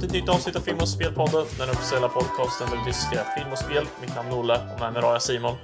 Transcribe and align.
till 0.00 0.08
ett 0.08 0.14
nytt 0.14 0.28
avsnitt 0.28 0.56
av 0.56 0.60
Film 0.60 0.78
och 0.78 0.88
Spelpodden, 0.88 1.46
den 1.58 1.70
officiella 1.70 2.08
podcasten 2.08 2.70
där 2.70 2.76
vi 2.76 2.84
diskuterar 2.84 3.24
film 3.24 3.52
och 3.52 3.58
spel. 3.58 3.86
Mitt 4.00 4.14
namn 4.14 4.28
är 4.28 4.38
Olle 4.40 4.72
och 4.74 4.80
med 4.80 4.92
mig 4.92 5.02
har 5.02 5.12
jag 5.12 5.22
Simon. 5.22 5.54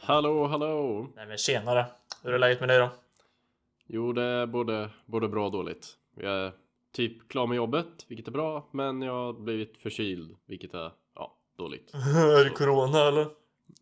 Hallå, 0.00 0.46
hallå! 0.46 1.06
Nej 1.16 1.26
men 1.26 1.38
tjenare! 1.38 1.86
Hur 2.22 2.34
är 2.34 2.38
läget 2.38 2.60
med 2.60 2.68
dig 2.68 2.78
då? 2.78 2.90
Jo, 3.86 4.12
det 4.12 4.22
är 4.22 4.46
både, 4.46 4.90
både 5.06 5.28
bra 5.28 5.46
och 5.46 5.52
dåligt. 5.52 5.86
Jag 6.16 6.32
är 6.32 6.52
typ 6.92 7.28
klar 7.28 7.46
med 7.46 7.56
jobbet, 7.56 7.86
vilket 8.08 8.28
är 8.28 8.32
bra, 8.32 8.68
men 8.70 9.02
jag 9.02 9.12
har 9.12 9.32
blivit 9.32 9.78
förkyld, 9.78 10.36
vilket 10.46 10.74
är, 10.74 10.92
ja, 11.14 11.36
dåligt. 11.58 11.94
är 12.38 12.44
det 12.44 12.50
corona 12.50 13.08
eller? 13.08 13.26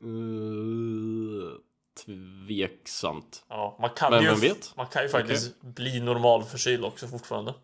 Uh, 0.05 1.53
tveksamt. 2.05 3.45
Ja, 3.49 3.77
man 3.81 3.91
kan 3.91 4.11
Men 4.11 4.23
ju, 4.23 4.29
vem 4.29 4.41
vet? 4.41 4.77
Man 4.77 4.87
kan 4.87 5.03
ju 5.03 5.09
faktiskt 5.09 5.63
bli 5.63 6.01
normal 6.01 6.43
förkyld 6.43 6.85
också 6.85 7.07
fortfarande. 7.07 7.55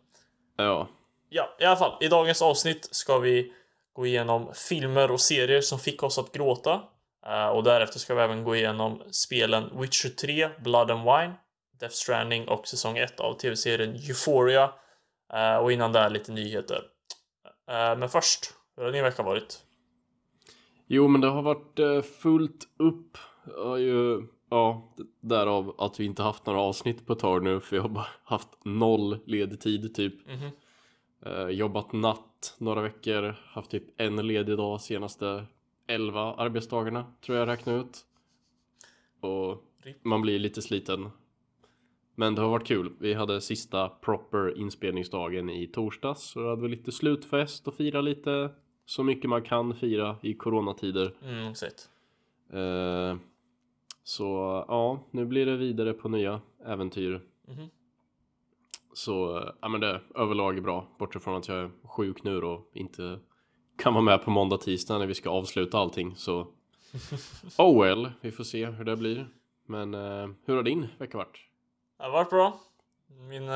Ja, 0.57 0.89
Ja, 1.29 1.57
i 1.59 1.65
alla 1.65 1.77
fall. 1.77 2.05
I 2.05 2.09
dagens 2.09 2.43
avsnitt 2.43 2.89
ska 2.91 3.19
vi 3.19 3.53
gå 3.93 4.07
igenom 4.07 4.55
filmer 4.55 5.11
och 5.11 5.21
serier 5.21 5.61
som 5.61 5.79
fick 5.79 6.03
oss 6.03 6.19
att 6.19 6.33
gråta. 6.33 6.83
Eh, 7.27 7.49
och 7.49 7.63
därefter 7.65 7.99
ska 7.99 8.15
vi 8.15 8.23
även 8.23 8.45
gå 8.45 8.57
igenom 8.57 9.03
spelen 9.11 9.81
Witcher 9.81 10.09
3, 10.09 10.49
Blood 10.65 10.91
and 10.91 11.01
Wine, 11.01 11.35
Death 11.81 11.95
Stranding 11.95 12.49
och 12.49 12.69
säsong 12.69 12.99
1 12.99 13.21
av 13.21 13.35
tv-serien 13.35 13.95
Euphoria. 13.95 14.73
Eh, 15.33 15.57
och 15.57 15.73
innan 15.73 15.93
där 15.93 16.11
lite 16.11 16.33
nyheter. 16.33 16.83
Eh, 17.71 17.99
men 17.99 18.09
först, 18.09 18.55
hur 18.77 18.85
har 18.85 18.93
din 18.93 19.05
vecka 19.05 19.23
varit? 19.23 19.63
jo, 20.87 21.09
men 21.09 21.21
det 21.21 21.29
har 21.29 21.43
varit 21.43 22.07
fullt 22.07 22.69
upp. 22.79 23.19
Jag 23.47 23.65
har 23.65 23.77
ju, 23.77 24.23
ja, 24.51 24.95
därav 25.21 25.75
att 25.79 26.01
vi 26.01 26.05
inte 26.05 26.23
haft 26.23 26.47
några 26.47 26.61
avsnitt 26.61 27.07
på 27.07 27.13
ett 27.13 27.19
tag 27.19 27.43
nu, 27.43 27.61
för 27.61 27.77
jag 27.77 27.83
har 27.83 27.89
bara 27.89 28.07
haft 28.25 28.49
noll 28.65 29.19
ledig 29.27 29.61
tid 29.61 29.95
typ. 29.95 30.27
Mhm. 30.27 30.43
Eh, 30.43 30.51
jobbat 31.51 31.93
natt 31.93 32.55
några 32.59 32.83
veckor, 32.83 33.37
haft 33.47 33.71
typ 33.71 34.01
en 34.01 34.27
ledig 34.27 34.57
dag 34.57 34.81
senaste 34.81 35.47
11 35.87 36.35
arbetsdagarna 36.35 37.07
tror 37.21 37.39
jag 37.39 37.49
räknar 37.49 37.81
ut. 37.81 38.07
Och 39.21 39.63
man 40.03 40.23
blir 40.23 40.39
lite 40.39 40.63
sliten. 40.63 41.11
Men 42.15 42.35
det 42.35 42.43
har 42.43 42.49
varit 42.49 42.67
kul. 42.67 42.93
Vi 42.99 43.15
hade 43.15 43.41
sista 43.41 43.89
proper 43.89 44.59
inspelningsdagen 44.59 45.51
i 45.51 45.67
torsdags. 45.67 46.23
Så 46.23 46.41
då 46.41 46.49
hade 46.49 46.63
vi 46.63 46.69
lite 46.69 46.93
slutfest 46.93 47.69
och 47.69 47.75
fira 47.75 48.01
lite 48.01 48.51
så 48.87 49.03
mycket 49.03 49.31
man 49.31 49.43
kan 49.43 49.75
fira 49.75 50.17
i 50.23 50.35
coronatider. 50.35 51.15
Mm, 51.23 51.51
exakt. 51.51 51.91
Eh, 52.53 53.17
så 54.03 54.25
ja, 54.69 55.05
nu 55.11 55.25
blir 55.25 55.47
det 55.47 55.57
vidare 55.57 55.93
på 55.93 56.09
nya 56.09 56.41
äventyr. 56.65 57.21
Mhm. 57.49 57.69
Så 58.97 59.45
ja, 59.61 59.69
men 59.69 59.81
det 59.81 59.87
är 59.87 60.03
överlag 60.15 60.57
är 60.57 60.61
bra. 60.61 60.87
Bortsett 60.99 61.25
från 61.25 61.37
att 61.37 61.49
jag 61.49 61.59
är 61.59 61.71
sjuk 61.85 62.25
nu 62.25 62.43
och 62.43 62.71
inte 62.75 63.19
kan 63.79 63.95
vara 63.95 64.05
med 64.05 64.25
på 64.25 64.31
måndag, 64.31 64.59
tisdag 64.59 64.99
när 64.99 65.07
vi 65.07 65.15
ska 65.15 65.31
avsluta 65.31 65.79
allting. 65.79 66.17
Så 66.17 66.41
oh 67.59 67.83
well, 67.83 68.13
vi 68.21 68.33
får 68.33 68.45
se 68.45 68.67
hur 68.67 68.85
det 68.85 68.97
blir. 68.97 69.29
Men 69.67 69.95
eh, 69.95 70.29
hur 70.45 70.57
har 70.57 70.63
din 70.63 70.89
vecka 70.99 71.19
varit? 71.19 71.37
Det 71.99 72.05
har 72.05 72.11
varit 72.11 72.31
bra. 72.31 72.61
Min, 73.29 73.49
eh, 73.49 73.55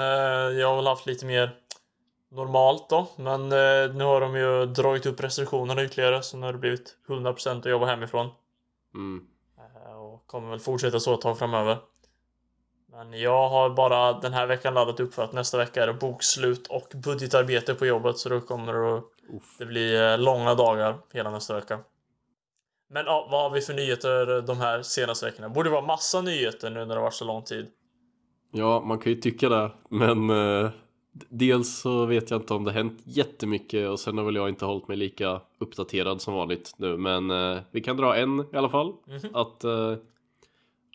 jag 0.60 0.68
har 0.68 0.76
väl 0.76 0.86
haft 0.86 1.06
lite 1.06 1.26
mer 1.26 1.56
normalt 2.28 2.90
då, 2.90 3.08
men 3.16 3.42
eh, 3.42 3.94
nu 3.96 4.04
har 4.04 4.20
de 4.20 4.36
ju 4.36 4.66
dragit 4.66 5.06
upp 5.06 5.20
restriktionerna 5.20 5.84
ytterligare 5.84 6.22
så 6.22 6.36
nu 6.36 6.46
har 6.46 6.52
det 6.52 6.58
blivit 6.58 6.96
100% 7.08 7.58
att 7.58 7.64
jobba 7.66 7.86
hemifrån. 7.86 8.28
Mm. 8.94 9.26
Eh, 9.58 9.96
Och 9.96 10.26
kommer 10.26 10.50
väl 10.50 10.60
fortsätta 10.60 11.00
så 11.00 11.14
ett 11.14 11.20
tag 11.20 11.38
framöver. 11.38 11.76
Men 13.00 13.20
jag 13.20 13.48
har 13.48 13.70
bara 13.70 14.12
den 14.12 14.32
här 14.32 14.46
veckan 14.46 14.74
laddat 14.74 15.00
upp 15.00 15.14
för 15.14 15.24
att 15.24 15.32
nästa 15.32 15.58
vecka 15.58 15.82
är 15.82 15.86
det 15.86 15.92
bokslut 15.92 16.66
och 16.66 16.92
budgetarbete 17.04 17.74
på 17.74 17.86
jobbet 17.86 18.18
så 18.18 18.28
då 18.28 18.40
kommer 18.40 18.72
det 18.72 18.96
att 18.96 19.04
det 19.58 19.66
bli 19.66 19.96
eh, 19.96 20.18
långa 20.18 20.54
dagar 20.54 20.98
hela 21.12 21.30
nästa 21.30 21.54
vecka. 21.54 21.78
Men 22.90 23.06
ja, 23.06 23.28
vad 23.30 23.42
har 23.42 23.50
vi 23.50 23.60
för 23.60 23.74
nyheter 23.74 24.42
de 24.42 24.58
här 24.58 24.82
senaste 24.82 25.26
veckorna? 25.26 25.48
Borde 25.48 25.70
vara 25.70 25.86
massa 25.86 26.22
nyheter 26.22 26.70
nu 26.70 26.84
när 26.84 26.94
det 26.94 27.00
varit 27.00 27.14
så 27.14 27.24
lång 27.24 27.42
tid. 27.42 27.66
Ja, 28.52 28.80
man 28.80 28.98
kan 28.98 29.12
ju 29.12 29.20
tycka 29.20 29.48
det. 29.48 29.70
Men 29.88 30.30
eh, 30.30 30.70
dels 31.28 31.80
så 31.80 32.06
vet 32.06 32.30
jag 32.30 32.40
inte 32.40 32.54
om 32.54 32.64
det 32.64 32.72
hänt 32.72 33.00
jättemycket 33.04 33.88
och 33.88 34.00
sen 34.00 34.18
har 34.18 34.24
väl 34.24 34.36
jag 34.36 34.48
inte 34.48 34.64
hållit 34.64 34.88
mig 34.88 34.96
lika 34.96 35.40
uppdaterad 35.58 36.20
som 36.20 36.34
vanligt 36.34 36.74
nu. 36.76 36.96
Men 36.96 37.30
eh, 37.30 37.58
vi 37.70 37.80
kan 37.80 37.96
dra 37.96 38.16
en 38.16 38.40
i 38.52 38.56
alla 38.56 38.68
fall. 38.68 38.92
Mhm. 39.06 39.34
Att 39.34 39.64
eh, 39.64 39.94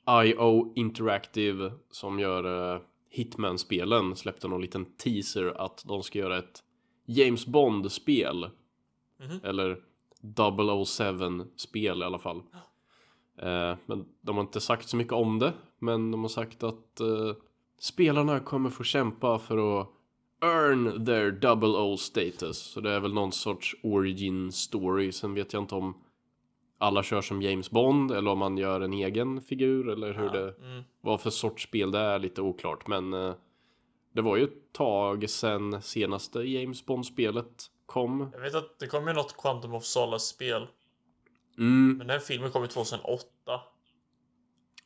IO 0.09 0.73
Interactive 0.75 1.71
som 1.91 2.19
gör 2.19 2.73
eh, 2.75 2.81
Hitman-spelen 3.09 4.15
släppte 4.15 4.47
någon 4.47 4.61
liten 4.61 4.85
teaser 4.85 5.61
att 5.61 5.83
de 5.87 6.03
ska 6.03 6.19
göra 6.19 6.37
ett 6.37 6.63
James 7.05 7.45
Bond-spel. 7.45 8.49
Mhm. 9.19 9.39
Eller 9.43 9.77
007-spel 10.21 12.01
i 12.01 12.05
alla 12.05 12.19
fall. 12.19 12.37
Eh, 13.37 13.77
men 13.85 14.05
de 14.21 14.35
har 14.35 14.41
inte 14.41 14.61
sagt 14.61 14.89
så 14.89 14.97
mycket 14.97 15.13
om 15.13 15.39
det. 15.39 15.53
Men 15.79 16.11
de 16.11 16.21
har 16.21 16.29
sagt 16.29 16.63
att 16.63 16.99
eh, 16.99 17.33
spelarna 17.79 18.39
kommer 18.39 18.69
få 18.69 18.83
kämpa 18.83 19.39
för 19.39 19.81
att 19.81 19.89
earn 20.41 21.05
their 21.05 21.31
double 21.31 21.67
O 21.67 21.97
status. 21.97 22.57
Så 22.57 22.81
det 22.81 22.91
är 22.91 22.99
väl 22.99 23.13
någon 23.13 23.31
sorts 23.31 23.75
origin 23.83 24.51
story. 24.51 25.11
Sen 25.11 25.33
vet 25.33 25.53
jag 25.53 25.63
inte 25.63 25.75
om 25.75 25.93
alla 26.77 27.03
kör 27.03 27.21
som 27.21 27.41
James 27.41 27.71
Bond 27.71 28.11
eller 28.11 28.31
om 28.31 28.39
man 28.39 28.57
gör 28.57 28.81
en 28.81 28.93
egen 28.93 29.41
figur 29.41 29.89
eller 29.89 30.13
hur 30.13 30.29
det 30.29 30.55
Mm. 30.61 30.83
vad 31.01 31.21
för 31.21 31.29
sorts 31.29 31.63
spel 31.63 31.91
det 31.91 31.99
är 31.99 32.19
lite 32.19 32.41
oklart. 32.41 32.87
Men 32.87 33.13
eh, 33.13 33.33
det 34.13 34.21
var 34.21 34.37
ju 34.37 34.43
ett 34.43 34.73
tag 34.73 35.29
sen 35.29 35.81
senaste 35.81 36.39
James 36.39 36.85
Bond-spelet 36.85 37.65
kom. 37.85 38.29
Jag 38.33 38.39
vet 38.41 38.55
att 38.55 38.79
det 38.79 38.87
kom 38.87 39.07
ju 39.07 39.13
något 39.13 39.37
Quantum 39.37 39.73
of 39.73 39.83
Solace-spel. 39.83 40.67
Mm, 41.57 41.97
Men 41.97 42.07
den 42.07 42.19
filmen 42.21 42.51
kom 42.51 42.61
ju 42.61 42.67
2008. 42.67 43.25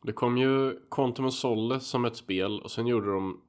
det 0.04 0.12
kom 0.14 0.38
ju 0.38 0.80
Quantum 0.92 1.26
of 1.26 1.34
Solace 1.34 1.86
som 1.86 2.06
ett 2.06 2.16
spel 2.16 2.60
och 2.62 2.72
sen 2.72 2.88
gjorde 2.88 3.12
de 3.14 3.42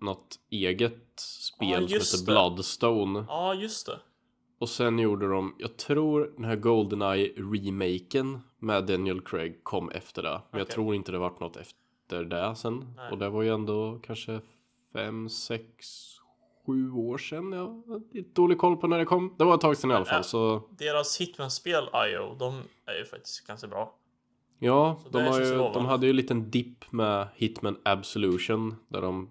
något 0.00 0.36
eget 0.50 1.20
spel 1.20 1.68
Ja, 1.70 1.76
som 1.78 1.86
heter 1.88 2.18
det. 2.18 2.32
Bloodstone. 2.32 3.24
Ja, 3.28 3.54
just 3.54 3.86
det. 3.86 4.00
Och 4.58 4.68
sen 4.68 4.98
gjorde 4.98 5.28
de, 5.28 5.54
jag 5.58 5.76
tror 5.76 6.32
den 6.36 6.44
här 6.44 6.56
Goldeneye 6.56 7.32
remaken 7.36 8.40
med 8.58 8.84
Daniel 8.86 9.20
Craig 9.20 9.64
kom 9.64 9.90
efter 9.90 10.22
det. 10.22 10.40
Men 10.50 10.58
jag 10.58 10.62
Okej. 10.62 10.74
tror 10.74 10.94
inte 10.94 11.12
det 11.12 11.18
vart 11.18 11.40
något 11.40 11.56
efter 11.56 12.24
det 12.24 12.54
sen. 12.56 12.84
Nej. 12.96 13.10
Och 13.12 13.18
det 13.18 13.28
var 13.28 13.42
ju 13.42 13.48
ändå 13.48 14.00
kanske 14.02 14.40
fem, 14.92 15.28
sex, 15.28 15.86
sju 16.66 16.90
år 16.92 17.18
sedan. 17.18 17.52
Jag 17.52 17.66
har 17.66 18.14
lite 18.14 18.30
dålig 18.32 18.58
koll 18.58 18.76
på 18.76 18.86
när 18.86 18.98
det 18.98 19.04
kom. 19.04 19.34
Det 19.38 19.44
var 19.44 19.54
ett 19.54 19.60
tag 19.60 19.76
sedan 19.76 19.90
i 19.90 19.94
alla 19.94 20.04
fall. 20.04 20.24
Så 20.24 20.62
Deras 20.78 21.20
Hitman-spel, 21.20 21.84
IO, 21.84 22.34
de 22.38 22.54
är 22.86 22.98
ju 22.98 23.04
faktiskt 23.04 23.46
ganska 23.46 23.66
bra. 23.66 23.94
ja, 24.58 25.00
Så 25.04 25.08
de, 25.08 25.24
har 25.24 25.40
ju, 25.40 25.56
de 25.56 25.86
hade 25.86 26.06
ju 26.06 26.10
en 26.10 26.16
liten 26.16 26.50
dipp 26.50 26.92
med 26.92 27.28
Hitman 27.34 27.76
Absolution. 27.82 28.74
Där 28.88 29.00
de 29.02 29.30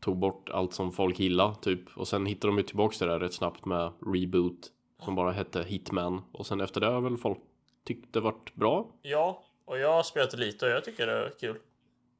tog 0.00 0.18
bort 0.18 0.48
allt 0.50 0.74
som 0.74 0.92
folk 0.92 1.18
gillar 1.18 1.54
typ. 1.54 1.96
Och 1.96 2.08
sen 2.08 2.26
hittade 2.26 2.50
de 2.52 2.58
ju 2.58 2.64
tillbaks 2.64 2.98
det 2.98 3.06
där 3.06 3.18
rätt 3.20 3.34
snabbt 3.34 3.64
med 3.64 3.92
Reboot. 4.14 4.68
Som 5.04 5.14
bara 5.14 5.32
hette 5.32 5.62
Hitman. 5.62 6.22
Och 6.32 6.46
sen 6.46 6.60
efter 6.60 6.80
det 6.80 6.86
har 6.86 7.00
väl 7.00 7.16
folk 7.16 7.38
tyckt 7.86 8.12
det 8.12 8.20
vart 8.20 8.54
bra. 8.54 8.86
Ja, 9.02 9.42
och 9.64 9.78
jag 9.78 9.92
har 9.92 10.02
spelat 10.02 10.38
lite 10.38 10.66
och 10.66 10.72
jag 10.72 10.84
tycker 10.84 11.06
det 11.06 11.12
är 11.12 11.32
kul. 11.40 11.58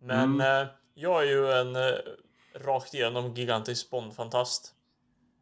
Men 0.03 0.35
Mm. 0.35 0.63
eh, 0.63 0.69
jag 0.95 1.23
är 1.23 1.27
ju 1.27 1.53
en 1.53 1.77
eh, 1.77 1.93
rakt 2.55 2.95
igenom 2.95 3.35
gigantisk 3.35 3.91
Bond-fantast. 3.91 4.75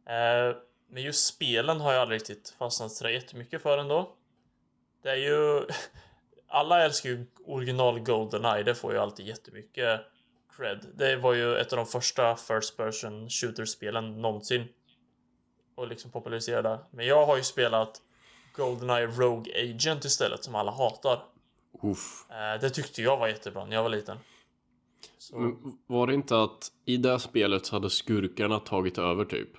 Eh, 0.05 0.55
men 0.89 1.03
just 1.03 1.25
spelen 1.33 1.79
har 1.81 1.93
jag 1.93 2.01
aldrig 2.01 2.19
riktigt 2.21 2.55
fastnat 2.59 2.91
så 2.91 3.03
där 3.03 3.11
jättemycket 3.11 3.61
för 3.61 3.77
ändå. 3.77 4.09
Det 5.03 5.09
är 5.09 5.15
ju... 5.15 5.65
Alla 6.47 6.83
älskar 6.85 7.09
ju 7.09 7.25
original 7.45 7.99
Goldeneye, 7.99 8.63
det 8.63 8.75
får 8.75 8.93
ju 8.93 8.99
alltid 8.99 9.27
jättemycket 9.27 10.01
cred. 10.59 10.85
Det 10.95 11.15
var 11.15 11.33
ju 11.33 11.57
ett 11.57 11.73
av 11.73 11.77
de 11.77 11.85
första 11.85 12.35
First 12.35 12.77
Person 12.77 13.29
Shooter-spelen 13.29 14.21
någonsin. 14.21 14.67
Och 15.75 15.87
liksom 15.87 16.11
populariserade. 16.11 16.79
Men 16.91 17.05
jag 17.05 17.25
har 17.25 17.37
ju 17.37 17.43
spelat 17.43 18.01
Goldeneye 18.55 19.07
Rogue 19.07 19.53
Agent 19.63 20.05
istället, 20.05 20.43
som 20.43 20.55
alla 20.55 20.71
hatar. 20.71 21.23
Uff. 21.83 22.25
Eh, 22.29 22.61
det 22.61 22.69
tyckte 22.69 23.01
jag 23.01 23.17
var 23.17 23.27
jättebra 23.27 23.65
när 23.65 23.75
jag 23.75 23.83
var 23.83 23.89
liten. 23.89 24.17
Var 25.87 26.07
det 26.07 26.13
inte 26.13 26.41
att 26.41 26.71
i 26.85 26.97
det 26.97 27.19
spelet 27.19 27.65
så 27.65 27.75
hade 27.75 27.89
skurkarna 27.89 28.59
tagit 28.59 28.97
över 28.97 29.25
typ? 29.25 29.49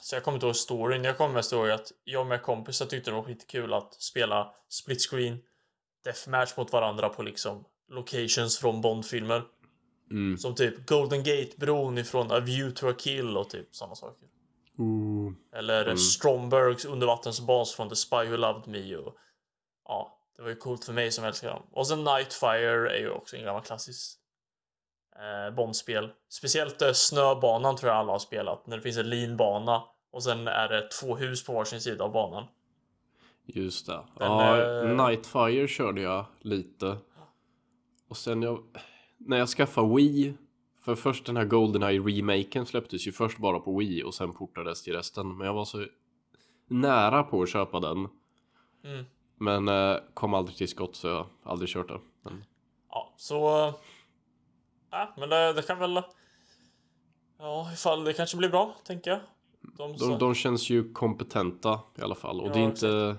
så 0.00 0.16
jag 0.16 0.24
kommer 0.24 0.36
inte 0.36 0.46
ihåg 0.46 0.56
storyn. 0.56 1.04
Jag 1.04 1.16
kommer 1.16 1.34
mest 1.34 1.52
ihåg 1.52 1.70
att 1.70 1.92
jag 2.04 2.26
med 2.26 2.42
kompisar 2.42 2.86
tyckte 2.86 3.10
det 3.10 3.14
var 3.14 3.22
skitkul 3.22 3.72
att 3.72 3.94
spela 3.94 4.54
split 4.68 5.10
screen 5.10 5.38
deathmatch 6.04 6.56
mot 6.56 6.72
varandra 6.72 7.08
på 7.08 7.22
liksom 7.22 7.64
locations 7.88 8.58
från 8.58 8.80
Bond-filmer. 8.80 9.42
Mm. 10.10 10.38
Som 10.38 10.54
typ 10.54 10.86
Golden 10.86 11.22
Gate-bron 11.22 11.98
ifrån 11.98 12.30
A 12.30 12.40
View 12.40 12.76
to 12.76 12.88
a 12.88 12.92
Kill 12.98 13.36
och 13.36 13.50
typ 13.50 13.74
sådana 13.74 13.94
saker. 13.94 14.28
Ooh. 14.78 15.32
Eller 15.52 15.84
Mm. 15.84 15.96
Strombergs 15.96 16.84
undervattensbas 16.84 17.72
från 17.74 17.88
The 17.88 17.96
Spy 17.96 18.16
Who 18.16 18.36
Loved 18.36 18.68
Me 18.68 18.96
och 18.96 19.14
ja, 19.88 20.18
det 20.36 20.42
var 20.42 20.48
ju 20.48 20.56
coolt 20.56 20.84
för 20.84 20.92
mig 20.92 21.12
som 21.12 21.24
älskar 21.24 21.48
dem. 21.48 21.62
Och 21.72 21.86
sen 21.86 22.04
Nightfire 22.04 22.96
är 22.96 22.98
ju 23.00 23.10
också 23.10 23.36
en 23.36 23.44
gammal 23.44 23.62
klassisk 23.62 24.18
eh, 25.16 25.54
Bondspel. 25.54 26.10
Speciellt 26.28 26.82
eh, 26.82 26.92
snöbanan 26.92 27.76
tror 27.76 27.90
jag 27.92 27.98
alla 27.98 28.12
har 28.12 28.18
spelat. 28.18 28.66
När 28.66 28.76
det 28.76 28.82
finns 28.82 28.96
en 28.98 29.10
linbana 29.10 29.82
Och 30.12 30.22
sen 30.22 30.48
är 30.48 30.68
det 30.68 30.88
två 30.90 31.16
hus 31.16 31.44
på 31.44 31.52
varsin 31.52 31.80
sida 31.80 32.04
av 32.04 32.12
banan. 32.12 32.44
Just 33.46 33.86
det. 33.86 33.92
Den, 33.92 34.32
ja, 34.32 34.82
eh, 34.82 35.06
Nightfire 35.06 35.68
körde 35.68 36.00
jag 36.00 36.24
lite. 36.40 36.98
Och 38.08 38.16
sen 38.16 38.42
jag... 38.42 38.64
När 39.20 39.38
jag 39.38 39.48
skaffade 39.48 39.94
Wii. 39.94 40.34
För 40.80 40.94
först 40.94 41.26
den 41.26 41.36
här 41.36 41.44
Goldeneye 41.44 42.00
remaken 42.00 42.66
släpptes 42.66 43.06
ju 43.06 43.12
först 43.12 43.38
bara 43.38 43.60
på 43.60 43.78
Wii 43.78 44.02
och 44.02 44.14
sen 44.14 44.32
portades 44.32 44.82
till 44.82 44.92
resten. 44.92 45.36
Men 45.36 45.46
jag 45.46 45.54
var 45.54 45.64
så 45.64 45.86
nära 46.66 47.22
på 47.22 47.42
att 47.42 47.48
köpa 47.48 47.80
den. 47.80 48.08
Mm. 48.84 49.04
Men 49.36 49.68
eh, 49.68 49.96
kom 50.14 50.34
aldrig 50.34 50.56
till 50.56 50.68
skott 50.68 50.96
så 50.96 51.08
jag 51.08 51.14
har 51.14 51.26
aldrig 51.52 51.68
kört 51.68 51.88
den. 51.88 52.00
Men, 52.22 52.44
Ja, 52.90 53.14
så... 53.16 53.66
äh, 53.68 55.08
men 55.16 55.28
det, 55.28 55.52
det 55.52 55.62
kan 55.62 55.78
väl... 55.78 56.02
Ja, 57.38 57.70
ifall 57.72 58.04
det 58.04 58.12
kanske 58.12 58.36
blir 58.36 58.48
bra, 58.48 58.74
tänker 58.84 59.10
jag. 59.10 59.20
De, 59.60 59.96
de, 59.96 60.18
de 60.18 60.34
känns 60.34 60.70
ju 60.70 60.92
kompetenta 60.92 61.80
i 61.98 62.02
alla 62.02 62.14
fall. 62.14 62.40
Och 62.40 62.48
Ja, 62.48 62.52
det 62.52 62.60
är 62.60 62.64
inte... 62.64 63.16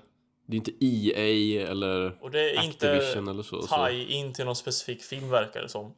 Det 0.51 0.56
är 0.56 0.57
inte 0.57 0.86
EA 0.86 1.68
eller 1.71 2.24
och 2.24 2.31
det 2.31 2.50
är 2.51 2.59
Activision 2.59 3.18
inte 3.19 3.31
eller 3.31 3.44
så. 3.44 3.62
så. 3.62 3.88
tie 3.88 4.06
in 4.06 4.33
till 4.33 4.45
någon 4.45 4.56
specifik 4.56 5.03
film 5.03 5.30
verkar 5.30 5.62
det 5.62 5.69
som. 5.69 5.94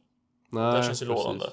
Nej, 0.50 0.76
det 0.76 0.82
känns 0.82 1.02
ju 1.02 1.06
lovande. 1.06 1.50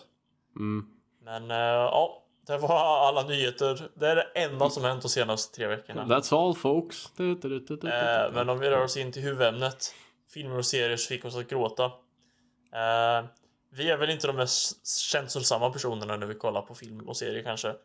Mm. 0.56 0.86
Men 1.24 1.51
äh, 1.51 1.57
ja, 1.57 2.24
det 2.48 2.57
var 2.57 3.07
alla 3.07 3.24
nyheter. 3.27 3.89
Det 3.95 4.07
är 4.07 4.15
det 4.15 4.27
enda 4.36 4.69
som 4.69 4.83
hänt 4.83 5.01
de 5.01 5.09
senaste 5.09 5.56
tre 5.56 5.68
veckorna. 5.68 6.06
That's 6.06 6.36
all 6.36 6.56
folks. 6.56 7.12
Du, 7.18 7.36
du, 7.36 7.50
du, 7.50 7.59
du, 7.59 7.75
du, 7.75 7.88
Eh, 7.88 8.27
du. 8.27 8.36
men 8.36 8.50
om 8.50 8.59
vi 8.59 8.69
rör 8.69 8.83
oss 8.83 8.98
in 8.98 9.12
till 9.12 9.21
huvudämnet. 9.21 9.94
Filmer 10.33 10.57
och 10.57 10.65
serier 10.65 10.98
som 10.98 11.07
fick 11.15 11.25
oss 11.25 11.36
att 11.36 11.50
gråta. 11.50 11.86
Eh, 11.86 13.25
vi 13.74 13.89
är 13.89 13.98
väl 13.98 14.09
inte 14.09 14.27
de 14.27 14.36
mest 14.36 14.88
känslosamma 14.88 15.69
personerna 15.69 16.18
när 16.18 16.27
vi 16.27 16.36
kollar 16.36 16.62
på 16.62 16.75
film 16.75 17.09
och 17.09 17.18
serier 17.18 17.44
kanske. 17.44 17.75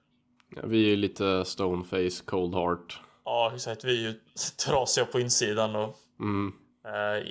Ja, 0.56 0.62
vi 0.64 0.84
är 0.84 0.90
ju 0.90 0.96
lite 0.96 1.44
stoneface, 1.44 2.22
cold 2.24 2.54
heart. 2.54 3.00
Ja, 3.28 3.52
exakt. 3.54 3.84
Vi 3.84 4.04
är 4.06 4.10
ju 4.10 4.14
trasiga 4.66 5.04
på 5.06 5.20
insidan 5.20 5.76
och 5.76 5.96
Mm. 6.20 6.52
eh, 6.84 7.24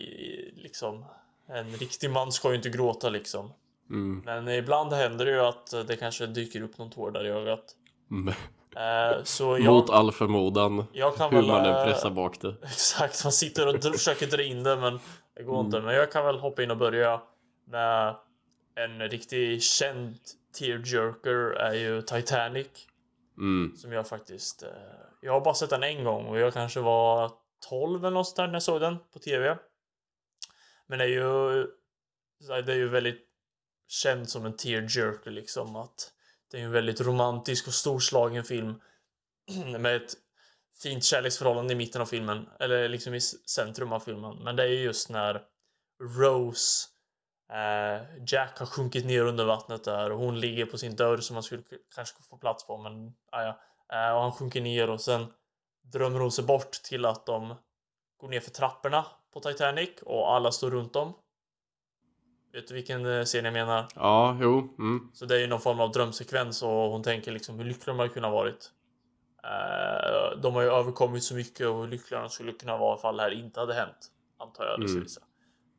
liksom 0.56 1.06
en 1.50 1.72
riktig 1.72 2.10
man 2.10 2.32
ska 2.32 2.50
ju 2.50 2.56
inte 2.56 2.70
gråta 2.70 3.10
liksom. 3.10 3.54
Mm. 3.90 4.22
Men 4.26 4.48
ibland 4.48 4.94
händer 4.94 5.26
det 5.26 5.32
ju 5.32 5.40
att 5.40 5.88
det 5.88 5.96
kanske 5.96 6.26
dyker 6.28 6.62
upp 6.62 6.78
någon 6.78 6.90
tår 6.90 7.12
där 7.12 7.26
i 7.26 7.30
ögat. 7.30 7.64
Mm. 8.12 8.28
Eh, 8.76 9.24
så 9.24 9.46
Mot 9.52 9.60
jag, 9.64 9.92
all 9.92 10.12
förmodan. 10.12 10.84
jag 10.94 11.16
kan 11.16 11.30
Hur 11.30 11.38
väl... 11.38 11.48
man 11.48 11.66
än 11.66 11.76
eh, 11.76 11.84
pressar 11.86 12.10
bak 12.10 12.42
det. 12.42 12.56
Exakt, 12.64 13.24
man 13.24 13.32
sitter 13.34 13.68
och 13.76 13.84
försöker 13.84 14.28
dra 14.28 14.44
in 14.44 14.64
det 14.64 14.76
men 14.76 15.00
det 15.36 15.44
går 15.44 15.54
Mm. 15.54 15.66
inte. 15.66 15.82
Men 15.82 15.96
jag 15.96 16.12
kan 16.12 16.26
väl 16.26 16.40
hoppa 16.40 16.64
in 16.64 16.72
och 16.72 16.78
börja 16.78 17.22
med 17.68 18.16
en 18.76 19.10
riktigt 19.10 19.64
känd 19.64 20.16
tearjerker 20.60 21.50
är 21.60 21.74
ju 21.74 22.02
Titanic. 22.02 22.68
Mm. 23.38 23.74
Som 23.78 23.92
jag 23.92 24.08
faktiskt... 24.08 24.64
Eh, 24.64 24.70
jag 25.26 25.34
har 25.34 25.42
bara 25.42 25.54
sett 25.54 25.70
den 25.70 25.84
en 25.84 26.04
gång 26.04 26.26
och 26.26 26.40
jag 26.40 26.54
kanske 26.54 26.80
var 26.80 27.32
12 27.70 28.06
eller 28.06 28.14
något 28.14 28.36
där 28.36 28.48
när 28.48 28.54
jag 28.54 28.64
såg 28.64 28.82
den 28.82 28.98
på 29.14 29.20
TV. 29.20 29.58
Men 30.88 31.00
det 31.00 31.06
är 31.06 31.10
ju... 31.10 31.68
Det 32.40 32.72
är 32.72 32.76
ju 32.76 32.90
väldigt 32.90 33.28
känd 33.88 34.30
som 34.30 34.46
en 34.46 34.58
tearjerker 34.58 35.32
liksom 35.32 35.76
att 35.76 36.12
det 36.52 36.60
är 36.60 36.62
en 36.62 36.72
väldigt 36.72 37.02
romantisk 37.02 37.68
och 37.68 37.74
storslagen 37.74 38.44
film 38.44 38.82
med 39.80 39.96
ett 39.96 40.14
fint 40.84 41.04
kärleksförhållande 41.04 41.74
i 41.74 41.76
mitten 41.76 42.02
av 42.02 42.06
filmen 42.06 42.50
eller 42.60 42.90
liksom 42.90 43.14
i 43.14 43.22
centrum 43.22 43.92
av 43.92 44.00
filmen. 44.00 44.44
Men 44.44 44.56
det 44.56 44.64
är 44.64 44.68
ju 44.68 44.84
just 44.84 45.10
när 45.10 45.44
Rose 46.20 46.88
eh, 47.52 48.24
Jack 48.28 48.60
har 48.60 48.66
sjunkit 48.66 49.06
ner 49.06 49.22
under 49.22 49.46
vattnet 49.46 49.84
där 49.84 50.12
och 50.12 50.20
hon 50.20 50.40
ligger 50.40 50.66
på 50.66 50.78
sin 50.78 50.96
dörr 50.96 51.18
som 51.18 51.34
man 51.34 51.44
skulle 51.44 51.64
kanske 51.96 52.24
få 52.24 52.38
plats 52.38 52.68
på 52.68 52.78
men 52.78 53.16
ah, 53.32 53.44
ja 53.44 53.60
eh, 53.94 54.16
och 54.16 54.22
han 54.22 54.32
sjunker 54.32 54.62
ner 54.62 54.90
och 54.90 55.02
sen 55.02 55.26
drömmer 55.82 56.20
hon 56.20 56.32
sig 56.32 56.44
bort 56.44 56.72
till 56.72 57.06
att 57.06 57.26
de 57.26 57.56
går 58.18 58.28
ner 58.28 58.40
för 58.40 58.52
trapporna 58.52 59.06
på 59.34 59.40
Titanic 59.40 59.90
och 60.02 60.34
alla 60.34 60.52
står 60.52 60.72
runt 60.72 60.96
om. 60.96 61.14
Vet 62.54 62.68
du 62.68 62.74
vilken 62.74 63.06
eh, 63.06 63.24
scen 63.24 63.46
jag 63.46 63.54
menar? 63.54 63.88
Ja, 63.96 64.38
jo. 64.42 64.76
Mm. 64.80 65.12
Så 65.14 65.26
det 65.26 65.36
är 65.36 65.40
ju 65.40 65.48
någon 65.48 65.62
form 65.62 65.80
av 65.80 65.92
drömsekvens 65.92 66.64
och 66.64 66.70
hon 66.70 67.04
tänker 67.04 67.32
liksom 67.32 67.58
hur 67.58 67.66
lycklig 67.66 67.86
de 67.88 68.00
hade 68.00 68.14
kunnat 68.14 68.32
varit. 68.32 68.72
Eh, 69.44 70.40
de 70.42 70.56
har 70.56 70.62
ju 70.62 70.70
överkommit 70.70 71.24
så 71.24 71.36
mycket 71.36 71.68
och 71.68 71.82
hur 71.82 71.88
lyckliga 71.88 72.22
de 72.22 72.30
skulle 72.30 72.52
kunna 72.52 72.78
vara 72.78 72.98
ifall 72.98 73.18
det 73.18 73.24
här 73.24 73.32
inte 73.32 73.60
hade 73.60 73.74
hänt. 73.74 74.12
Antar 74.40 74.66
jag. 74.66 74.80
Mm. 74.80 75.06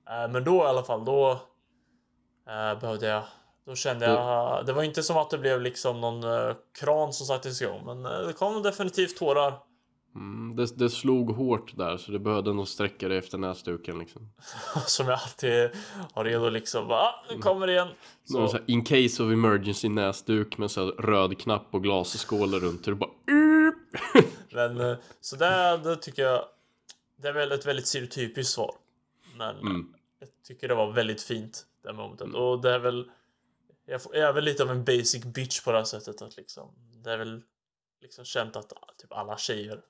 Mm. 0.06 0.32
Men 0.32 0.44
då 0.44 0.56
i 0.56 0.67
alla 0.67 0.82
fall, 0.82 1.05
då 1.05 1.31
eh, 2.49 2.81
behövde 2.81 3.06
jag 3.06 3.23
då 3.66 3.74
kände 3.74 4.06
jag, 4.06 4.66
det 4.66 4.72
var 4.72 4.82
inte 4.82 5.02
som 5.02 5.16
att 5.16 5.30
det 5.30 5.38
blev 5.38 5.60
liksom 5.60 6.00
någon 6.00 6.24
eh, 6.24 6.54
kran 6.80 7.12
som 7.12 7.26
sattes 7.26 7.62
igång, 7.62 7.82
men 7.86 8.06
eh, 8.06 8.26
det 8.26 8.32
kom 8.32 8.62
definitivt 8.62 9.16
tårar. 9.16 9.58
Mm. 10.14 10.56
Det, 10.56 10.78
det 10.78 10.90
slog 10.90 11.30
hårt 11.30 11.76
där 11.76 11.96
så 11.96 12.12
det 12.12 12.18
behövde 12.18 12.52
nog 12.52 12.68
sträcka 12.68 13.08
dig 13.08 13.18
efter 13.18 13.38
näsduken 13.38 13.98
liksom. 13.98 14.30
som 14.86 15.08
jag 15.08 15.18
alltid 15.22 15.70
har 16.14 16.24
redo 16.24 16.48
liksom. 16.48 16.88
Bara, 16.88 17.00
ah, 17.00 17.24
nu 17.30 17.38
kommer 17.38 17.66
det 17.66 17.72
igen. 17.72 17.88
Så. 18.24 18.32
Så, 18.32 18.48
Så 18.48 18.56
här, 18.56 18.64
in 18.66 18.84
case 18.84 19.22
of 19.22 19.32
emergency 19.32 19.88
näsduk 19.88 20.58
med 20.58 20.70
så 20.70 20.90
röd 20.90 21.38
knapp 21.38 21.66
och 21.70 21.82
glasskålar 21.82 22.58
runt. 22.58 22.86
Och 22.86 22.92
du 22.92 22.94
bara 22.94 23.10
men 24.52 24.80
eh, 24.80 24.96
så 25.20 25.36
där, 25.36 25.78
det 25.78 25.96
tycker 25.96 26.22
jag, 26.22 26.44
det 27.22 27.28
är 27.28 27.32
väl 27.32 27.52
ett 27.52 27.66
väldigt 27.66 27.86
stereotypiskt 27.86 28.54
svar. 28.54 28.74
Men 29.38 29.58
Mm. 29.58 29.86
jag 30.20 30.28
tycker 30.46 30.69
det 30.69 30.74
var 30.74 30.92
väldigt 30.92 31.22
fint, 31.22 31.66
det 31.82 31.92
momentet. 31.92 32.34
Och 32.34 32.60
det 32.60 32.70
är 32.74 32.78
väl, 32.78 33.10
jag 33.86 34.02
får- 34.02 34.16
jag 34.16 34.28
är 34.28 34.32
väl 34.32 34.44
lite 34.44 34.62
av 34.62 34.70
en 34.70 34.84
basic 34.84 35.24
bitch 35.24 35.64
på 35.64 35.72
det 35.72 35.78
här 35.78 35.84
sättet 35.84 36.22
att 36.22 36.36
liksom, 36.36 36.74
det 37.04 37.12
är 37.12 37.18
väl 37.18 37.42
liksom 38.00 38.24
känt 38.24 38.56
att 38.56 38.72
ah, 38.72 38.94
typ 38.98 39.12
alla 39.12 39.38
tjejer, 39.38 39.82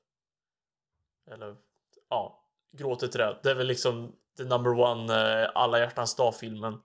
eller 1.31 1.57
ja, 2.11 2.43
gråter 2.73 3.07
till 3.09 3.21
det. 3.21 3.41
Det 3.43 3.51
är 3.51 3.55
väl 3.55 3.67
liksom 3.67 4.13
the 4.37 4.45
number 4.45 4.81
one, 4.81 5.43
eh, 5.43 5.51
alla 5.55 5.79
hjärtans 5.79 6.15
dag-filmen. 6.17 6.79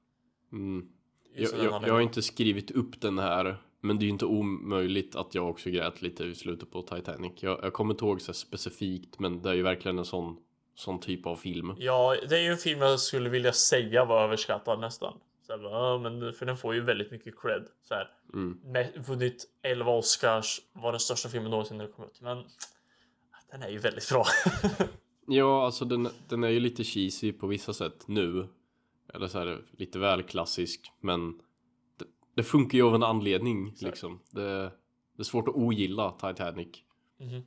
Mm. 0.51 0.87
Jag, 1.35 1.51
jag, 1.63 1.71
har 1.71 1.87
jag 1.87 1.93
har 1.93 2.01
inte 2.01 2.21
skrivit 2.21 2.71
upp 2.71 3.01
den 3.01 3.19
här. 3.19 3.57
Men 3.83 3.99
det 3.99 4.03
är 4.03 4.05
ju 4.05 4.11
inte 4.11 4.25
omöjligt 4.25 5.15
att 5.15 5.35
jag 5.35 5.49
också 5.49 5.69
grät 5.69 6.01
lite 6.01 6.23
i 6.23 6.35
slutet 6.35 6.71
på 6.71 6.81
Titanic. 6.81 7.31
Jag, 7.35 7.59
jag 7.63 7.73
kommer 7.73 7.93
inte 7.93 8.05
ihåg 8.05 8.21
så 8.21 8.33
specifikt 8.33 9.19
men 9.19 9.41
det 9.41 9.49
är 9.49 9.53
ju 9.53 9.63
verkligen 9.63 9.99
en 9.99 10.05
sån, 10.05 10.37
sån 10.75 10.99
typ 10.99 11.25
av 11.25 11.35
film. 11.35 11.75
Ja, 11.77 12.15
det 12.29 12.37
är 12.37 12.41
ju 12.41 12.51
en 12.51 12.57
film 12.57 12.81
jag 12.81 12.99
skulle 12.99 13.29
vilja 13.29 13.53
säga 13.53 14.05
var 14.05 14.23
överskattad 14.23 14.79
nästan. 14.79 15.19
Så 15.51 15.57
här, 15.57 15.63
ja, 15.63 15.97
men 15.97 16.33
för 16.33 16.45
den 16.45 16.57
får 16.57 16.73
ju 16.73 16.81
väldigt 16.81 17.11
mycket 17.11 17.39
cred. 17.41 17.67
Så 17.81 17.93
här, 17.93 18.11
Mm. 18.33 18.59
med, 18.63 19.05
vunnit 19.07 19.45
11 19.61 19.91
Oscars, 19.91 20.61
var 20.73 20.91
den 20.91 20.99
största 20.99 21.29
filmen 21.29 21.51
någonsin 21.51 21.77
när 21.77 21.85
det 21.85 21.91
kom 21.91 22.05
ut. 22.05 22.21
Men 22.21 22.43
den 23.51 23.63
är 23.63 23.69
ju 23.69 23.77
väldigt 23.77 24.09
bra. 24.09 24.25
Ja, 25.27 25.65
alltså 25.65 25.85
den, 25.85 26.09
den 26.29 26.43
är 26.43 26.49
ju 26.49 26.59
lite 26.59 26.83
cheesy 26.83 27.33
på 27.33 27.47
vissa 27.47 27.73
sätt 27.73 28.07
nu. 28.07 28.47
Eller 29.13 29.27
så 29.27 29.39
här 29.39 29.61
lite 29.71 29.99
väl 29.99 30.23
klassisk. 30.23 30.91
Men 30.99 31.41
det, 31.97 32.05
det 32.35 32.43
funkar 32.43 32.77
ju 32.77 32.83
av 32.83 32.95
en 32.95 33.03
anledning 33.03 33.73
liksom. 33.79 34.19
Det, 34.31 34.63
det 35.15 35.21
är 35.21 35.23
svårt 35.23 35.47
att 35.47 35.55
ogilla 35.55 36.11
Titanic. 36.11 36.67
Mhm. 37.19 37.43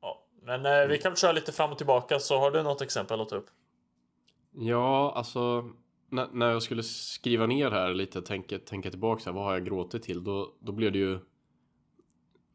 Ja, 0.00 0.26
men 0.42 0.66
eh, 0.66 0.86
vi 0.88 0.98
kan 0.98 1.10
väl 1.12 1.18
köra 1.18 1.32
lite 1.32 1.52
fram 1.52 1.70
och 1.72 1.78
tillbaka 1.78 2.18
så 2.18 2.38
har 2.38 2.50
du 2.50 2.62
något 2.62 2.82
exempel 2.82 3.20
att 3.20 3.28
ta 3.28 3.36
upp? 3.36 3.50
Ja, 4.52 5.12
alltså 5.16 5.70
när, 6.10 6.28
när 6.32 6.50
jag 6.50 6.62
skulle 6.62 6.82
skriva 6.82 7.46
ner 7.46 7.70
här 7.70 7.94
lite, 7.94 8.22
tänka, 8.22 8.58
tänka 8.58 8.90
tillbaka, 8.90 9.22
här, 9.26 9.32
vad 9.32 9.44
har 9.44 9.52
jag 9.52 9.64
gråtit 9.66 10.02
till? 10.02 10.24
Då, 10.24 10.52
då 10.60 10.72
blev 10.72 10.92
det 10.92 10.98
ju 10.98 11.18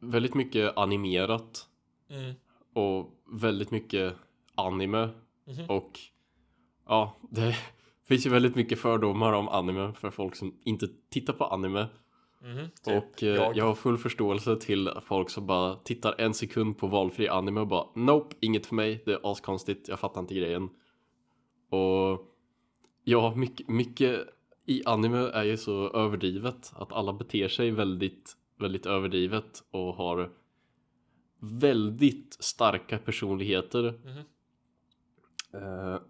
väldigt 0.00 0.34
mycket 0.34 0.76
animerat 0.76 1.68
Mm. 2.10 2.34
och 2.74 3.10
väldigt 3.32 3.70
mycket 3.70 4.14
anime 4.54 5.08
Mhm. 5.46 5.70
och 5.70 6.00
ja, 6.86 7.16
det 7.30 7.56
finns 8.08 8.26
ju 8.26 8.30
väldigt 8.30 8.54
mycket 8.54 8.78
fördomar 8.78 9.32
om 9.32 9.48
anime 9.48 9.92
för 9.92 10.10
folk 10.10 10.36
som 10.36 10.54
inte 10.64 10.88
tittar 11.10 11.32
på 11.32 11.44
anime 11.44 11.86
Mhm, 12.42 12.70
typ 12.84 13.02
och 13.04 13.22
eh, 13.22 13.52
jag. 13.54 13.64
har 13.64 13.74
full 13.74 13.98
förståelse 13.98 14.56
till 14.56 14.90
folk 15.02 15.30
som 15.30 15.46
bara 15.46 15.74
tittar 15.76 16.14
en 16.20 16.34
sekund 16.34 16.78
på 16.78 16.86
valfri 16.86 17.28
anime 17.28 17.60
och 17.60 17.66
bara 17.66 17.86
Nope, 17.94 18.36
inget 18.40 18.66
för 18.66 18.74
mig, 18.74 19.02
det 19.06 19.12
är 19.12 19.30
askonstigt, 19.32 19.88
jag 19.88 20.00
fattar 20.00 20.20
inte 20.20 20.34
grejen 20.34 20.68
och 21.70 22.20
ja, 23.08 23.34
mycket, 23.36 23.68
mycket 23.68 24.28
i 24.64 24.82
anime 24.84 25.18
är 25.18 25.44
ju 25.44 25.56
så 25.56 25.90
överdrivet 25.90 26.72
att 26.76 26.92
alla 26.92 27.12
beter 27.12 27.48
sig 27.48 27.70
väldigt, 27.70 28.36
väldigt 28.58 28.86
överdrivet 28.86 29.64
och 29.70 29.94
har 29.94 30.30
väldigt 31.40 32.36
starka 32.40 32.98
personligheter. 32.98 33.86
Eh, 35.52 36.00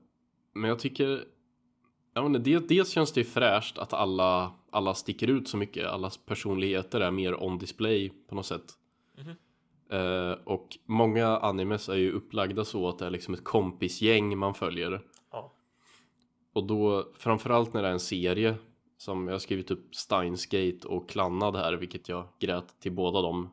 men 0.53 0.69
jag 0.69 0.79
tycker 0.79 1.25
jag 2.15 2.27
inte, 2.27 2.39
dels, 2.39 2.67
dels 2.67 2.91
känns 2.91 3.13
det 3.13 3.21
ju 3.21 3.25
fräscht 3.25 3.79
att 3.79 3.93
alla, 3.93 4.53
alla 4.71 4.95
sticker 4.95 5.29
ut 5.29 5.49
så 5.49 5.57
mycket. 5.57 5.87
Allas 5.87 6.17
personligheter 6.17 7.01
är 7.01 7.11
mer 7.11 7.43
on 7.43 7.59
display 7.59 8.13
på 8.29 8.35
något 8.35 8.47
sätt. 8.47 8.75
Mhm. 9.19 9.35
Eh, 9.91 10.33
och 10.45 10.79
många 10.87 11.27
animes 11.27 11.89
är 11.89 11.97
ju 11.97 12.13
upplagda 12.13 12.65
så 12.65 12.89
att 12.89 12.99
det 12.99 13.07
är 13.07 13.11
liksom 13.11 13.35
ett 13.35 13.45
kompisgäng 13.45 14.39
man 14.39 14.55
följer. 14.55 15.03
Och 16.57 16.67
då 16.67 17.09
framförallt 17.19 17.75
när 17.75 17.83
det 17.83 17.89
är 17.89 17.93
en 17.93 18.01
serie 18.01 18.55
som 18.99 19.27
jag 19.27 19.35
har 19.35 19.39
skrivit 19.39 19.71
upp 19.71 19.95
Steinsgate 19.95 20.89
och 20.89 21.09
Klannad 21.09 21.57
här, 21.57 21.73
vilket 21.73 22.09
jag 22.09 22.29
grät 22.41 22.81
till 22.81 22.93
båda 22.93 23.23
dem. 23.23 23.51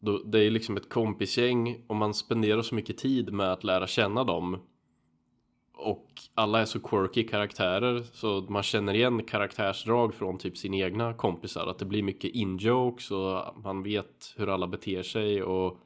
då, 0.00 0.18
det 0.18 0.44
är 0.44 0.50
liksom 0.50 0.76
ett 0.76 0.88
kompisgäng 0.88 1.84
och 1.86 1.96
man 1.96 2.14
spenderar 2.14 2.62
så 2.62 2.74
mycket 2.74 2.98
tid 2.98 3.32
med 3.32 3.52
att 3.52 3.64
lära 3.64 3.86
känna 3.86 4.24
dem. 4.24 4.58
Och 5.74 6.08
alla 6.34 6.60
är 6.60 6.64
så 6.64 6.80
quirky 6.80 7.28
karaktärer 7.28 8.02
så 8.12 8.40
man 8.40 8.62
känner 8.62 8.94
igen 8.94 9.24
karaktärsdrag 9.24 10.14
från 10.14 10.38
typ 10.38 10.56
sina 10.56 10.76
egna 10.76 11.14
kompisar. 11.14 11.66
Att 11.66 11.78
det 11.78 11.84
blir 11.84 12.02
mycket 12.02 12.30
in-jokes 12.30 13.10
och 13.10 13.62
man 13.64 13.82
vet 13.82 14.34
hur 14.36 14.48
alla 14.48 14.66
beter 14.66 15.02
sig 15.02 15.42
och 15.42 15.78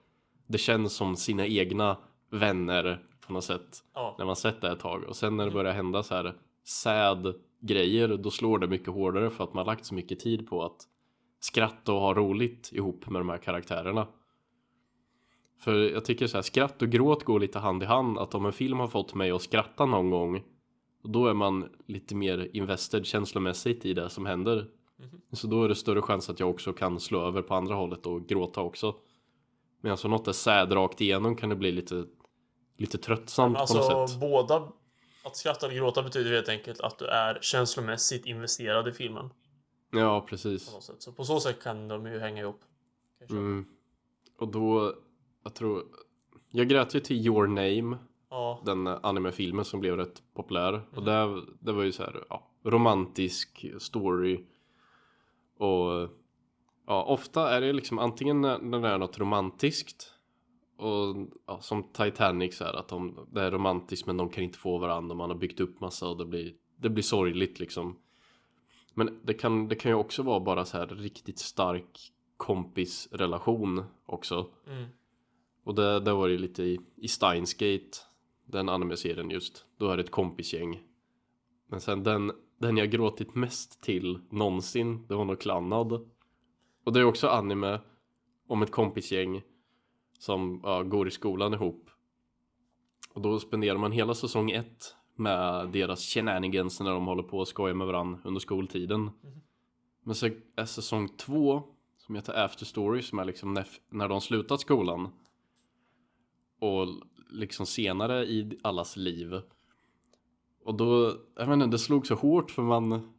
det 0.46 0.58
känns 0.58 0.92
som 0.92 1.16
sina 1.16 1.46
egna 1.46 1.98
vänner 2.30 3.02
på 3.28 3.34
något 3.34 3.44
sätt. 3.44 3.84
Ja. 3.94 4.14
När 4.18 4.26
man 4.26 4.36
sett 4.36 4.60
det 4.60 4.72
ett 4.72 4.80
tag. 4.80 5.04
Och 5.04 5.16
sen 5.16 5.36
när 5.36 5.44
det 5.44 5.50
börjar 5.50 5.72
hända 5.72 6.02
så 6.02 6.14
här 6.14 6.34
sad 6.64 7.34
grejer 7.60 8.08
då 8.08 8.30
slår 8.30 8.58
det 8.58 8.66
mycket 8.66 8.88
hårdare 8.88 9.30
för 9.30 9.44
att 9.44 9.54
man 9.54 9.66
har 9.66 9.72
lagt 9.72 9.84
så 9.84 9.94
mycket 9.94 10.20
tid 10.20 10.48
på 10.48 10.64
att 10.64 10.86
skratta 11.40 11.92
och 11.92 12.00
ha 12.00 12.14
roligt 12.14 12.70
ihop 12.72 13.10
med 13.10 13.20
de 13.20 13.28
här 13.28 13.38
karaktärerna. 13.38 14.06
För 15.60 15.74
jag 15.74 16.04
tycker 16.04 16.26
så 16.26 16.36
här, 16.36 16.42
skratt 16.42 16.82
och 16.82 16.88
gråt 16.88 17.24
går 17.24 17.40
lite 17.40 17.58
hand 17.58 17.82
i 17.82 17.86
hand. 17.86 18.18
Att 18.18 18.34
om 18.34 18.46
en 18.46 18.52
film 18.52 18.78
har 18.78 18.88
fått 18.88 19.14
mig 19.14 19.30
att 19.30 19.42
skratta 19.42 19.86
någon 19.86 20.10
gång, 20.10 20.42
då 21.02 21.26
är 21.26 21.34
man 21.34 21.68
lite 21.86 22.14
mer 22.14 22.50
invested 22.52 23.06
känslomässigt 23.06 23.86
i 23.86 23.94
det 23.94 24.10
som 24.10 24.26
händer. 24.26 24.66
Mhm. 24.98 25.20
Så 25.32 25.46
då 25.46 25.64
är 25.64 25.68
det 25.68 25.74
större 25.74 26.02
chans 26.02 26.30
att 26.30 26.40
jag 26.40 26.50
också 26.50 26.72
kan 26.72 27.00
slå 27.00 27.20
över 27.20 27.42
på 27.42 27.54
andra 27.54 27.74
hållet 27.74 28.06
och 28.06 28.26
gråta 28.26 28.60
också. 28.60 28.94
Medan 29.80 29.98
så 29.98 30.08
något 30.08 30.28
är 30.28 30.32
sad 30.32 30.72
rakt 30.72 31.00
igenom 31.00 31.36
kan 31.36 31.48
det 31.48 31.56
bli 31.56 31.72
lite, 31.72 32.04
lite 32.78 32.98
tröttsamt 32.98 33.54
på 33.56 33.60
Alltså 33.60 33.78
något 33.78 34.10
sätt. 34.10 34.20
båda, 34.20 34.68
att 35.24 35.36
skratta 35.36 35.66
eller 35.66 35.76
gråta 35.76 36.02
betyder 36.02 36.30
helt 36.32 36.48
enkelt 36.48 36.80
att 36.80 36.98
du 36.98 37.06
är 37.06 37.38
känslomässigt 37.40 38.26
investerad 38.26 38.88
i 38.88 38.92
filmen. 38.92 39.30
Ja, 39.90 40.20
På 40.20 40.26
precis. 40.26 40.64
sätt. 40.82 41.02
Så 41.02 41.12
på 41.12 41.24
så 41.24 41.40
sätt 41.40 41.62
kan 41.62 41.88
de 41.88 42.06
ju 42.06 42.18
hänga 42.18 42.42
ihop. 42.42 42.60
Mm. 43.30 43.66
Och 44.38 44.48
då, 44.48 44.94
jag 45.44 45.54
tror, 45.54 45.82
jag 46.50 46.68
grät 46.68 46.94
ju 46.94 47.00
till 47.00 47.26
Your 47.26 47.46
Name 47.46 47.98
Ja, 48.30 48.62
den 48.64 48.86
animefilmen 48.86 49.64
som 49.64 49.80
blev 49.80 49.96
rätt 49.96 50.22
populär. 50.34 50.68
Mm. 50.72 50.84
Och 50.94 51.04
det, 51.04 51.42
det 51.60 51.72
var 51.72 51.82
ju 51.82 51.92
så 51.92 52.02
här, 52.02 52.24
ja, 52.28 52.50
romantisk 52.64 53.64
story. 53.78 54.44
Och 55.58 56.08
ja, 56.86 57.04
ofta 57.04 57.50
är 57.50 57.60
det 57.60 57.72
liksom 57.72 57.98
antingen 57.98 58.40
när, 58.40 58.58
när 58.58 58.80
det 58.80 58.88
är 58.88 58.98
något 58.98 59.18
romantiskt. 59.18 60.14
Och 60.78 61.16
ja, 61.46 61.60
som 61.60 61.82
Titanic 61.82 62.56
så 62.56 62.64
här 62.64 62.74
att 62.74 62.88
de, 62.88 63.26
det 63.32 63.40
är 63.40 63.50
romantiskt 63.50 64.06
men 64.06 64.16
de 64.16 64.28
kan 64.28 64.44
inte 64.44 64.58
få 64.58 64.78
varandra 64.78 65.12
och 65.12 65.16
man 65.16 65.30
har 65.30 65.36
byggt 65.36 65.60
upp 65.60 65.80
massa 65.80 66.08
och 66.08 66.16
det 66.16 66.24
blir, 66.24 66.54
det 66.76 66.88
blir 66.90 67.02
sorgligt 67.02 67.60
liksom. 67.60 67.98
Men 68.94 69.20
det 69.22 69.34
kan, 69.34 69.68
det 69.68 69.74
kan 69.74 69.90
ju 69.90 69.94
också 69.94 70.22
vara 70.22 70.40
bara 70.40 70.64
så 70.64 70.78
här 70.78 70.86
riktigt 70.86 71.38
stark 71.38 72.12
kompisrelation 72.36 73.84
också. 74.06 74.46
mm. 74.66 74.84
Och 75.64 75.74
det, 75.74 76.00
det 76.00 76.12
var 76.12 76.28
ju 76.28 76.38
lite 76.38 76.62
i, 76.62 76.80
i 76.96 77.08
Steins 77.08 77.54
Gate 77.54 77.98
Den 78.44 78.68
anime-serien 78.68 79.30
just 79.30 79.66
Då 79.78 79.90
är 79.90 79.96
det 79.96 80.02
ett 80.02 80.10
kompisgäng 80.10 80.80
Men 81.66 81.80
sen 81.80 82.02
den, 82.02 82.32
den 82.58 82.76
jag 82.76 82.90
gråtit 82.90 83.34
mest 83.34 83.82
till 83.82 84.18
någonsin 84.30 85.06
Det 85.08 85.14
var 85.14 85.24
nog 85.24 85.40
Klannad 85.40 85.92
Och 86.84 86.92
det 86.92 87.00
är 87.00 87.04
också 87.04 87.28
anime 87.28 87.80
Om 88.46 88.62
ett 88.62 88.70
kompisgäng 88.70 89.42
Som 90.18 90.60
ja, 90.62 90.82
går 90.82 91.08
i 91.08 91.10
skolan 91.10 91.54
ihop 91.54 91.90
Och 93.12 93.20
då 93.20 93.38
spenderar 93.38 93.78
man 93.78 93.92
hela 93.92 94.14
säsong 94.14 94.50
ett 94.50 94.94
Med 95.14 95.68
deras 95.68 96.00
shenanigans 96.00 96.80
När 96.80 96.90
de 96.90 97.06
håller 97.06 97.22
på 97.22 97.42
att 97.42 97.48
skoja 97.48 97.74
med 97.74 97.86
varandra 97.86 98.18
under 98.24 98.40
skoltiden 98.40 99.10
Men 100.02 100.14
så 100.14 100.28
är 100.56 100.64
säsong 100.64 101.08
två 101.08 101.62
Som 101.98 102.14
heter 102.14 102.44
After 102.44 102.64
Story 102.64 103.02
Som 103.02 103.18
är 103.18 103.24
liksom 103.24 103.54
när, 103.54 103.66
när 103.90 104.08
de 104.08 104.20
slutat 104.20 104.60
skolan 104.60 105.08
och 106.60 106.86
liksom 107.30 107.66
senare 107.66 108.24
i 108.24 108.58
allas 108.62 108.96
liv. 108.96 109.40
Och 110.64 110.74
då, 110.74 111.16
jag 111.36 111.46
vet 111.46 111.54
inte, 111.54 111.66
det 111.66 111.78
slog 111.78 112.06
så 112.06 112.14
hårt 112.14 112.50
för 112.50 112.62
man, 112.62 113.12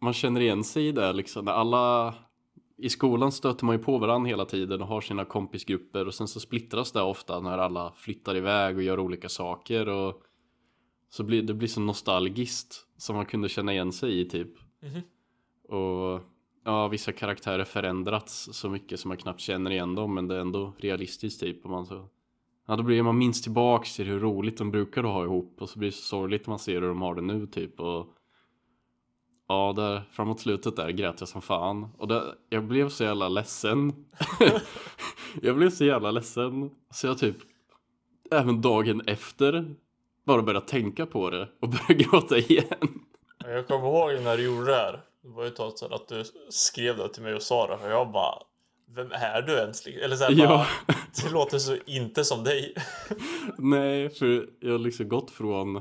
man 0.00 0.12
känner 0.12 0.40
igen 0.40 0.64
sig 0.64 0.88
i 0.88 0.92
det 0.92 1.12
liksom. 1.12 1.44
När 1.44 1.52
alla, 1.52 2.14
i 2.78 2.88
skolan 2.88 3.32
stöter 3.32 3.64
man 3.64 3.76
ju 3.76 3.82
på 3.82 3.98
varandra 3.98 4.28
hela 4.28 4.44
tiden 4.44 4.82
och 4.82 4.88
har 4.88 5.00
sina 5.00 5.24
kompisgrupper 5.24 6.06
och 6.06 6.14
sen 6.14 6.28
så 6.28 6.40
splittras 6.40 6.92
det 6.92 7.02
ofta 7.02 7.40
när 7.40 7.58
alla 7.58 7.92
flyttar 7.96 8.36
iväg 8.36 8.76
och 8.76 8.82
gör 8.82 8.98
olika 8.98 9.28
saker 9.28 9.88
och 9.88 10.22
så 11.08 11.24
blir 11.24 11.42
det 11.42 11.54
blir 11.54 11.68
så 11.68 11.80
nostalgiskt 11.80 12.86
som 12.96 13.16
man 13.16 13.26
kunde 13.26 13.48
känna 13.48 13.72
igen 13.72 13.92
sig 13.92 14.20
i 14.20 14.28
typ. 14.28 14.50
Mhm. 14.82 15.00
Och 15.78 16.20
ja, 16.64 16.88
vissa 16.88 17.12
karaktärer 17.12 17.64
förändrats 17.64 18.48
så 18.52 18.70
mycket 18.70 19.00
som 19.00 19.08
man 19.08 19.16
knappt 19.16 19.40
känner 19.40 19.70
igen 19.70 19.94
dem 19.94 20.14
men 20.14 20.28
det 20.28 20.36
är 20.36 20.40
ändå 20.40 20.72
realistiskt 20.78 21.40
typ. 21.40 21.64
Och 21.64 21.70
man 21.70 21.86
så 21.86 22.08
Ja, 22.68 22.76
då 22.76 22.82
blir 22.82 23.02
man 23.02 23.18
minst 23.18 23.42
tillbaks 23.42 23.96
till 23.96 24.06
hur 24.06 24.20
roligt 24.20 24.58
de 24.58 24.70
brukade 24.70 25.08
ha 25.08 25.24
ihop 25.24 25.62
och 25.62 25.68
så 25.68 25.78
blir 25.78 25.88
det 25.88 25.96
så 25.96 26.02
sorgligt 26.02 26.46
när 26.46 26.52
man 26.52 26.58
ser 26.58 26.80
hur 26.80 26.88
de 26.88 27.02
har 27.02 27.14
det 27.14 27.22
nu 27.22 27.46
typ 27.46 27.80
och 27.80 28.15
Ja, 29.48 29.72
där 29.76 30.02
framåt 30.12 30.40
slutet 30.40 30.76
där 30.76 30.90
grät 30.90 31.16
jag 31.20 31.28
som 31.28 31.42
fan 31.42 31.88
och 31.98 32.08
det, 32.08 32.22
jag 32.48 32.64
blev 32.64 32.88
så 32.88 33.04
jävla 33.04 33.28
ledsen 33.28 33.92
Jag 35.42 35.56
blev 35.56 35.70
så 35.70 35.84
jävla 35.84 36.10
ledsen 36.10 36.70
så 36.90 37.06
jag 37.06 37.18
typ 37.18 37.36
även 38.30 38.60
dagen 38.60 39.00
efter 39.06 39.74
bara 40.26 40.42
började 40.42 40.66
tänka 40.66 41.06
på 41.06 41.30
det 41.30 41.48
och 41.60 41.68
började 41.68 41.94
gråta 41.94 42.38
igen 42.38 43.00
Ja, 43.44 43.48
Jag 43.50 43.66
kommer 43.68 43.86
ihåg 43.88 44.22
när 44.24 44.36
du 44.36 44.42
gjorde 44.44 44.66
det 44.70 44.76
här. 44.76 45.00
Det 45.22 45.28
var 45.28 45.42
ju 45.42 45.48
ett 45.48 45.56
tag 45.56 45.78
sedan 45.78 45.92
att 45.92 46.08
du 46.08 46.24
skrev 46.50 46.96
det 46.96 47.08
till 47.08 47.22
mig 47.22 47.34
och 47.34 47.42
Sara 47.42 47.74
och 47.74 47.90
jag 47.90 48.12
bara 48.12 48.38
Vem 48.94 49.12
är 49.12 49.42
du 49.42 49.52
ens? 49.52 49.86
Eller 49.86 50.16
så 50.16 50.24
här, 50.24 50.32
Ja. 50.32 50.46
bara, 50.48 50.66
Det 51.24 51.30
låter 51.32 51.58
så 51.58 51.76
inte 51.86 52.24
som 52.24 52.44
dig. 52.44 52.74
Nej, 53.58 54.10
för 54.10 54.48
jag 54.60 54.72
har 54.72 54.78
liksom 54.78 55.08
gått 55.08 55.30
från 55.30 55.80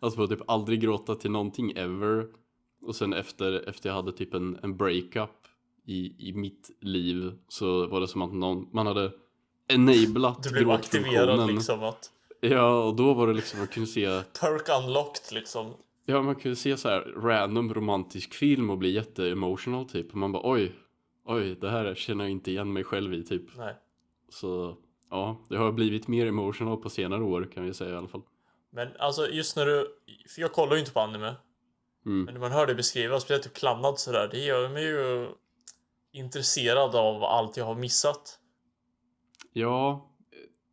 Alltså 0.00 0.22
att 0.22 0.30
typ 0.30 0.50
aldrig 0.50 0.80
gråta 0.80 1.14
till 1.14 1.30
någonting 1.30 1.70
ever 1.76 2.26
Och 2.86 2.96
sen 2.96 3.12
efter, 3.12 3.68
efter 3.68 3.88
jag 3.88 3.96
hade 3.96 4.12
typ 4.12 4.34
en, 4.34 4.58
en 4.62 4.76
breakup 4.76 5.30
i, 5.86 6.28
i 6.28 6.32
mitt 6.32 6.70
liv 6.80 7.32
Så 7.48 7.86
var 7.86 8.00
det 8.00 8.08
som 8.08 8.22
att 8.22 8.32
någon, 8.32 8.68
man 8.72 8.86
hade 8.86 9.12
enablat 9.68 10.42
Du 10.42 10.50
blev 10.50 10.70
aktiverad 10.70 11.46
liksom 11.46 11.82
att 11.82 12.10
Ja, 12.40 12.84
och 12.84 12.96
då 12.96 13.14
var 13.14 13.26
det 13.26 13.32
liksom, 13.32 13.58
man 13.58 13.68
kunde 13.68 13.86
se 13.86 14.22
Perk 14.40 14.84
unlocked 14.84 15.32
liksom. 15.32 15.74
Ja, 16.04 16.22
man 16.22 16.34
kunde 16.34 16.56
se 16.56 16.76
så 16.76 16.88
här 16.88 17.00
random 17.00 17.74
romantisk 17.74 18.34
film 18.34 18.70
och 18.70 18.78
bli 18.78 18.90
jätteemotional 18.90 19.88
typ 19.88 20.10
Och 20.10 20.16
man 20.16 20.32
bara 20.32 20.50
oj, 20.50 20.72
oj, 21.24 21.54
det 21.60 21.70
här 21.70 21.94
känner 21.94 22.24
jag 22.24 22.30
inte 22.30 22.50
igen 22.50 22.72
mig 22.72 22.84
själv 22.84 23.14
i 23.14 23.24
typ 23.24 23.56
Nej. 23.56 23.74
Så 24.28 24.76
ja, 25.10 25.36
det 25.48 25.56
har 25.56 25.72
blivit 25.72 26.08
mer 26.08 26.26
emotional 26.26 26.76
på 26.76 26.90
senare 26.90 27.22
år 27.22 27.48
kan 27.54 27.64
vi 27.64 27.74
säga 27.74 27.90
i 27.90 27.96
alla 27.96 28.08
fall 28.08 28.22
Men 28.70 28.88
alltså 28.98 29.28
just 29.28 29.56
när 29.56 29.66
du, 29.66 29.88
för 30.34 30.40
jag 30.40 30.52
kollar 30.52 30.74
ju 30.74 30.80
inte 30.80 30.92
på 30.92 31.00
anime. 31.00 31.34
Mm. 32.06 32.24
Men 32.24 32.34
när 32.34 32.40
man 32.40 32.52
hör 32.52 32.66
det 32.66 32.74
beskrivas, 32.74 33.22
speciellt 33.22 33.44
typ 33.44 33.54
klannad 33.54 33.98
sådär, 33.98 34.28
det 34.32 34.38
gör 34.38 34.68
mig 34.68 34.84
ju 34.84 35.28
intresserad 36.12 36.94
av 36.94 37.24
allt 37.24 37.56
jag 37.56 37.64
har 37.64 37.74
missat. 37.74 38.38
Ja, 39.52 40.10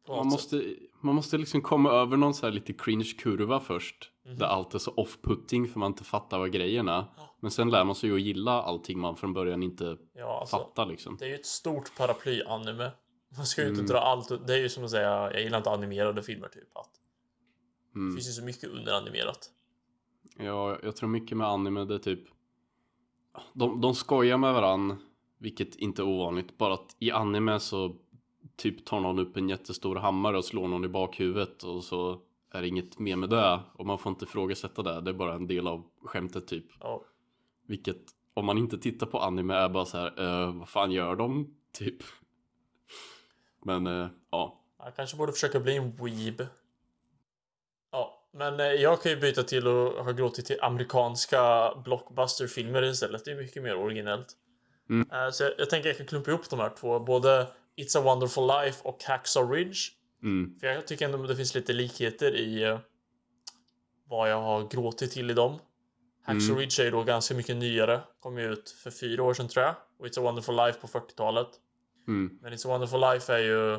man 0.08 0.28
måste, 0.28 0.76
man 1.02 1.16
måste 1.16 1.38
liksom 1.38 1.62
komma 1.62 1.92
över 1.92 2.18
någon 2.18 2.34
så 2.34 2.46
här 2.46 2.54
lite 2.54 2.74
cringe 2.74 3.04
kurva 3.20 3.60
först. 3.60 4.12
Mhm. 4.26 4.38
Där 4.38 4.46
allt 4.46 4.74
är 4.74 4.80
så 4.80 4.92
off-putting 4.92 5.68
för 5.68 5.80
man 5.80 5.92
inte 5.92 6.04
fattar 6.04 6.40
vad 6.40 6.52
grejen 6.52 6.88
är. 6.88 7.06
Ja. 7.18 7.36
Men 7.40 7.52
sen 7.52 7.70
lär 7.70 7.84
man 7.84 7.96
sig 7.96 8.10
ju 8.10 8.16
att 8.16 8.22
gilla 8.22 8.52
allting 8.52 9.00
man 9.00 9.16
från 9.16 9.34
början 9.34 9.64
inte 9.64 9.98
Ja, 10.14 10.40
alltså. 10.40 10.58
fattar 10.58 10.86
liksom. 10.86 11.18
Det 11.20 11.26
är 11.26 11.30
ju 11.30 11.36
ett 11.36 11.46
stort 11.46 11.92
paraply-anime. 11.98 12.92
Man 13.38 13.46
ska 13.46 13.62
ju 13.62 13.68
inte 13.68 13.80
Mm. 13.80 13.90
dra 13.92 14.00
allt. 14.00 14.48
Det 14.48 14.54
är 14.54 14.58
ju 14.58 14.70
som 14.70 14.84
att 14.84 14.92
säga, 14.92 15.10
jag 15.32 15.42
gillar 15.42 15.58
inte 15.58 15.70
animerade 15.70 16.24
filmer 16.24 16.48
typ. 16.48 16.78
Att 16.78 16.90
Det 17.94 18.00
Mm. 18.00 18.16
finns 18.16 18.28
ju 18.28 18.32
så 18.32 18.44
mycket 18.44 18.70
underanimerat. 18.70 19.50
Ja, 20.38 20.78
jag 20.84 20.96
tror 20.96 21.10
mycket 21.10 21.38
med 21.38 21.48
anime 21.48 21.86
det 21.86 21.96
är 21.96 22.00
typ 22.00 22.20
de, 23.54 23.82
de 23.82 23.96
skojar 23.96 24.38
med 24.38 24.54
varann 24.54 24.98
Vilket 25.38 25.76
inte 25.76 26.02
är 26.02 26.06
ovanligt. 26.06 26.58
Bara 26.58 26.74
att 26.74 26.96
i 27.00 27.12
anime 27.12 27.60
så 27.60 27.96
typ 28.56 28.86
tar 28.86 29.00
någon 29.00 29.20
upp 29.20 29.38
en 29.38 29.50
jättestor 29.50 29.96
hammare 29.96 30.38
och 30.38 30.46
slår 30.46 30.68
någon 30.68 30.86
i 30.86 30.88
bakhuvudet 30.88 31.64
och 31.64 31.84
så 31.84 32.22
är 32.52 32.62
det 32.62 32.68
inget 32.68 33.00
mer 33.00 33.16
med 33.16 33.30
det. 33.30 33.60
Och 33.74 33.86
man 33.86 34.00
får 34.00 34.10
inte 34.10 34.26
ifrågasätta 34.26 34.84
det. 34.84 35.02
Det 35.02 35.10
är 35.12 35.14
bara 35.14 35.36
en 35.36 35.48
del 35.48 35.68
av 35.68 35.84
skämtet 36.04 36.48
typ. 36.48 36.66
Ja. 36.80 37.04
Vilket 37.68 38.02
om 38.34 38.46
man 38.46 38.58
inte 38.58 38.78
tittar 38.78 39.08
på 39.08 39.20
anime 39.20 39.54
är 39.54 39.70
bara 39.70 39.86
så 39.86 39.98
här, 39.98 40.22
eh, 40.22 40.54
vad 40.56 40.70
fan 40.70 40.92
gör 40.92 41.16
de? 41.16 41.56
Typ. 41.72 42.04
Men 43.66 43.88
eh, 43.88 44.08
ja. 44.30 44.60
Jag 44.78 44.96
kanske 44.96 45.18
borde 45.18 45.32
försöka 45.32 45.60
bli 45.60 45.78
en 45.78 45.96
weeb. 45.96 46.48
Men 48.34 48.60
eh, 48.60 48.66
jag 48.66 49.02
kan 49.02 49.12
ju 49.12 49.18
byta 49.20 49.44
till 49.44 49.68
att 49.68 50.06
ha 50.06 50.12
gråtit 50.12 50.46
till 50.46 50.58
amerikanska 50.62 51.74
blockbusterfilmer 51.86 52.84
istället. 52.84 53.26
Det 53.26 53.32
är 53.32 53.36
mycket 53.36 53.64
mer 53.64 53.76
originellt. 53.76 54.28
Mm. 54.90 55.10
Eh, 55.12 55.30
Så 55.32 55.44
jag, 55.44 55.54
jag 55.58 55.70
tänker 55.70 55.90
jag 55.90 55.98
kan 55.98 56.06
klumpa 56.06 56.32
ihop 56.32 56.50
de 56.50 56.60
här 56.60 56.70
två. 56.80 57.00
Både 57.00 57.48
It's 57.78 57.98
a 58.00 58.02
wonderful 58.02 58.48
life 58.48 58.82
och 58.84 59.04
Hacksaw 59.04 59.56
Ridge. 59.56 59.78
Mm, 60.24 60.60
För 60.60 60.68
jag 60.68 60.88
tycker 60.88 61.06
ändå 61.06 61.18
det 61.18 61.36
finns 61.36 61.56
lite 61.56 61.74
likheter 61.74 62.36
i 62.36 62.64
eh, 62.64 62.80
vad 64.08 64.32
jag 64.32 64.42
har 64.42 64.68
gråtit 64.68 65.12
till 65.12 65.32
i 65.32 65.34
dem. 65.34 65.60
Hacksaw 66.26 66.52
Mm. 66.52 66.60
Ridge 66.60 66.82
är 66.82 66.86
ju 66.86 66.92
då 66.92 67.04
ganska 67.04 67.36
mycket 67.36 67.56
nyare. 67.56 68.02
Kom 68.20 68.38
ju 68.38 68.54
ut 68.54 68.70
för 68.70 68.92
fyra 68.92 69.24
år 69.24 69.34
sedan 69.34 69.48
tror 69.48 69.66
jag. 69.66 69.76
Och 70.00 70.06
It's 70.06 70.20
a 70.20 70.24
wonderful 70.24 70.56
life 70.56 70.80
på 70.80 70.88
40-talet. 70.88 71.48
Mm. 72.08 72.40
Men 72.42 72.54
It's 72.54 72.68
a 72.68 72.70
wonderful 72.70 73.00
life 73.00 73.34
är 73.34 73.40
ju, 73.40 73.78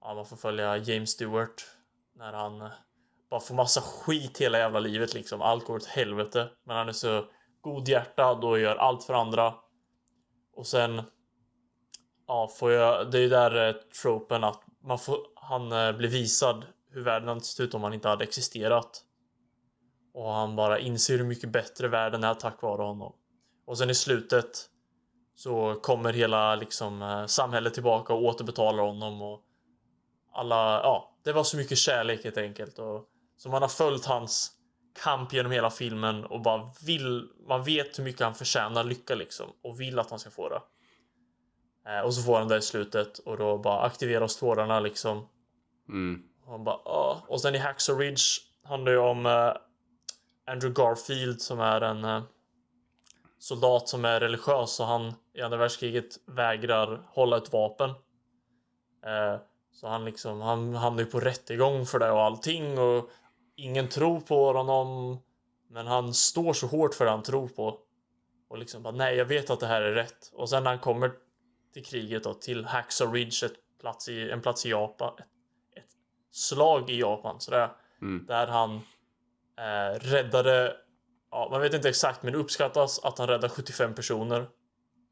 ja 0.00 0.14
man 0.14 0.26
får 0.26 0.36
följa 0.36 0.76
James 0.76 1.10
Stewart 1.10 1.66
när 2.16 2.32
han 2.32 2.70
bara 3.30 3.40
får 3.40 3.54
massa 3.54 3.80
skit 3.80 4.38
hela 4.38 4.58
jävla 4.58 4.80
livet 4.80 5.14
liksom. 5.14 5.42
Allt 5.42 5.64
går 5.64 5.76
åt 5.76 5.86
helvete. 5.86 6.48
Men 6.66 6.76
han 6.76 6.88
är 6.88 6.92
så 6.92 7.24
godhjärtad 7.60 8.44
och 8.44 8.58
gör 8.58 8.76
allt 8.76 9.04
för 9.04 9.14
andra. 9.14 9.54
Och 10.56 10.66
sen, 10.66 11.02
ja 12.26 12.48
får 12.58 12.72
jag, 12.72 13.10
det 13.10 13.18
är 13.18 13.22
ju 13.22 13.28
där 13.28 13.68
eh, 13.68 13.74
tropen 14.02 14.44
att 14.44 14.62
man 14.84 14.98
får, 14.98 15.18
han 15.34 15.72
eh, 15.72 15.92
blir 15.92 16.08
visad 16.08 16.64
hur 16.90 17.04
världen 17.04 17.28
hade 17.28 17.40
sett 17.40 17.60
ut 17.60 17.74
om 17.74 17.82
han 17.82 17.94
inte 17.94 18.08
hade 18.08 18.24
existerat. 18.24 19.04
Och 20.14 20.32
han 20.32 20.56
bara 20.56 20.78
inser 20.78 21.18
hur 21.18 21.24
mycket 21.24 21.52
bättre 21.52 21.88
världen 21.88 22.24
är 22.24 22.34
tack 22.34 22.62
vare 22.62 22.82
honom. 22.82 23.12
Och 23.66 23.78
sen 23.78 23.90
i 23.90 23.94
slutet 23.94 24.66
så 25.34 25.74
kommer 25.74 26.12
hela 26.12 26.54
liksom 26.54 27.02
eh, 27.02 27.26
samhället 27.26 27.74
tillbaka 27.74 28.14
och 28.14 28.22
återbetalar 28.22 28.82
honom 28.82 29.22
och 29.22 29.44
alla, 30.32 30.80
ja, 30.82 31.16
det 31.24 31.32
var 31.32 31.44
så 31.44 31.56
mycket 31.56 31.78
kärlek 31.78 32.24
helt 32.24 32.38
enkelt 32.38 32.78
och 32.78 33.08
så 33.38 33.48
man 33.48 33.62
har 33.62 33.68
följt 33.68 34.04
hans 34.04 34.52
kamp 35.02 35.32
genom 35.32 35.52
hela 35.52 35.70
filmen 35.70 36.24
och 36.24 36.42
bara 36.42 36.70
vill, 36.86 37.28
man 37.48 37.64
vet 37.64 37.98
hur 37.98 38.04
mycket 38.04 38.20
han 38.20 38.34
förtjänar 38.34 38.84
lycka 38.84 39.14
liksom 39.14 39.46
och 39.62 39.80
vill 39.80 39.98
att 39.98 40.10
han 40.10 40.18
ska 40.18 40.30
få 40.30 40.48
det. 40.48 40.60
Eh, 41.90 42.00
och 42.00 42.14
så 42.14 42.22
får 42.22 42.38
han 42.38 42.48
det 42.48 42.56
i 42.56 42.62
slutet 42.62 43.18
och 43.18 43.36
då 43.36 43.58
bara 43.58 43.82
aktiveras 43.82 44.36
tårarna 44.36 44.80
liksom. 44.80 45.28
Mm. 45.88 46.22
Och 46.44 46.52
han 46.52 46.64
bara 46.64 46.78
Åh. 46.84 47.16
Och 47.28 47.40
sen 47.40 47.54
i 47.54 47.58
Hacksaw 47.58 48.04
Ridge 48.04 48.22
handlar 48.64 48.92
ju 48.92 48.98
om 48.98 49.26
eh, 49.26 49.52
Andrew 50.52 50.82
Garfield 50.82 51.40
som 51.40 51.60
är 51.60 51.80
en 51.80 52.04
eh, 52.04 52.22
soldat 53.38 53.88
som 53.88 54.04
är 54.04 54.20
religiös 54.20 54.80
och 54.80 54.86
han 54.86 55.12
i 55.34 55.42
andra 55.42 55.58
världskriget 55.58 56.18
vägrar 56.26 57.02
hålla 57.06 57.36
ett 57.36 57.52
vapen. 57.52 57.90
Eh, 59.06 59.40
så 59.72 59.88
han 59.88 60.04
liksom, 60.04 60.40
han 60.40 60.74
hamnar 60.74 61.02
ju 61.02 61.10
på 61.10 61.20
rättegång 61.20 61.86
för 61.86 61.98
det 61.98 62.10
och 62.10 62.22
allting 62.22 62.78
och 62.78 63.10
ingen 63.58 63.88
tror 63.88 64.20
på 64.20 64.52
honom. 64.52 65.18
Men 65.70 65.86
han 65.86 66.14
står 66.14 66.52
så 66.52 66.66
hårt 66.66 66.94
för 66.94 67.04
det 67.04 67.10
han 67.10 67.22
tror 67.22 67.48
på. 67.48 67.78
Och 68.48 68.58
liksom 68.58 68.82
bara, 68.82 68.94
nej 68.94 69.16
jag 69.16 69.24
vet 69.24 69.50
att 69.50 69.60
det 69.60 69.66
här 69.66 69.82
är 69.82 69.92
rätt. 69.92 70.30
Och 70.32 70.50
sen 70.50 70.62
när 70.62 70.70
han 70.70 70.78
kommer 70.78 71.12
till 71.72 71.84
kriget 71.84 72.24
då, 72.24 72.34
till 72.34 72.64
Hacksaw 72.64 73.18
Ridge, 73.18 73.46
ett 73.46 73.78
plats 73.80 74.08
i, 74.08 74.30
en 74.30 74.40
plats 74.40 74.66
i 74.66 74.70
Japan. 74.70 75.12
Ett, 75.18 75.24
ett 75.76 75.90
slag 76.30 76.90
i 76.90 77.00
Japan, 77.00 77.40
sådär. 77.40 77.70
Mm. 78.02 78.26
Där 78.26 78.46
han 78.46 78.74
eh, 79.58 79.98
räddade, 80.00 80.76
ja 81.30 81.48
man 81.50 81.60
vet 81.60 81.74
inte 81.74 81.88
exakt 81.88 82.22
men 82.22 82.32
det 82.32 82.38
uppskattas 82.38 83.04
att 83.04 83.18
han 83.18 83.28
räddade 83.28 83.48
75 83.48 83.94
personer. 83.94 84.48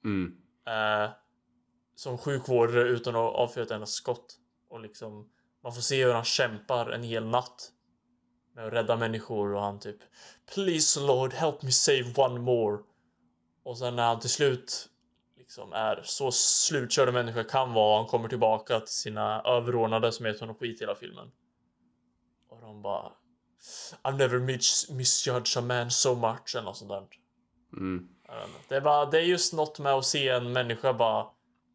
Mm. 0.05 0.37
Eh, 0.67 1.11
som 1.95 2.19
sjukvårdare 2.19 2.89
utan 2.89 3.17
att 3.17 3.35
avfyra 3.35 3.65
ett 3.65 3.71
enda 3.71 3.87
skott. 3.87 4.37
Och 4.69 4.81
liksom, 4.81 5.31
man 5.63 5.73
får 5.73 5.83
se 5.83 6.05
hur 6.05 6.13
han 6.13 6.25
kämpar 6.25 6.91
en 6.91 7.03
hel 7.03 7.27
natt. 7.27 7.73
Med 8.57 8.67
att 8.67 8.73
rädda 8.73 8.97
människor 8.97 9.55
och 9.55 9.63
han 9.63 9.79
typ 9.81 9.97
Please 10.55 11.01
Lord 11.01 11.33
help 11.33 11.63
me 11.63 11.73
save 11.73 12.13
one 12.17 12.41
more. 12.41 12.79
Och 13.65 13.79
sen 13.79 13.97
när 13.97 14.07
han 14.07 14.21
till 14.21 14.31
slut 14.31 14.89
liksom 15.37 15.73
är 15.73 16.03
så 16.05 16.31
slutkörd 16.33 17.09
en 17.09 17.15
människa 17.15 17.45
kan 17.45 17.73
vara. 17.73 17.99
Han 17.99 18.07
kommer 18.07 18.29
tillbaka 18.29 18.81
till 18.81 18.95
sina 18.95 19.43
överordnade 19.43 20.13
som 20.13 20.27
heter 20.27 20.41
honom 20.41 20.57
skit 20.57 20.83
hela 20.83 20.95
filmen. 20.95 21.31
Och 22.49 22.61
de 22.61 22.83
bara 22.83 23.13
I've 24.03 24.17
never 24.17 24.39
mis- 24.39 24.93
misjudged 24.93 25.63
a 25.63 25.67
man 25.67 25.91
so 25.91 26.15
much 26.15 26.55
eller 26.55 26.65
något 26.65 26.77
sånt 26.77 26.91
där. 26.91 27.07
Mm. 27.77 28.09
Det 28.69 28.77
är, 28.77 28.81
bara, 28.81 29.07
det 29.07 29.19
är 29.19 29.23
just 29.25 29.53
något 29.53 29.79
med 29.79 29.93
att 29.93 30.07
se 30.07 30.29
en 30.29 30.53
människa 30.53 30.93
bara 30.93 31.27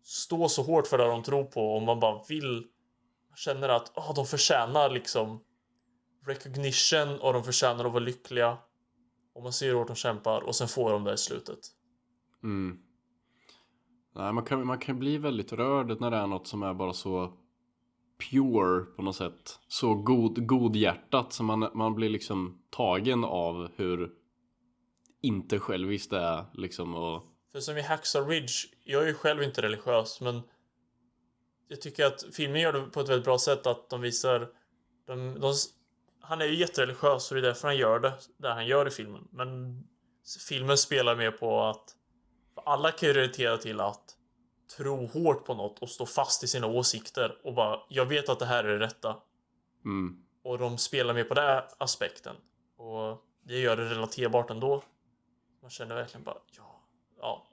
stå 0.04 0.50
så 0.50 0.64
hårt 0.64 0.88
för 0.88 0.98
det 0.98 1.04
de 1.04 1.24
tror 1.24 1.44
på 1.44 1.76
och 1.76 1.82
man 1.82 2.00
bara 2.00 2.24
vill 2.30 2.68
man 3.30 3.38
känner 3.38 3.70
att 3.70 3.98
oh, 3.98 4.14
de 4.16 4.26
förtjänar 4.26 4.90
liksom 4.90 5.44
recognition 6.26 7.20
och 7.20 7.34
de 7.34 7.44
förtjänar 7.44 7.86
att 7.86 7.92
vara 7.92 8.04
lyckliga. 8.04 8.58
Och 9.34 9.44
man 9.44 9.54
ser 9.54 9.68
hur 9.68 9.76
hårt 9.76 9.88
de 9.88 9.96
kämpar 9.96 10.42
och 10.42 10.56
sen 10.56 10.68
får 10.68 10.92
de 10.92 11.04
det 11.04 11.14
i 11.14 11.18
slutet. 11.18 11.60
Mm. 12.44 12.80
Nej, 14.16 14.34
man 14.34 14.46
kan, 14.46 14.68
man 14.68 14.80
kan 14.80 15.00
bli 15.00 15.18
väldigt 15.18 15.54
rörd 15.54 16.02
när 16.02 16.12
det 16.12 16.18
är 16.18 16.28
något 16.28 16.48
som 16.48 16.64
är 16.64 16.74
bara 16.74 16.94
så 16.94 17.34
pure 18.30 18.84
på 18.96 19.02
något 19.02 19.16
sätt. 19.16 19.60
Så 19.68 19.96
god, 19.96 20.48
godhjärtat 20.48 21.34
så 21.34 21.44
man, 21.44 21.70
man 21.74 21.96
blir 21.96 22.10
liksom 22.10 22.64
tagen 22.70 23.24
av 23.24 23.70
hur 23.76 24.12
inte 25.22 25.60
själviskt 25.60 26.10
det 26.10 26.20
är 26.20 26.46
liksom 26.54 26.96
och 26.96 27.24
För 27.52 27.60
som 27.60 27.78
i 27.78 27.82
Hacksaw 27.82 28.34
Ridge, 28.34 28.54
jag 28.84 29.04
är 29.04 29.08
ju 29.08 29.14
själv 29.14 29.44
inte 29.44 29.62
religiös 29.62 30.22
men 30.22 30.42
jag 31.68 31.82
tycker 31.82 32.06
att 32.06 32.24
filmen 32.34 32.62
gör 32.62 32.74
det 32.74 32.82
på 32.82 33.00
ett 33.00 33.10
väldigt 33.10 33.26
bra 33.26 33.38
sätt 33.38 33.68
att 33.68 33.90
de 33.90 34.02
visar 34.02 34.50
de, 35.08 35.40
de, 35.40 35.54
han 36.22 36.42
är 36.42 36.46
ju 36.46 36.56
jättereligiös 36.56 37.32
och 37.32 37.36
det 37.36 37.42
är 37.42 37.46
därför 37.48 37.68
han 37.68 37.78
gör 37.78 38.00
det, 38.00 38.14
det 38.38 38.50
han 38.54 38.66
gör 38.68 38.88
i 38.88 38.92
filmen. 38.92 39.28
Men 39.32 39.84
filmen 40.50 40.78
spelar 40.78 41.16
mer 41.16 41.32
på 41.32 41.62
att 41.64 41.96
alla 42.66 42.92
kan 42.92 43.08
ju 43.10 43.14
relatera 43.14 43.58
till 43.58 43.80
att 43.80 44.18
tro 44.78 45.08
hårt 45.08 45.46
på 45.46 45.54
något 45.54 45.80
och 45.80 45.90
stå 45.90 46.06
fast 46.06 46.44
i 46.44 46.48
sina 46.48 46.68
åsikter 46.68 47.38
och 47.44 47.54
bara 47.54 47.80
jag 47.90 48.06
vet 48.06 48.30
att 48.30 48.40
det 48.40 48.46
här 48.46 48.64
är 48.64 48.80
det 48.80 48.86
rätta. 48.86 49.18
mm, 49.86 50.24
Och 50.44 50.58
de 50.58 50.78
spelar 50.78 51.14
mer 51.14 51.24
på 51.24 51.34
den 51.34 51.64
aspekten. 51.78 52.36
Och 52.78 53.26
det 53.44 53.60
gör 53.60 53.78
det 53.78 53.90
relaterbart 53.90 54.50
ändå. 54.50 54.84
Man 55.62 55.70
känner 55.72 55.96
verkligen 55.96 56.24
bara, 56.24 56.38
ja, 56.58 56.84
ja. 57.20 57.48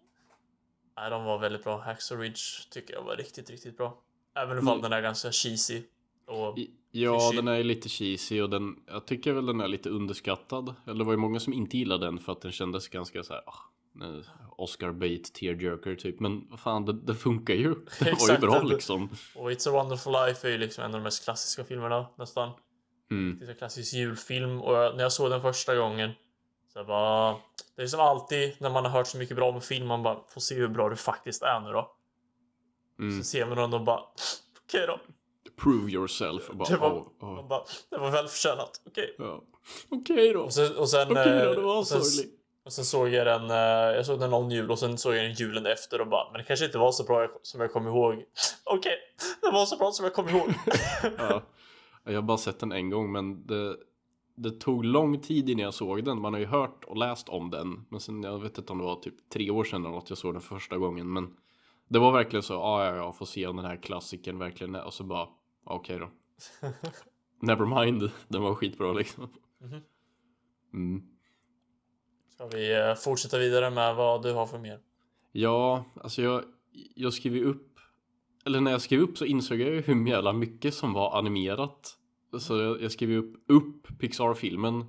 Nej, 0.97 1.11
de 1.11 1.25
var 1.25 1.39
väldigt 1.39 1.65
bra. 1.65 1.79
Hacksaw 1.81 2.25
Ridge 2.25 2.41
tycker 2.71 2.95
jag 2.95 3.03
var 3.03 3.17
riktigt, 3.17 3.51
riktigt 3.51 3.77
bra. 3.77 4.03
Även 4.35 4.59
ifall 4.59 4.69
Mm. 4.79 4.83
den 4.83 4.93
är 4.93 5.01
ganska 5.03 5.33
cheesy. 5.33 5.83
Och 6.29 6.59
Ja, 6.91 7.33
den 7.35 7.49
är 7.49 7.65
lite 7.65 7.89
cheesy 7.89 8.41
och 8.41 8.51
den, 8.51 8.77
jag 8.87 9.07
tycker 9.07 9.33
väl 9.33 9.47
den 9.47 9.61
är 9.61 9.69
lite 9.69 9.91
underskattad. 9.91 10.75
Eller 10.87 10.99
det 10.99 11.05
var 11.05 11.13
ju 11.13 11.19
många 11.19 11.41
som 11.41 11.53
inte 11.53 11.79
gillade 11.79 12.07
den 12.07 12.19
för 12.19 12.33
att 12.33 12.41
den 12.41 12.53
kändes 12.53 12.89
ganska 12.89 13.23
så 13.23 13.33
här, 13.33 13.43
ah, 13.47 13.65
Oscar 14.57 14.93
bait 14.93 15.35
tearjerker 15.35 15.95
typ. 15.95 16.21
Men 16.21 16.47
vad 16.51 16.61
fan, 16.61 16.85
det, 16.85 16.93
det 16.93 17.15
funkar 17.15 17.55
ju. 17.55 17.75
Det 17.99 18.21
var 18.21 18.35
ju 18.35 18.39
bra 18.39 18.63
liksom. 18.63 19.09
Och 19.35 19.51
It's 19.51 19.69
a 19.69 19.73
wonderful 19.73 20.13
life 20.13 20.49
är 20.49 20.53
ju 20.53 20.59
liksom 20.59 20.85
en 20.85 20.91
av 20.91 21.01
de 21.01 21.03
mest 21.03 21.25
klassiska 21.25 21.65
filmerna 21.65 22.07
nästan. 22.19 22.51
Mm, 23.11 23.39
Det 23.39 23.47
är 23.47 23.51
en 23.51 23.57
klassisk 23.57 23.95
julfilm 23.95 24.61
och 24.61 24.75
jag, 24.75 24.97
när 24.97 25.03
jag 25.03 25.13
såg 25.13 25.31
den 25.31 25.43
första 25.43 25.77
gången 25.77 26.11
så 26.73 26.79
jag 26.79 26.87
bara, 26.87 27.37
det 27.77 27.83
är 27.83 27.87
som 27.87 28.01
alltid 28.01 28.55
när 28.61 28.71
man 28.71 28.85
har 28.85 28.93
hört 28.93 29.07
så 29.07 29.19
mycket 29.19 29.37
bra 29.37 29.49
om 29.51 29.61
film, 29.61 29.87
man 29.87 30.03
bara 30.03 30.19
får 30.29 30.41
se 30.41 30.55
hur 30.55 30.69
bra 30.69 30.89
det 30.89 30.97
faktiskt 30.97 31.43
är 31.43 31.61
nu 31.61 31.73
då. 31.73 31.97
mm. 32.99 33.19
Så 33.19 33.25
ser 33.25 33.47
man 33.47 33.57
den 33.57 33.75
och 33.75 33.85
bara, 33.85 34.01
okej 34.67 34.87
då. 34.87 35.01
Prove 35.59 35.91
yourself. 35.93 36.51
Bara, 36.53 36.69
Det 36.69 36.77
var, 36.77 37.05
åh, 37.21 37.35
man 37.35 37.49
bara, 37.49 37.63
det 37.91 37.99
var 37.99 38.11
väl 38.11 38.29
förtjänat. 38.29 38.71
Okej. 38.87 39.15
ja. 39.19 39.43
Okej 39.89 40.33
då. 40.33 40.41
Och 40.41 40.53
sen, 40.55 40.77
och 40.77 40.89
sen, 40.89 41.11
Okej 41.11 41.25
då, 41.25 41.31
eh, 41.31 41.51
det 41.57 41.61
var 41.61 41.79
och 41.79 41.87
sen, 41.87 42.05
sorgligt. 42.05 42.35
och 42.65 42.73
sen 42.73 42.85
såg 42.85 43.09
jag 43.09 43.27
den, 43.27 43.51
eh, 43.51 43.57
jag 43.97 44.07
såg 44.07 44.21
den 44.21 44.31
någon 44.31 44.51
jul 44.51 44.71
och 44.71 44.79
sen 44.79 44.99
såg 44.99 45.15
jag 45.15 45.25
den 45.25 45.33
julen 45.35 45.67
efter 45.67 46.01
och 46.01 46.09
bara, 46.09 46.33
men 46.33 46.39
det 46.39 46.45
kanske 46.45 46.67
inte 46.67 46.79
var 46.79 46.93
så 46.93 47.05
bra 47.05 47.29
som 47.43 47.61
jag 47.61 47.73
kom 47.73 47.87
ihåg. 47.87 48.15
Okej, 48.65 48.97
det 49.43 49.51
var 49.51 49.67
så 49.67 49.77
bra 49.77 49.91
som 49.93 50.05
jag 50.05 50.15
kom 50.15 50.29
ihåg. 50.29 50.49
Ja. 51.19 51.43
Jag 52.05 52.15
har 52.15 52.23
bara 52.23 52.39
sett 52.39 52.61
den 52.61 52.73
en 52.73 52.91
gång 52.91 53.13
men 53.13 53.47
det, 53.47 53.77
det 54.37 54.51
tog 54.61 54.85
lång 54.85 55.21
tid 55.21 55.51
innan 55.51 55.65
jag 55.65 55.75
såg 55.75 56.05
den. 56.05 56.21
Man 56.21 56.33
har 56.33 56.41
ju 56.41 56.47
hört 56.47 56.85
och 56.85 56.97
läst 56.97 57.29
om 57.29 57.51
den. 57.51 57.87
Men 57.89 58.01
sen, 58.01 58.23
jag 58.23 58.39
vet 58.39 58.59
inte 58.59 58.73
om 58.73 58.79
det 58.79 58.85
var 58.85 58.97
typ 58.97 59.31
tre 59.33 59.51
år 59.51 59.65
sedan 59.65 59.81
eller 59.85 59.95
något 59.95 60.09
jag 60.11 60.19
såg 60.19 60.35
den 60.35 60.41
första 60.43 60.77
gången. 60.77 61.13
Men 61.13 61.37
det 61.89 61.99
var 61.99 62.13
verkligen 62.13 62.43
så, 62.43 62.53
ja 62.55 62.85
ja 62.85 62.97
ja, 62.97 63.13
får 63.13 63.27
se 63.27 63.47
om 63.47 63.57
den 63.57 63.65
här 63.65 63.83
klassikern 63.83 64.39
verkligen 64.39 64.75
är. 64.75 64.85
Och 64.85 64.95
så 64.95 65.05
bara, 65.05 65.29
okej 65.75 65.99
då. 65.99 66.11
Never 67.41 67.85
mind, 67.85 68.11
den 68.29 68.43
var 68.43 68.55
skitbra 68.55 68.93
liksom. 68.93 69.29
Mhm. 69.61 69.81
Mm. 70.75 71.03
Ska 72.35 72.47
vi 72.47 72.75
eh, 72.77 72.95
fortsätta 72.95 73.39
vidare 73.39 73.71
med 73.71 73.97
vad 73.97 74.23
du 74.23 74.33
har 74.33 74.47
för 74.47 74.59
mer? 74.59 74.81
Ja, 75.33 75.85
alltså 76.03 76.23
jag, 76.23 76.45
jag 76.95 77.13
skrev 77.13 77.37
ju 77.37 77.45
upp, 77.45 77.79
eller 78.47 78.61
när 78.61 78.71
jag 78.71 78.83
skrev 78.83 79.01
upp 79.01 79.19
så 79.19 79.25
insåg 79.25 79.61
jag 79.61 79.69
ju 79.69 79.81
hur 79.81 80.09
jävla 80.09 80.33
mycket 80.33 80.75
som 80.75 80.93
var 80.93 81.19
animerat. 81.19 81.99
Så 82.39 82.57
jag, 82.57 82.83
jag 82.83 82.93
skrev 82.93 83.11
ju 83.11 83.19
upp, 83.19 83.35
upp 83.47 83.99
Pixar-filmen. 83.99 84.85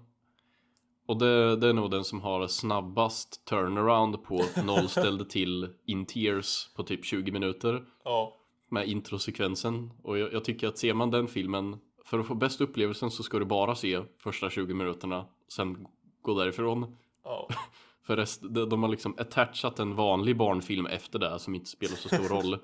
Och 1.05 1.17
det, 1.17 1.55
det 1.55 1.67
är 1.67 1.73
nog 1.73 1.91
den 1.91 2.03
som 2.03 2.21
har 2.21 2.47
snabbast 2.47 3.45
turnaround 3.45 4.23
på 4.23 4.43
nollställd 4.65 5.29
till 5.29 5.69
in 5.85 6.05
tears 6.05 6.69
på 6.75 6.83
typ 6.83 7.05
20 7.05 7.31
minuter 7.31 7.85
Ja, 8.03 8.37
med 8.71 8.87
introsekvensen. 8.87 9.91
Och 10.03 10.17
jag, 10.17 10.33
jag 10.33 10.43
tycker 10.43 10.67
att 10.67 10.77
ser 10.77 10.93
man 10.93 11.11
den 11.11 11.27
filmen, 11.27 11.77
för 12.05 12.19
att 12.19 12.27
få 12.27 12.35
bäst 12.35 12.61
upplevelsen 12.61 13.11
så 13.11 13.23
ska 13.23 13.39
du 13.39 13.45
bara 13.45 13.75
se 13.75 14.01
första 14.17 14.49
20 14.49 14.73
minuterna, 14.73 15.25
sen 15.47 15.87
gå 16.21 16.39
därifrån. 16.39 16.95
ja, 17.23 17.47
För 18.03 18.15
rest, 18.17 18.41
de, 18.49 18.69
de 18.69 18.83
har 18.83 18.89
liksom 18.89 19.15
attachat 19.17 19.79
en 19.79 19.95
vanlig 19.95 20.37
barnfilm 20.37 20.85
efter 20.85 21.19
det 21.19 21.39
som 21.39 21.55
inte 21.55 21.69
spelar 21.69 21.95
så 21.95 22.07
stor 22.09 22.29
roll. 22.35 22.57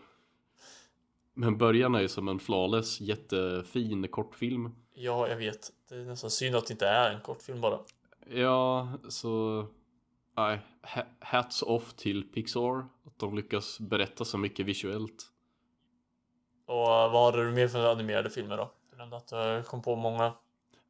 Men 1.34 1.58
början 1.58 1.96
är 1.96 2.02
ju 2.02 2.08
som 2.08 2.28
en 2.28 2.40
flawless, 2.40 3.02
jättefin 3.02 4.08
kortfilm. 4.08 4.70
ja, 4.94 5.28
jag 5.28 5.38
vet. 5.38 5.72
Det 5.90 5.96
är 5.96 6.06
nästan 6.06 6.30
synd 6.30 6.56
att 6.56 6.66
det 6.68 6.72
inte 6.74 6.88
är 6.88 7.12
en 7.16 7.22
kortfilm 7.22 7.62
bara. 7.62 7.80
Ja, 8.30 8.90
så... 9.10 9.66
Nej, 10.38 10.60
ha- 10.96 11.06
hats 11.20 11.62
off 11.62 11.94
till 11.94 12.24
Pixar. 12.24 12.80
Att 13.06 13.20
de 13.20 13.36
lyckas 13.36 13.80
berätta 13.80 14.26
så 14.26 14.38
mycket 14.38 14.66
visuellt. 14.66 15.26
Vad 16.68 17.12
har 17.12 17.32
du 17.44 17.52
mer 17.52 17.68
för 17.68 17.92
animerade 17.92 18.30
filmer 18.30 18.58
då? 18.58 18.72
Du 18.92 18.98
nämnde 18.98 19.18
att 19.18 19.28
du 19.28 19.64
kom 19.68 19.82
på 19.82 19.96
många. 19.96 20.34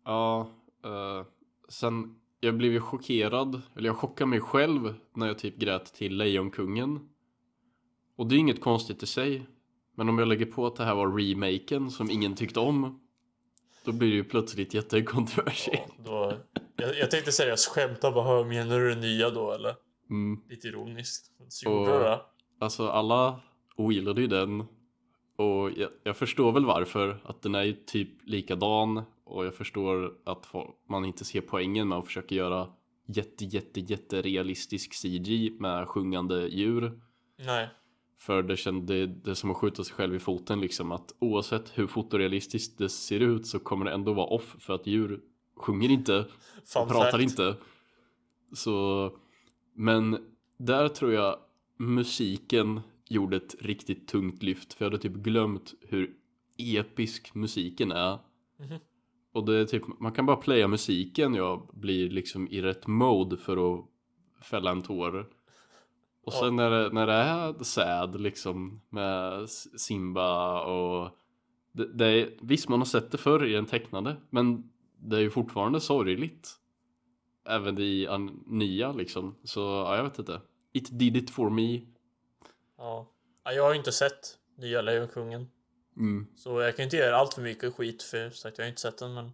Ja, 0.05 0.47
eh, 0.85 1.25
sen 1.69 2.15
jag 2.39 2.57
blev 2.57 2.71
ju 2.71 2.79
chockerad, 2.79 3.61
eller 3.75 3.89
jag 3.89 3.97
chockade 3.97 4.29
mig 4.29 4.39
själv 4.41 4.93
när 5.15 5.27
jag 5.27 5.39
typ 5.39 5.57
grät 5.57 5.93
till 5.93 6.17
Lejonkungen. 6.17 7.09
Och 8.15 8.27
det 8.27 8.35
är 8.35 8.39
inget 8.39 8.61
konstigt 8.61 9.03
i 9.03 9.05
sig. 9.05 9.45
Men 9.95 10.09
om 10.09 10.19
jag 10.19 10.27
lägger 10.27 10.45
på 10.45 10.67
att 10.67 10.75
det 10.75 10.83
här 10.85 10.95
var 10.95 11.17
remaken 11.17 11.91
som 11.91 12.11
ingen 12.11 12.35
tyckte 12.35 12.59
om. 12.59 12.99
Då 13.85 13.91
blir 13.91 14.09
det 14.09 14.15
ju 14.15 14.23
plötsligt 14.23 14.73
jättekontroversiellt. 14.73 15.93
Ja, 15.97 16.03
då, 16.03 16.33
jag, 16.75 16.97
jag 16.97 17.11
tänkte 17.11 17.31
seriöst 17.31 17.67
skämta 17.69 18.11
bara, 18.11 18.43
menar 18.43 18.79
du 18.79 18.89
det 18.95 19.01
nya 19.01 19.29
då 19.29 19.51
eller? 19.51 19.75
Mm. 20.09 20.41
Lite 20.49 20.67
ironiskt. 20.67 21.31
Så 21.49 21.65
gjorde 21.69 21.91
Och- 21.91 21.99
du 21.99 22.03
det. 22.03 22.21
Alltså 22.59 22.87
alla 22.87 23.39
ogillade 23.75 24.21
ju 24.21 24.27
den. 24.27 24.63
Och 25.35 25.71
jag, 25.71 25.89
jag 26.03 26.17
förstår 26.17 26.51
väl 26.51 26.65
varför. 26.65 27.19
Att 27.23 27.41
den 27.41 27.55
är 27.55 27.63
ju 27.63 27.73
typ 27.73 28.09
likadan. 28.23 29.01
Och 29.23 29.45
jag 29.45 29.55
förstår 29.55 30.13
att 30.23 30.47
man 30.89 31.05
inte 31.05 31.25
ser 31.25 31.41
poängen 31.41 31.87
med 31.87 31.97
att 31.97 32.05
försöka 32.05 32.35
göra 32.35 32.67
jätte, 33.05 33.45
jätte, 33.45 33.79
jätte 33.79 34.21
realistisk 34.21 34.93
CG 34.93 35.51
med 35.59 35.87
sjungande 35.87 36.47
djur. 36.47 36.99
Nej. 37.37 37.69
För 38.17 38.43
det 38.43 38.57
kände 38.57 39.07
det 39.07 39.35
som 39.35 39.51
att 39.51 39.57
skjuta 39.57 39.83
sig 39.83 39.95
själv 39.95 40.15
i 40.15 40.19
foten 40.19 40.61
liksom. 40.61 40.91
Att 40.91 41.15
oavsett 41.19 41.77
hur 41.77 41.87
fotorealistiskt 41.87 42.77
det 42.77 42.89
ser 42.89 43.19
ut 43.19 43.47
så 43.47 43.59
kommer 43.59 43.85
det 43.85 43.91
ändå 43.91 44.13
vara 44.13 44.27
off. 44.27 44.55
För 44.59 44.73
att 44.73 44.87
djur 44.87 45.21
sjunger 45.55 45.89
inte 45.89 46.19
och 46.75 46.87
pratar 46.89 47.11
fact. 47.11 47.23
inte. 47.23 47.55
Så, 48.53 49.11
men 49.73 50.17
där 50.57 50.87
tror 50.87 51.13
jag 51.13 51.39
musiken 51.77 52.81
gjorde 53.07 53.37
ett 53.37 53.55
riktigt 53.59 54.07
tungt 54.07 54.43
lyft. 54.43 54.73
För 54.73 54.85
jag 54.85 54.91
hade 54.91 55.01
typ 55.01 55.15
glömt 55.15 55.73
hur 55.81 56.15
episk 56.57 57.35
musiken 57.35 57.91
är. 57.91 58.19
Mhm. 58.57 58.79
Och 59.31 59.45
det 59.45 59.55
är 59.55 59.65
typ, 59.65 59.83
man 59.99 60.11
kan 60.11 60.25
bara 60.25 60.35
playa 60.35 60.67
musiken 60.67 61.33
jag 61.33 61.69
blir 61.73 62.09
liksom 62.09 62.47
i 62.47 62.61
rätt 62.61 62.87
mode 62.87 63.37
för 63.37 63.73
att 63.73 63.85
fälla 64.41 64.71
en 64.71 64.81
tår. 64.81 65.29
Och 66.23 66.33
sen 66.33 66.55
när 66.55 66.69
det, 66.69 66.89
när 66.93 67.07
det 67.07 67.13
är 67.13 67.63
sad 67.63 68.21
liksom 68.21 68.81
med 68.89 69.49
Simba 69.77 70.61
och 70.63 71.09
det, 71.71 71.93
det 71.93 72.05
är, 72.05 72.29
visst 72.41 72.69
man 72.69 72.79
har 72.79 72.85
sett 72.85 73.11
det 73.11 73.17
förr 73.17 73.45
i 73.45 73.53
den 73.53 73.65
tecknade 73.65 74.17
men 74.29 74.69
det 74.97 75.17
är 75.17 75.21
ju 75.21 75.29
fortfarande 75.29 75.79
sorgligt. 75.79 76.59
Även 77.49 77.79
i 77.79 78.07
an, 78.07 78.43
nya 78.45 78.91
liksom. 78.91 79.35
Så 79.43 79.59
ja, 79.59 79.95
jag 79.95 80.03
vet 80.03 80.19
inte. 80.19 80.41
It 80.73 80.99
did 80.99 81.17
it 81.17 81.29
for 81.29 81.49
me. 81.49 81.81
Ja. 82.77 83.07
ja. 83.43 83.51
Jag 83.51 83.63
har 83.63 83.71
ju 83.71 83.77
inte 83.77 83.91
sett 83.91 84.37
nya 84.57 84.81
Lejonkungen. 84.81 85.47
Mm. 85.97 86.27
Så 86.35 86.61
jag 86.61 86.75
kan 86.75 86.83
ju 86.83 86.85
inte 86.85 86.97
ge 86.97 87.09
allt 87.11 87.33
för 87.33 87.41
mycket 87.41 87.73
skit 87.73 88.03
för 88.03 88.29
så 88.29 88.47
att 88.47 88.57
jag 88.57 88.65
har 88.65 88.69
inte 88.69 88.81
sett 88.81 88.97
den 88.97 89.13
men 89.13 89.31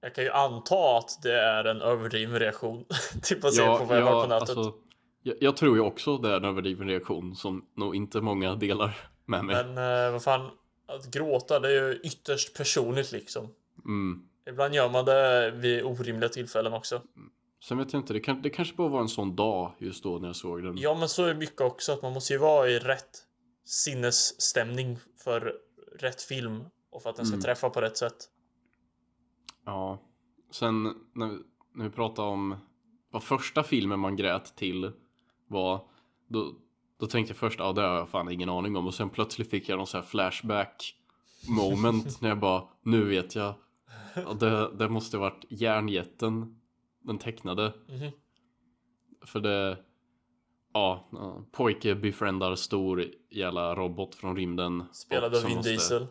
jag 0.00 0.14
kan 0.14 0.24
ju 0.24 0.30
anta 0.30 0.98
att 0.98 1.22
det 1.22 1.40
är 1.40 1.64
en 1.64 1.80
överdriven 1.80 2.38
reaktion. 2.38 2.84
typ 3.22 3.44
att 3.44 3.54
se 3.54 3.66
på 3.66 3.84
vad 3.84 3.98
jag 3.98 4.06
hört 4.06 4.24
på 4.24 4.28
nätet. 4.28 4.56
alltså, 4.56 4.74
jag, 5.22 5.36
jag 5.40 5.56
tror 5.56 5.76
ju 5.76 5.82
också 5.82 6.18
det 6.18 6.30
är 6.30 6.36
en 6.36 6.44
överdriven 6.44 6.88
reaktion 6.88 7.36
som 7.36 7.66
nog 7.76 7.96
inte 7.96 8.20
många 8.20 8.54
delar 8.54 8.96
med 9.24 9.44
mig. 9.44 9.64
Men 9.64 10.06
eh, 10.06 10.12
vad 10.12 10.22
fan, 10.22 10.50
att 10.86 11.06
gråta 11.06 11.60
det 11.60 11.68
är 11.68 11.72
ju 11.72 12.00
ytterst 12.02 12.56
personligt 12.56 13.12
liksom. 13.12 13.48
Mm. 13.84 14.22
Ibland 14.48 14.74
gör 14.74 14.90
man 14.90 15.04
det 15.04 15.50
vid 15.50 15.84
orimliga 15.84 16.28
tillfällen 16.28 16.72
också. 16.72 17.02
Sen 17.62 17.78
vet 17.78 17.92
jag 17.92 18.00
inte, 18.02 18.12
det, 18.12 18.20
kan, 18.20 18.42
det 18.42 18.50
kanske 18.50 18.74
bara 18.76 18.88
var 18.88 19.00
en 19.00 19.08
sån 19.08 19.36
dag 19.36 19.72
just 19.78 20.02
då 20.04 20.18
när 20.18 20.28
jag 20.28 20.36
såg 20.36 20.62
den. 20.62 20.76
Ja 20.78 20.94
men 20.98 21.08
så 21.08 21.24
är 21.24 21.28
det 21.28 21.34
mycket 21.40 21.60
också 21.60 21.92
att 21.92 22.02
man 22.02 22.12
måste 22.12 22.32
ju 22.32 22.38
vara 22.38 22.68
i 22.68 22.78
rätt 22.78 23.18
sinnesstämning 23.64 24.98
för 25.24 25.54
rätt 25.98 26.22
film 26.22 26.64
och 26.90 27.02
för 27.02 27.10
att 27.10 27.16
den 27.16 27.26
ska 27.26 27.34
Mm. 27.34 27.42
träffa 27.44 27.70
på 27.70 27.80
rätt 27.80 27.96
sätt. 27.96 28.16
Ja. 29.66 29.98
Sen 30.50 30.82
när, 31.14 31.26
vi- 31.28 31.42
när 31.74 31.84
vi 31.84 31.90
pratar 31.90 32.22
om 32.22 32.56
vad 33.10 33.22
första 33.22 33.62
filmen 33.62 33.98
man 34.00 34.16
grät 34.16 34.56
till 34.56 34.92
var, 35.48 35.80
då, 36.28 36.54
då 37.00 37.06
tänkte 37.06 37.30
jag 37.30 37.38
först, 37.38 37.58
ja 37.58 37.72
det 37.72 37.82
har 37.82 37.96
jag 37.96 38.08
fan 38.08 38.30
ingen 38.32 38.48
aning 38.48 38.76
om. 38.76 38.86
Och 38.86 38.94
sen 38.94 39.10
plötsligt 39.10 39.50
fick 39.50 39.68
jag 39.68 39.76
någon 39.76 39.86
sån 39.86 40.00
här 40.00 40.06
flashback 40.08 40.94
moment 41.48 42.20
när 42.20 42.28
jag 42.28 42.38
bara, 42.40 42.64
nu 42.82 43.04
vet 43.04 43.34
jag. 43.34 43.54
Ja, 44.14 44.32
det, 44.40 44.76
det 44.76 44.88
måste 44.88 45.18
varit 45.18 45.44
Järnjätten, 45.48 46.60
den 47.02 47.18
tecknade. 47.18 47.72
Mhm. 47.88 48.10
För 49.26 49.40
det, 49.40 49.78
ja, 50.72 51.08
pojke 51.52 51.94
befriendar 51.94 52.54
stor 52.54 53.04
jävla 53.30 53.74
robot 53.74 54.14
från 54.14 54.36
rymden. 54.36 54.84
Spelad 54.92 55.34
av 55.36 55.42
Vin 55.44 55.56
måste- 55.56 55.70
Diesel. 55.70 56.06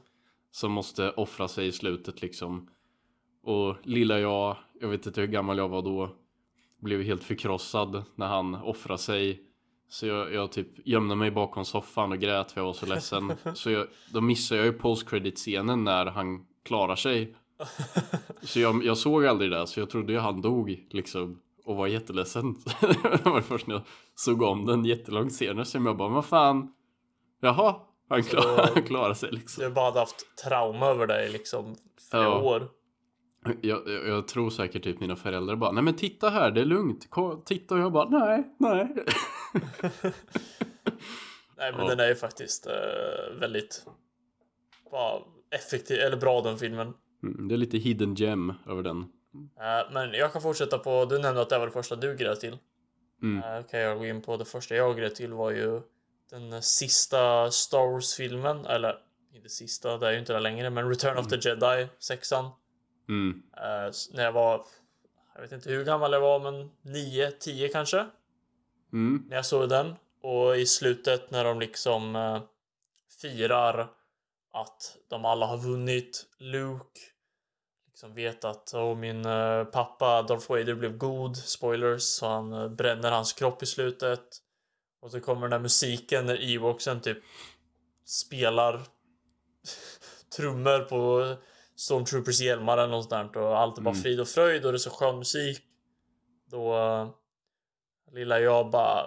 som 0.51 0.71
måste 0.71 1.12
offra 1.12 1.47
sig 1.47 1.67
i 1.67 1.71
slutet 1.71 2.21
liksom. 2.21 2.69
Och 3.43 3.75
lilla 3.84 4.19
jag, 4.19 4.58
jag 4.82 4.88
vet 4.88 5.06
inte 5.06 5.21
hur 5.21 5.27
gammal 5.27 5.58
jag 5.58 5.69
var 5.69 5.82
då, 5.82 6.15
blev 6.80 7.01
helt 7.04 7.23
förkrossad 7.23 8.04
när 8.15 8.27
han 8.27 8.56
offrade 8.56 8.97
sig. 8.97 9.41
Så 9.89 10.08
jag, 10.08 10.34
jag 10.34 10.51
typ 10.51 10.88
gömde 10.88 11.15
mig 11.15 11.32
bakom 11.32 11.65
soffan 11.65 12.12
och 12.12 12.19
grät 12.19 12.51
för 12.51 12.62
jag 12.62 12.65
var 12.65 12.73
så 12.73 12.86
ledsen. 12.86 13.34
Så 13.56 13.69
jag, 13.71 13.88
då 14.13 14.21
missade 14.21 14.60
jag 14.62 14.65
ju 14.65 14.73
post 14.80 15.10
credit 15.10 15.38
scenen 15.38 15.84
när 15.84 16.06
han 16.06 16.45
klarar 16.63 16.95
sig. 16.95 17.36
Så 18.41 18.60
jag, 18.60 18.86
jag 18.86 18.97
såg 18.97 19.26
aldrig 19.26 19.52
det, 19.52 19.67
så 19.67 19.80
jag 19.80 19.89
trodde 19.89 20.13
ju 20.13 20.19
han 20.19 20.41
dog 20.41 20.86
liksom. 20.89 21.41
Och 21.65 21.76
var 21.76 21.88
jätteledsen. 21.88 22.54
det 23.02 23.26
var 23.26 23.41
först 23.41 23.67
när 23.67 23.76
jag 23.76 23.84
såg 24.15 24.41
om 24.41 24.65
den 24.65 24.86
jättelångt 24.86 25.34
senare 25.34 25.65
som 25.65 25.86
jag 25.86 25.97
bara, 25.97 26.10
vad 26.10 26.26
fan. 26.26 26.74
Jaha, 27.41 27.76
han, 28.10 28.24
klar, 28.24 28.69
han 28.74 28.84
klarar 28.84 29.13
sig 29.13 29.32
liksom. 29.32 29.62
Du 29.62 29.67
har 29.67 29.76
bara 29.76 29.86
hade 29.86 30.00
haft 30.00 30.26
trauma 30.45 30.86
över 30.88 31.08
dig 31.08 31.30
liksom 31.32 31.76
flera 32.10 32.24
Ja. 32.24 32.41
år. 32.41 32.67
Jag, 33.62 33.80
jag, 33.88 34.08
jag 34.08 34.28
tror 34.28 34.50
säkert 34.50 34.84
typ 34.84 35.00
mina 35.00 35.15
föräldrar 35.15 35.56
bara, 35.56 35.71
nej 35.71 35.84
men 35.84 35.95
titta 35.95 36.30
här, 36.30 36.52
det 36.52 36.62
är 36.62 36.65
lugnt. 36.65 37.10
Ko- 37.10 37.41
Titta 37.45 37.76
och 37.76 37.82
jag 37.82 37.91
bara, 37.91 38.10
nej, 38.10 38.56
nej. 38.60 38.95
Nej 41.58 41.71
men 41.71 41.82
Ja. 41.82 41.88
den 41.89 42.00
är 42.00 42.08
ju 42.08 42.15
faktiskt 42.15 42.67
eh, 42.67 43.39
väldigt 43.39 43.86
bara 44.91 45.19
effektiv, 45.56 46.00
eller 46.00 46.17
bra 46.17 46.41
den 46.41 46.58
filmen. 46.58 46.93
Mm, 47.23 47.47
det 47.47 47.55
är 47.55 47.57
lite 47.57 47.77
hidden 47.77 48.15
gem 48.15 48.53
över 48.67 48.84
den. 48.84 48.99
Eh, 49.60 49.91
men 49.91 50.13
jag 50.13 50.34
kan 50.34 50.41
fortsätta 50.41 50.77
på, 50.77 51.05
du 51.05 51.19
nämnde 51.19 51.41
att 51.41 51.49
det 51.49 51.60
var 51.60 51.65
det 51.65 51.71
första 51.71 51.95
du 51.95 52.15
grät 52.15 52.39
till. 52.39 52.57
Mm. 53.21 53.43
Eh, 53.43 53.65
kan 53.65 53.79
jag 53.79 53.97
gå 53.97 54.05
in 54.05 54.21
på 54.21 54.38
det 54.38 54.45
första 54.45 54.75
jag 54.75 54.97
grät 54.97 55.15
till 55.15 55.34
var 55.34 55.51
ju 55.51 55.81
den 56.29 56.62
sista 56.62 57.51
Star 57.51 57.91
Wars-filmen, 57.91 58.65
eller 58.65 58.99
inte 59.34 59.49
sista, 59.49 59.97
det 59.97 60.07
är 60.07 60.12
ju 60.12 60.19
inte 60.19 60.34
det 60.34 60.39
längre, 60.39 60.69
men 60.69 60.89
Return 60.89 61.17
of 61.17 61.27
the 61.27 61.49
Jedi, 61.49 61.88
sexan. 61.99 62.49
Mm. 63.10 63.43
S- 63.89 64.10
när 64.13 64.23
jag 64.23 64.31
var, 64.31 64.65
jag 65.36 65.41
vet 65.41 65.51
inte 65.51 65.69
hur 65.69 65.86
gammal 65.86 66.13
jag 66.13 66.21
var, 66.21 66.39
men 66.51 66.71
9, 66.81 67.31
10 67.31 67.67
kanske. 67.69 68.05
Mm. 68.93 69.25
när 69.29 69.36
jag 69.36 69.45
såg 69.45 69.69
den. 69.69 69.95
Och 70.21 70.57
i 70.57 70.65
slutet 70.65 71.31
när 71.31 71.43
de 71.43 71.60
liksom 71.60 72.15
eh, 72.15 72.41
firar 73.21 73.79
att 74.53 74.97
de 75.10 75.25
alla 75.25 75.45
har 75.45 75.57
vunnit. 75.57 76.25
Luke 76.38 76.99
liksom 78.01 78.15
vet 78.15 78.45
att 78.45 78.73
oh, 78.73 78.97
min 78.97 79.25
eh, 79.25 79.63
pappa 79.63 80.21
Darth 80.21 80.49
Vader 80.49 80.75
blev 80.75 80.97
god. 80.97 81.37
Spoilers. 81.37 82.03
Så 82.03 82.27
han 82.27 82.53
eh, 82.53 82.69
bränner 82.69 83.11
hans 83.11 83.33
kropp 83.33 83.63
i 83.63 83.65
slutet. 83.65 84.23
Och 85.01 85.11
så 85.11 85.19
kommer 85.19 85.41
den 85.41 85.49
där 85.49 85.59
musiken 85.59 86.25
när 86.25 86.53
Ewoksen 86.55 87.01
typ 87.01 87.17
spelar 88.05 88.81
trummor 90.37 90.79
på 90.79 91.35
Stormtroopers 91.75 92.41
hjälmar 92.41 92.77
eller 92.77 92.91
något 92.91 93.09
sånt 93.09 93.33
där. 93.33 93.41
Och 93.41 93.59
allt 93.59 93.77
är 93.77 93.81
bara 93.81 93.89
Mm. 93.89 94.03
frid 94.03 94.19
och 94.19 94.27
fröjd 94.27 94.65
och 94.65 94.71
det 94.71 94.75
är 94.75 94.77
så 94.77 94.89
skön 94.89 95.17
musik. 95.17 95.59
Då 96.51 96.77
eh, 96.77 97.09
lilla 98.11 98.39
jag 98.39 98.69
bara 98.69 99.05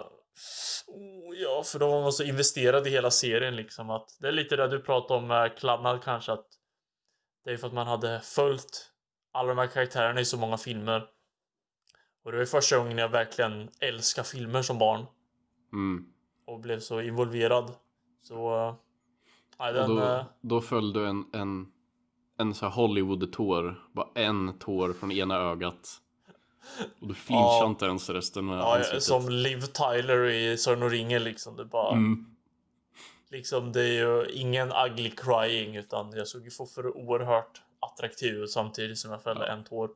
oh, 0.87 1.35
ja, 1.35 1.63
för 1.65 1.79
då 1.79 1.87
var 1.87 2.01
man 2.01 2.13
så 2.13 2.23
investerad 2.23 2.87
i 2.87 2.89
hela 2.89 3.11
serien 3.11 3.55
liksom 3.55 3.89
att 3.89 4.17
det 4.19 4.27
är 4.27 4.31
lite 4.31 4.55
det 4.55 4.67
du 4.67 4.79
pratade 4.79 5.19
om 5.19 5.27
med 5.27 5.57
Clannad 5.57 6.03
kanske 6.03 6.31
att 6.31 6.47
det 7.45 7.51
är 7.51 7.57
för 7.57 7.67
att 7.67 7.73
man 7.73 7.87
hade 7.87 8.21
följt 8.23 8.91
alla 9.31 9.47
de 9.49 9.57
här 9.57 9.67
karaktärerna 9.67 10.19
i 10.21 10.25
så 10.25 10.37
många 10.37 10.57
filmer. 10.57 11.07
Och 12.23 12.31
det 12.31 12.37
var 12.37 12.45
första 12.45 12.77
gången 12.77 12.97
jag 12.97 13.09
verkligen 13.09 13.69
älskar 13.79 14.23
filmer 14.23 14.61
som 14.61 14.77
barn 14.79 15.05
Mm. 15.73 16.05
och 16.45 16.59
blev 16.59 16.79
så 16.79 17.01
involverad. 17.01 17.71
Så 18.23 18.67
eh, 18.67 18.75
nej, 19.59 19.73
den, 19.73 19.91
Och 19.91 19.97
då, 19.97 20.03
eh, 20.03 20.23
då 20.41 20.61
föll 20.61 20.93
du 20.93 21.07
en, 21.07 21.25
en, 21.33 21.67
en 22.37 22.53
så 22.53 22.65
här 22.65 22.73
Hollywood-tår. 22.73 23.75
Bara 23.93 24.07
en 24.15 24.59
tår 24.59 24.93
från 24.93 25.11
ena 25.11 25.35
ögat. 25.35 26.01
Och 27.01 27.07
du 27.07 27.13
flinchade 27.13 27.57
Ja. 27.57 27.67
inte 27.67 27.85
ens 27.85 28.09
resten 28.09 28.45
med 28.45 28.57
ja, 28.57 28.75
ansiktet. 28.77 29.03
som 29.03 29.29
Liv 29.29 29.61
Tyler 29.61 30.25
i 30.25 30.57
Sagan 30.57 30.83
om 30.83 30.89
ringen 30.89 31.23
liksom. 31.23 31.55
Det 31.55 31.65
bara 31.65 31.91
Mm. 31.91 32.34
Liksom 33.31 33.71
det 33.71 33.81
är 33.81 33.93
ju 33.93 34.31
ingen 34.31 34.71
ugly 34.71 35.09
crying 35.09 35.75
utan 35.75 36.11
jag 36.11 36.27
såg 36.27 36.43
ju 36.45 36.49
för 36.75 36.97
oerhört 36.97 37.61
attraktiv 37.79 38.33
ut 38.35 38.51
samtidigt 38.51 38.97
som 38.97 39.11
jag 39.11 39.23
fällde 39.23 39.47
Ja. 39.47 39.53
en 39.53 39.63
tår. 39.63 39.89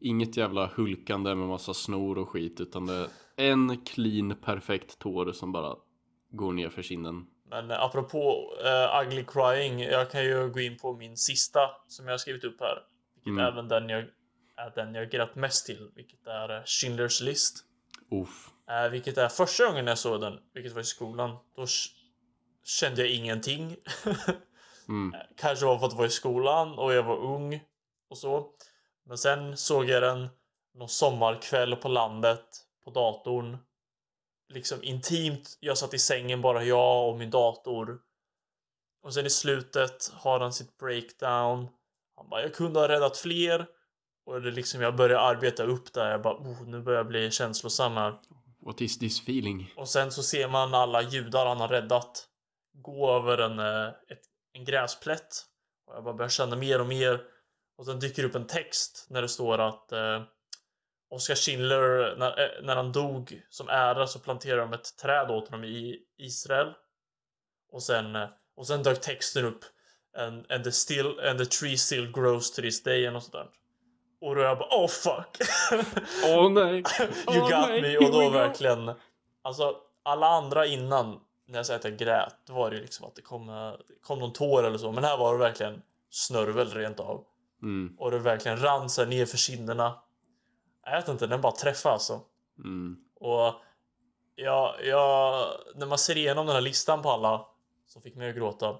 Inget 0.00 0.36
jävla 0.36 0.66
hulkande 0.66 1.34
med 1.34 1.48
massa 1.48 1.74
snor 1.74 2.18
och 2.18 2.28
skit. 2.28 2.60
Utan 2.60 2.86
det 2.86 3.08
är 3.36 3.50
en 3.50 3.84
clean, 3.84 4.36
perfekt 4.44 4.98
tår 4.98 5.32
som 5.32 5.52
bara 5.52 5.76
går 6.30 6.52
ner 6.52 6.68
för 6.68 6.82
kinden. 6.82 7.26
Men 7.50 7.70
eh, 7.70 7.82
apropå 7.82 8.52
uh, 8.64 9.02
Ugly 9.06 9.24
Crying, 9.24 9.80
jag 9.80 10.10
kan 10.10 10.24
ju 10.24 10.48
gå 10.50 10.60
in 10.60 10.76
på 10.78 10.92
min 10.96 11.16
sista 11.16 11.60
som 11.88 12.06
jag 12.06 12.12
har 12.12 12.18
skrivit 12.18 12.44
upp 12.44 12.60
här. 12.60 12.78
Vilket 13.14 13.30
Mm. 13.30 13.44
även 13.52 13.68
den 13.68 13.88
jag, 13.88 14.00
är 14.56 14.72
den 14.74 14.94
jag 14.94 15.10
grät 15.10 15.34
mest 15.36 15.66
till, 15.66 15.90
vilket 15.94 16.26
är 16.26 16.56
eh, 16.56 16.62
Schindler's 16.62 17.22
List. 17.24 17.64
Uff. 18.10 18.50
Eh, 18.70 18.90
vilket 18.90 19.18
är 19.18 19.28
första 19.28 19.66
gången 19.66 19.86
jag 19.86 19.98
såg 19.98 20.20
den, 20.20 20.38
vilket 20.54 20.72
var 20.72 20.80
i 20.80 20.84
skolan. 20.84 21.36
Då 21.56 21.66
kände 22.64 23.00
jag 23.00 23.10
ingenting. 23.10 23.76
Mm. 24.88 25.14
Kanske 25.36 25.66
var 25.66 25.78
för 25.78 25.86
att 25.86 25.92
det 25.92 25.98
var 25.98 26.06
i 26.06 26.10
skolan 26.10 26.78
och 26.78 26.94
jag 26.94 27.02
var 27.02 27.16
ung 27.16 27.60
och 28.10 28.18
så. 28.18 28.50
Men 29.06 29.18
sen 29.18 29.56
såg 29.56 29.88
jag 29.88 30.02
den 30.02 30.28
någon 30.74 30.88
sommarkväll 30.88 31.76
på 31.76 31.88
landet 31.88 32.44
på 32.84 32.90
datorn. 32.90 33.58
Liksom 34.48 34.82
intimt. 34.82 35.58
Jag 35.60 35.78
satt 35.78 35.94
i 35.94 35.98
sängen 35.98 36.40
bara 36.40 36.64
jag 36.64 37.08
och 37.08 37.18
min 37.18 37.30
dator. 37.30 38.00
Och 39.02 39.14
sen 39.14 39.26
i 39.26 39.30
slutet 39.30 40.12
har 40.12 40.40
han 40.40 40.52
sitt 40.52 40.76
breakdown. 40.76 41.68
Han 42.16 42.28
bara, 42.28 42.42
jag 42.42 42.54
kunde 42.54 42.80
ha 42.80 42.88
räddat 42.88 43.16
fler. 43.16 43.66
Och 44.26 44.42
det 44.42 44.50
liksom, 44.50 44.80
jag 44.80 44.96
börjar 44.96 45.18
arbeta 45.18 45.62
upp 45.62 45.92
där. 45.92 46.10
Jag 46.10 46.22
bara, 46.22 46.34
oh, 46.34 46.62
nu 46.66 46.80
börjar 46.80 46.98
jag 46.98 47.08
bli 47.08 47.30
känslosam 47.30 47.92
här. 47.92 48.20
What 48.60 48.80
is 48.80 48.98
this 48.98 49.20
feeling? 49.20 49.72
Och 49.76 49.88
sen 49.88 50.12
så 50.12 50.22
ser 50.22 50.48
man 50.48 50.74
alla 50.74 51.02
judar 51.02 51.46
han 51.46 51.60
har 51.60 51.68
räddat 51.68 52.28
gå 52.74 53.16
över 53.16 53.38
en, 53.38 53.58
eh, 53.58 53.88
ett, 53.88 54.22
en 54.52 54.64
gräsplätt. 54.64 55.44
Och 55.86 55.96
jag 55.96 56.04
bara 56.04 56.14
börjar 56.14 56.28
känna 56.28 56.56
mer 56.56 56.80
och 56.80 56.86
mer. 56.86 57.20
Och 57.78 57.86
sen 57.86 58.00
dyker 58.00 58.24
upp 58.24 58.34
en 58.34 58.46
text 58.46 59.06
när 59.10 59.22
det 59.22 59.28
står 59.28 59.58
att 59.58 59.92
eh, 59.92 60.22
Oskar 61.10 61.34
Schindler, 61.34 62.16
när, 62.16 62.40
eh, 62.42 62.62
när 62.62 62.76
han 62.76 62.92
dog 62.92 63.42
som 63.50 63.68
ära 63.68 64.06
så 64.06 64.18
planterade 64.18 64.62
de 64.62 64.72
ett 64.72 64.96
träd 64.96 65.30
åt 65.30 65.48
honom 65.48 65.64
i 65.64 65.98
Israel. 66.18 66.72
Och 67.72 67.82
sen, 67.82 68.16
eh, 68.16 68.28
och 68.56 68.66
sen 68.66 68.82
dök 68.82 69.00
texten 69.00 69.44
upp. 69.44 69.64
And, 70.18 70.52
and, 70.52 70.64
the 70.64 70.72
still, 70.72 71.20
and 71.20 71.38
the 71.38 71.46
tree 71.46 71.76
still 71.76 72.12
grows 72.12 72.50
to 72.50 72.62
this 72.62 72.82
day. 72.82 73.08
Och 73.08 73.22
där. 73.32 73.46
Och 74.20 74.34
då 74.34 74.40
är 74.40 74.44
jag 74.44 74.58
bara 74.58 74.84
oh 74.84 74.88
fuck. 74.88 75.38
Åh 76.24 76.50
nej! 76.50 76.72
You 77.32 77.40
Åh, 77.40 77.50
got 77.50 77.68
nej, 77.68 77.82
me. 77.82 77.96
Och 77.96 78.12
då 78.12 78.20
go. 78.20 78.28
verkligen. 78.28 78.94
Alltså 79.42 79.76
alla 80.02 80.26
andra 80.26 80.66
innan. 80.66 81.20
När 81.46 81.58
jag 81.58 81.66
säger 81.66 81.78
att 81.78 81.84
jag 81.84 81.96
grät. 81.96 82.36
Då 82.46 82.52
var 82.54 82.70
det 82.70 82.76
ju 82.76 82.82
liksom 82.82 83.06
att 83.06 83.14
det 83.14 83.22
kom, 83.22 83.48
eh, 83.48 83.72
kom 84.02 84.18
någon 84.18 84.32
tår 84.32 84.64
eller 84.64 84.78
så. 84.78 84.92
Men 84.92 85.04
här 85.04 85.16
var 85.16 85.32
det 85.32 85.38
verkligen 85.38 85.82
snörvel 86.10 86.70
rent 86.70 87.00
av. 87.00 87.24
Mm. 87.62 87.96
Och 87.98 88.10
det 88.10 88.18
verkligen 88.18 88.62
rann 88.62 88.90
sig 88.90 89.06
ner 89.06 89.26
för 89.26 89.36
kinderna. 89.36 90.02
Jag 90.84 90.96
vet 90.96 91.08
inte, 91.08 91.26
den 91.26 91.40
bara 91.40 91.52
träffade 91.52 91.92
alltså. 91.92 92.20
Mm. 92.58 92.96
Och 93.14 93.54
ja, 94.34 94.76
ja, 94.84 95.48
när 95.74 95.86
man 95.86 95.98
ser 95.98 96.16
igenom 96.16 96.46
den 96.46 96.54
här 96.54 96.62
listan 96.62 97.02
på 97.02 97.10
alla 97.10 97.46
som 97.86 98.02
fick 98.02 98.16
mig 98.16 98.30
att 98.30 98.36
gråta. 98.36 98.76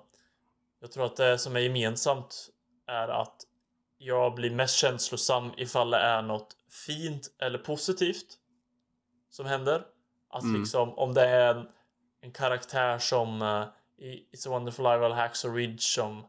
Jag 0.81 0.93
tror 0.93 1.05
att 1.07 1.17
det 1.17 1.39
som 1.39 1.57
är 1.57 1.61
gemensamt 1.61 2.49
är 2.87 3.09
att 3.09 3.37
jag 3.99 4.35
blir 4.35 4.51
mest 4.51 4.77
känslosam 4.77 5.53
ifall 5.57 5.91
det 5.91 5.99
är 5.99 6.23
något 6.23 6.57
fint 6.87 7.35
eller 7.39 7.59
positivt 7.59 8.39
som 9.31 9.47
händer. 9.47 9.83
Att 10.31 10.43
Mm. 10.43 10.61
liksom 10.61 10.99
om 10.99 11.15
det 11.15 11.27
är 11.27 11.55
en, 11.55 11.69
en 12.25 12.33
karaktär 12.33 12.99
som 12.99 13.43
eh, 13.43 13.65
i 14.05 14.27
It's 14.33 14.47
a 14.49 14.51
wonderful 14.51 14.83
life 14.85 15.05
eller 15.05 15.15
Hacksaw 15.15 15.61
Ridge 15.61 15.81
som 15.83 16.27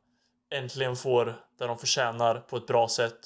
äntligen 0.49 0.95
får 0.95 1.25
det 1.57 1.67
de 1.67 1.77
förtjänar 1.77 2.39
på 2.39 2.57
ett 2.57 2.67
bra 2.67 2.87
sätt. 2.87 3.19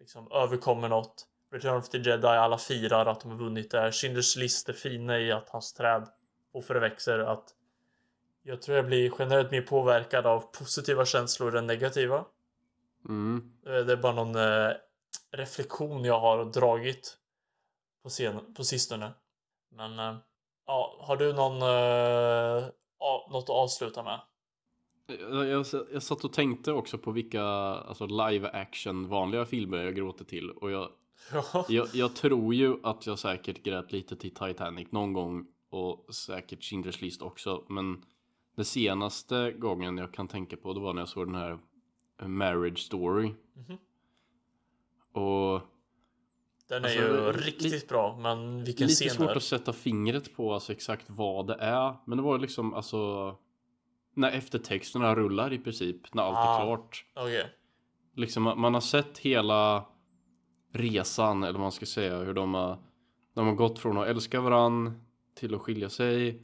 Liksom 0.00 0.32
överkommer 0.32 0.88
något. 0.88 1.26
Return 1.52 1.76
of 1.76 1.88
the 1.88 1.98
Jedi, 1.98 2.26
alla 2.26 2.58
firar 2.58 3.06
att 3.06 3.20
de 3.20 3.30
har 3.30 3.38
vunnit 3.38 3.70
där. 3.70 3.90
Schindler's 3.90 4.38
list 4.38 4.68
är 4.68 4.72
fina 4.72 5.18
i 5.18 5.32
att 5.32 5.48
hans 5.48 5.72
träd 5.72 6.08
och 6.52 6.64
det 6.68 6.80
växer. 6.80 7.18
Att 7.18 7.44
jag 8.42 8.62
tror 8.62 8.76
jag 8.76 8.86
blir 8.86 9.12
generellt 9.18 9.50
mer 9.50 9.62
påverkad 9.62 10.26
av 10.26 10.40
positiva 10.40 11.04
känslor 11.04 11.56
än 11.56 11.66
negativa. 11.66 12.24
Mm. 13.08 13.52
Eh, 13.66 13.72
Det 13.72 13.92
är 13.92 13.96
bara 13.96 14.12
någon 14.12 14.36
eh, 14.36 14.72
reflektion 15.32 16.04
jag 16.04 16.20
har 16.20 16.44
dragit 16.44 17.16
på, 18.02 18.08
scen- 18.08 18.54
på 18.54 18.64
sistone. 18.64 19.12
Men 19.70 19.98
eh, 19.98 20.16
ja, 20.66 20.96
har 21.00 21.16
du 21.16 21.32
någon 21.32 21.52
eh, 21.62 22.68
något 23.30 23.44
att 23.44 23.50
avsluta 23.50 24.02
med? 24.02 24.20
Jag, 25.30 25.46
jag, 25.46 25.66
jag 25.92 26.02
satt 26.02 26.24
och 26.24 26.32
tänkte 26.32 26.72
också 26.72 26.98
på 26.98 27.10
vilka 27.10 27.42
alltså, 27.44 28.06
live 28.06 28.48
action 28.50 29.08
vanliga 29.08 29.44
filmer 29.44 29.78
jag 29.78 29.94
gråter 29.96 30.24
till 30.24 30.50
och 30.50 30.70
jag, 30.70 30.90
Ja. 31.32 31.64
jag, 31.68 31.88
jag 31.94 32.14
tror 32.16 32.54
ju 32.54 32.76
att 32.82 33.06
jag 33.06 33.18
säkert 33.18 33.62
grät 33.62 33.92
lite 33.92 34.16
till 34.16 34.34
Titanic 34.34 34.92
någon 34.92 35.12
gång 35.12 35.46
och 35.70 36.14
säkert 36.14 36.60
Schindler's 36.60 37.02
list 37.02 37.22
också 37.22 37.64
men 37.68 38.04
det 38.56 38.64
senaste 38.64 39.52
gången 39.52 39.98
jag 39.98 40.12
kan 40.14 40.28
tänka 40.28 40.56
på 40.56 40.72
det 40.72 40.80
var 40.80 40.92
när 40.92 41.02
jag 41.02 41.08
såg 41.08 41.26
den 41.26 41.34
här 41.34 41.58
Marriage 42.26 42.78
Story 42.78 43.34
Mhm. 43.54 43.76
och 45.12 45.60
Den 46.68 46.84
är 46.84 46.88
Alltså, 46.88 47.00
ju 47.02 47.32
li- 47.32 47.38
riktigt 47.46 47.88
bra, 47.88 48.16
men 48.20 48.64
vilken 48.64 48.86
lite 48.86 49.04
scen 49.04 49.10
svårt 49.16 49.30
är 49.30 49.36
att 49.36 49.42
sätta 49.42 49.72
fingret 49.72 50.36
på 50.36 50.54
alltså 50.54 50.72
exakt 50.72 51.04
vad 51.08 51.46
det 51.46 51.54
är 51.54 51.96
men 52.04 52.16
det 52.18 52.24
var 52.24 52.38
liksom 52.38 52.74
alltså 52.74 53.34
när 54.14 54.30
eftertexterna 54.30 55.14
rullar 55.14 55.52
i 55.52 55.58
princip 55.58 56.14
när 56.14 56.22
allt 56.22 56.36
Ah. 56.36 56.54
är 56.60 56.64
klart 56.64 57.04
Okej. 57.14 57.46
liksom 58.16 58.42
man 58.42 58.60
man 58.60 58.74
har 58.74 58.80
sett 58.80 59.18
hela 59.18 59.84
resan 60.72 61.42
eller 61.42 61.52
vad 61.52 61.60
man 61.60 61.72
ska 61.72 61.86
säga 61.86 62.18
hur 62.18 62.34
de 62.34 62.54
har 62.54 62.78
de 63.34 63.46
har 63.46 63.54
gått 63.54 63.78
från 63.78 63.98
att 63.98 64.06
älska 64.08 64.40
varann 64.40 65.00
till 65.34 65.54
att 65.54 65.60
skilja 65.60 65.88
sig 65.90 66.42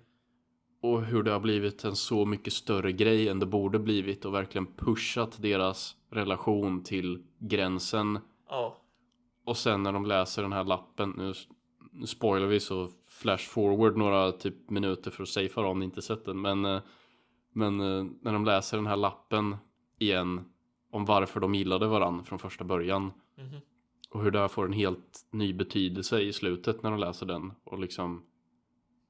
och 0.82 1.04
hur 1.04 1.22
det 1.22 1.30
har 1.30 1.40
blivit 1.40 1.84
en 1.84 1.96
så 1.96 2.24
mycket 2.24 2.52
större 2.52 2.92
grej 2.92 3.28
än 3.28 3.38
det 3.38 3.46
borde 3.46 3.78
blivit 3.78 4.24
och 4.24 4.34
verkligen 4.34 4.66
pushat 4.66 5.42
deras 5.42 5.96
relation 6.10 6.82
till 6.84 7.22
gränsen 7.38 8.18
Ja. 8.48 8.76
Och 9.44 9.56
sen 9.56 9.82
när 9.82 9.92
de 9.92 10.06
läser 10.06 10.42
den 10.42 10.52
här 10.52 10.64
lappen 10.64 11.14
nu, 11.16 11.32
nu 11.92 12.06
spoilar 12.06 12.46
vi 12.46 12.60
så 12.60 12.88
flash 13.08 13.48
forward 13.48 13.96
några 13.96 14.32
typ 14.32 14.70
minuter 14.70 15.10
för 15.10 15.22
att 15.22 15.28
safea 15.28 15.66
om 15.66 15.78
ni 15.78 15.84
inte 15.84 16.02
sett 16.02 16.24
den 16.24 16.40
men 16.40 16.64
eh, 16.64 16.80
men 17.52 17.80
eh, 17.80 18.04
när 18.20 18.32
de 18.32 18.44
läser 18.44 18.76
den 18.76 18.86
här 18.86 18.96
lappen 18.96 19.56
igen 19.98 20.44
om 20.90 21.04
varför 21.04 21.40
de 21.40 21.54
gillade 21.54 21.86
varann 21.86 22.24
från 22.24 22.38
första 22.38 22.64
början. 22.64 23.12
Mhm. 23.38 23.60
och 24.10 24.22
hur 24.22 24.30
det 24.30 24.38
här 24.38 24.48
får 24.48 24.64
en 24.64 24.72
helt 24.72 25.26
ny 25.30 25.52
betydelse 25.52 26.20
i 26.20 26.32
slutet 26.32 26.82
när 26.82 26.90
de 26.90 27.00
läser 27.00 27.26
den. 27.26 27.52
Och 27.64 27.78
liksom 27.78 28.22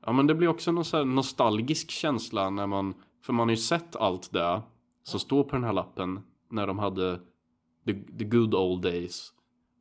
Ja 0.07 0.13
men 0.13 0.27
det 0.27 0.35
blir 0.35 0.49
också 0.49 0.73
någon 0.73 0.85
så 0.85 0.97
här 0.97 1.05
nostalgisk 1.05 1.91
känsla 1.91 2.51
när 2.51 2.67
man 2.67 2.95
För 3.23 3.33
man 3.33 3.49
har 3.49 3.53
ju 3.53 3.57
sett 3.57 3.97
allt 3.97 4.33
det 4.33 4.63
Som 5.03 5.21
står 5.21 5.45
på 5.45 5.57
den 5.57 5.65
här 5.65 5.73
lappen 5.73 6.21
När 6.51 6.67
de 6.67 6.79
hade 6.79 7.21
The, 7.85 7.93
the 8.19 8.25
good 8.25 8.55
old 8.55 8.83
days 8.83 9.33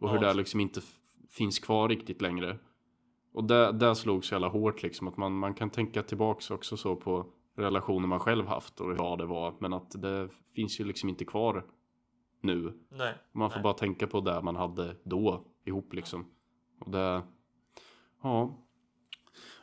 Och 0.01 0.09
hur 0.09 0.21
Ja. 0.21 0.27
det 0.27 0.33
liksom 0.33 0.59
inte 0.59 0.81
finns 1.29 1.59
kvar 1.59 1.89
riktigt 1.89 2.21
längre 2.21 2.57
Och 3.33 3.43
det, 3.43 3.71
det 3.71 3.95
slog 3.95 4.25
så 4.25 4.33
jävla 4.35 4.47
hårt 4.47 4.83
liksom 4.83 5.07
att 5.07 5.17
man, 5.17 5.33
man 5.33 5.53
kan 5.53 5.69
tänka 5.69 6.03
tillbaks 6.03 6.51
också 6.51 6.77
så 6.77 6.95
på 6.95 7.25
Relationer 7.55 8.07
man 8.07 8.19
själv 8.19 8.47
haft 8.47 8.81
och 8.81 8.97
vad 8.97 9.17
det 9.19 9.25
var 9.25 9.55
Men 9.59 9.73
att 9.73 10.01
det 10.01 10.29
finns 10.55 10.79
ju 10.79 10.83
liksom 10.83 11.09
inte 11.09 11.25
kvar 11.25 11.65
Nu 12.41 12.73
Nej. 12.89 13.13
man 13.31 13.49
får 13.49 13.57
Nej. 13.57 13.63
bara 13.63 13.73
tänka 13.73 14.07
på 14.07 14.19
det 14.21 14.41
man 14.41 14.55
hade 14.55 14.95
då 15.03 15.45
ihop 15.65 15.93
liksom. 15.93 16.25
Och 16.79 16.91
det... 16.91 17.21
Ja. 18.23 18.57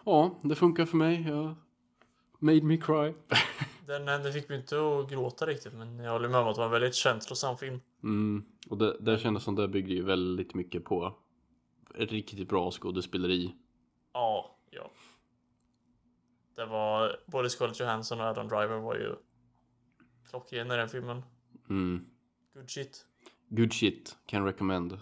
Ja, 0.04 0.38
det 0.42 0.54
funkar 0.54 0.86
för 0.86 0.96
mig. 0.96 1.22
Jag 1.28 1.54
made 2.38 2.62
me 2.62 2.76
cry. 2.76 3.14
Den, 3.88 4.06
den 4.06 4.32
fick 4.32 4.48
mig 4.48 4.58
inte 4.58 4.76
att 4.76 5.10
gråta 5.10 5.46
riktigt, 5.46 5.72
men 5.72 5.98
jag 5.98 6.12
håller 6.12 6.28
med 6.28 6.40
om 6.40 6.48
att 6.48 6.54
det 6.54 6.60
var 6.60 6.66
en 6.66 6.72
väldigt 6.72 6.94
känslosam 6.94 7.58
film. 7.58 7.80
Mm. 8.02 8.44
Och 8.70 8.78
det, 8.78 8.96
det 9.00 9.18
kändes 9.18 9.42
som 9.42 9.54
det 9.54 9.68
byggde 9.68 9.94
ju 9.94 10.02
väldigt 10.02 10.54
mycket 10.54 10.84
på 10.84 11.14
ett 11.94 12.12
riktigt 12.12 12.48
bra 12.48 12.70
skådespeleri. 12.70 13.54
Ja, 14.12 14.56
ja. 14.70 14.90
Det 16.56 16.66
var 16.66 17.20
både 17.26 17.50
Scarlett 17.50 17.80
Johansson 17.80 18.20
och 18.20 18.26
Adam 18.26 18.48
Driver 18.48 18.78
var 18.78 18.94
ju 18.94 19.16
klockrena 20.30 20.74
i 20.74 20.76
den 20.76 20.88
filmen. 20.88 21.22
Mm. 21.70 22.06
Good 22.54 22.70
shit. 22.70 23.06
Good 23.48 23.72
shit, 23.72 24.16
can 24.26 24.44
recommend. 24.44 24.98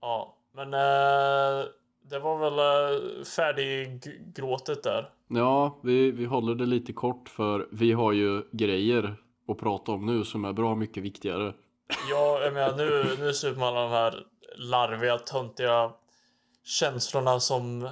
Ja, 0.00 0.38
men 0.52 0.74
eh, 0.74 1.68
det 2.02 2.18
var 2.18 2.38
väl 2.38 2.58
eh, 2.58 3.24
färdiggråtet 3.24 4.82
där. 4.82 5.10
Ja, 5.28 5.80
vi, 5.82 6.10
vi 6.10 6.24
håller 6.24 6.54
det 6.54 6.66
lite 6.66 6.92
kort 6.92 7.28
för 7.28 7.68
vi 7.72 7.92
har 7.92 8.12
ju 8.12 8.42
grejer 8.52 9.16
att 9.48 9.58
prata 9.58 9.92
om 9.92 10.06
nu 10.06 10.24
som 10.24 10.44
är 10.44 10.52
bra 10.52 10.74
mycket 10.74 11.02
viktigare. 11.02 11.54
Ja, 12.10 12.40
jag 12.42 12.52
menar 12.52 12.76
nu, 12.76 13.16
nu 13.18 13.32
slut 13.32 13.58
med 13.58 13.68
alla 13.68 13.82
de 13.82 13.90
här 13.90 14.26
larviga, 14.56 15.18
töntiga 15.18 15.92
känslorna 16.64 17.40
som 17.40 17.88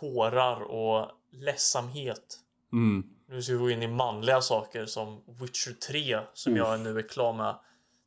tårar 0.00 0.60
och 0.62 1.10
ledsamhet. 1.32 2.38
Mm. 2.72 3.04
Nu 3.28 3.42
ska 3.42 3.52
vi 3.52 3.58
gå 3.58 3.70
in 3.70 3.82
i 3.82 3.88
manliga 3.88 4.40
saker 4.40 4.86
som 4.86 5.20
Witcher 5.40 5.72
3 5.72 6.20
som 6.34 6.56
jag 6.56 6.80
nu 6.80 6.98
är 6.98 7.08
klar 7.08 7.32
med. 7.32 7.54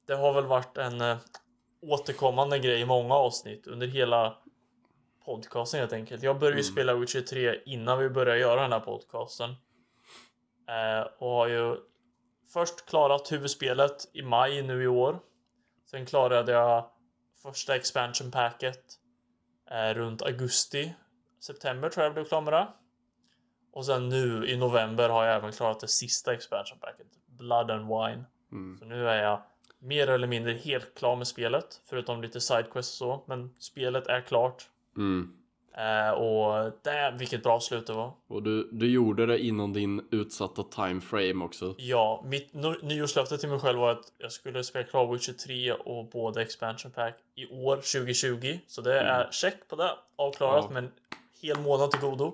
Det 0.08 0.16
har 0.16 0.34
väl 0.34 0.46
varit 0.46 0.78
en 0.78 1.02
eh, 1.02 1.18
återkommande 1.82 2.60
grej 2.60 2.82
i 2.82 2.86
många 2.86 3.16
avsnitt 3.16 3.68
under 3.68 3.88
hela 3.88 4.38
podcasten 5.26 5.80
helt 5.80 5.94
enkelt. 5.94 6.24
Jag 6.24 6.40
började 6.40 6.58
ju 6.58 6.64
Mm. 6.64 6.74
spela 6.74 6.94
Witcher 6.94 7.22
3 7.22 7.62
innan 7.66 8.00
vi 8.00 8.10
började 8.10 8.40
göra 8.40 8.62
den 8.62 8.72
här 8.72 8.80
podcasten. 8.80 9.50
Eh, 10.70 11.08
och 11.18 11.30
har 11.30 11.48
ju 11.48 11.78
först 12.54 12.86
klarat 12.86 13.32
huvudspelet 13.32 14.10
i 14.14 14.22
maj 14.22 14.62
nu 14.62 14.84
i 14.84 14.88
år. 14.88 15.20
Sen 15.92 16.06
klarade 16.06 16.52
jag 16.52 16.90
första 17.44 17.76
expansion 17.76 18.32
packet 18.32 18.80
eh, 19.72 19.94
runt 19.94 20.22
augusti, 20.22 20.94
september 21.40 21.90
tror 21.90 22.04
jag 22.04 22.10
jag 22.10 22.14
blev 22.14 22.26
klar 22.26 22.42
med 22.42 22.54
det. 22.54 22.68
Och 23.74 23.86
sen 23.86 24.10
nu 24.10 24.48
i 24.48 24.58
november 24.58 25.10
har 25.10 25.26
jag 25.26 25.36
även 25.36 25.52
klarat 25.52 25.80
det 25.80 25.88
sista 25.88 26.34
expansion 26.34 26.80
packet, 26.80 27.08
Blood 27.26 27.72
and 27.72 27.88
Wine. 27.88 28.24
Mm. 28.52 28.78
Så 28.80 28.86
nu 28.86 29.10
är 29.10 29.24
jag 29.24 29.42
mer 29.80 30.10
eller 30.10 30.28
mindre 30.28 30.54
helt 30.54 30.98
klar 30.98 31.16
med 31.16 31.28
spelet, 31.28 31.82
förutom 31.86 32.22
lite 32.22 32.42
sidequests 32.42 33.02
och 33.02 33.08
så. 33.08 33.24
Men 33.28 33.56
spelet 33.60 34.08
är 34.08 34.22
klart. 34.22 34.70
Mm. 34.98 35.32
Eh, 35.78 36.10
och 36.12 36.72
det, 36.84 37.16
vilket 37.20 37.44
bra 37.44 37.60
slut 37.60 37.88
det 37.88 37.94
var. 37.94 38.12
Och 38.28 38.44
du, 38.44 38.70
du 38.72 38.92
gjorde 38.92 39.26
det 39.26 39.40
inom 39.46 39.74
din 39.74 40.08
utsatta 40.12 40.64
time 40.64 41.02
frame 41.02 41.46
också. 41.46 41.76
Ja, 41.78 42.24
mitt 42.26 42.54
nyårslöfte 42.82 43.38
till 43.38 43.50
mig 43.50 43.60
själv 43.60 43.80
var 43.80 43.92
att 43.92 44.12
jag 44.18 44.32
skulle 44.32 44.64
spela 44.64 44.86
klar 44.88 45.14
Witcher 45.14 45.34
3 45.34 45.72
och 45.74 46.06
båda 46.10 46.42
expansion 46.42 46.92
pack 46.92 47.14
i 47.36 47.46
år 47.48 47.76
2020. 47.76 48.60
Så 48.68 48.82
det 48.82 49.00
är 49.00 49.32
check 49.32 49.68
på 49.68 49.76
det. 49.76 49.92
Avklarat 50.16 50.66
Ja. 50.68 50.74
med 50.74 50.84
en 50.84 50.92
hel 51.42 51.60
månad 51.60 51.92
till 51.92 52.02
godo. 52.02 52.32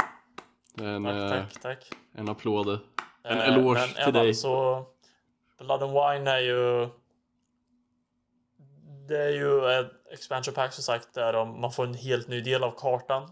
En, 0.81 1.03
Tack, 1.03 1.13
eh, 1.15 1.29
tack, 1.29 1.61
tack. 1.61 1.91
en 2.15 2.29
applåd. 2.29 2.79
En 3.23 3.37
Eh, 3.37 3.47
eloge 3.49 3.79
men 3.95 4.03
till 4.05 4.13
dig. 4.13 4.25
fall 4.33 4.35
Så 4.35 4.85
Blood 5.59 5.83
and 5.83 5.91
Wine 5.91 6.31
är 6.31 6.39
ju 6.39 6.87
Det 9.11 9.23
är 9.23 9.29
ju 9.29 9.65
ett 9.79 9.91
expansion 10.11 10.53
pack 10.53 10.73
som 10.73 10.83
sagt 10.83 11.13
där 11.13 11.33
de- 11.33 11.61
man 11.61 11.71
får 11.71 11.83
en 11.85 11.93
helt 11.93 12.27
ny 12.27 12.41
del 12.41 12.63
av 12.63 12.71
kartan. 12.77 13.31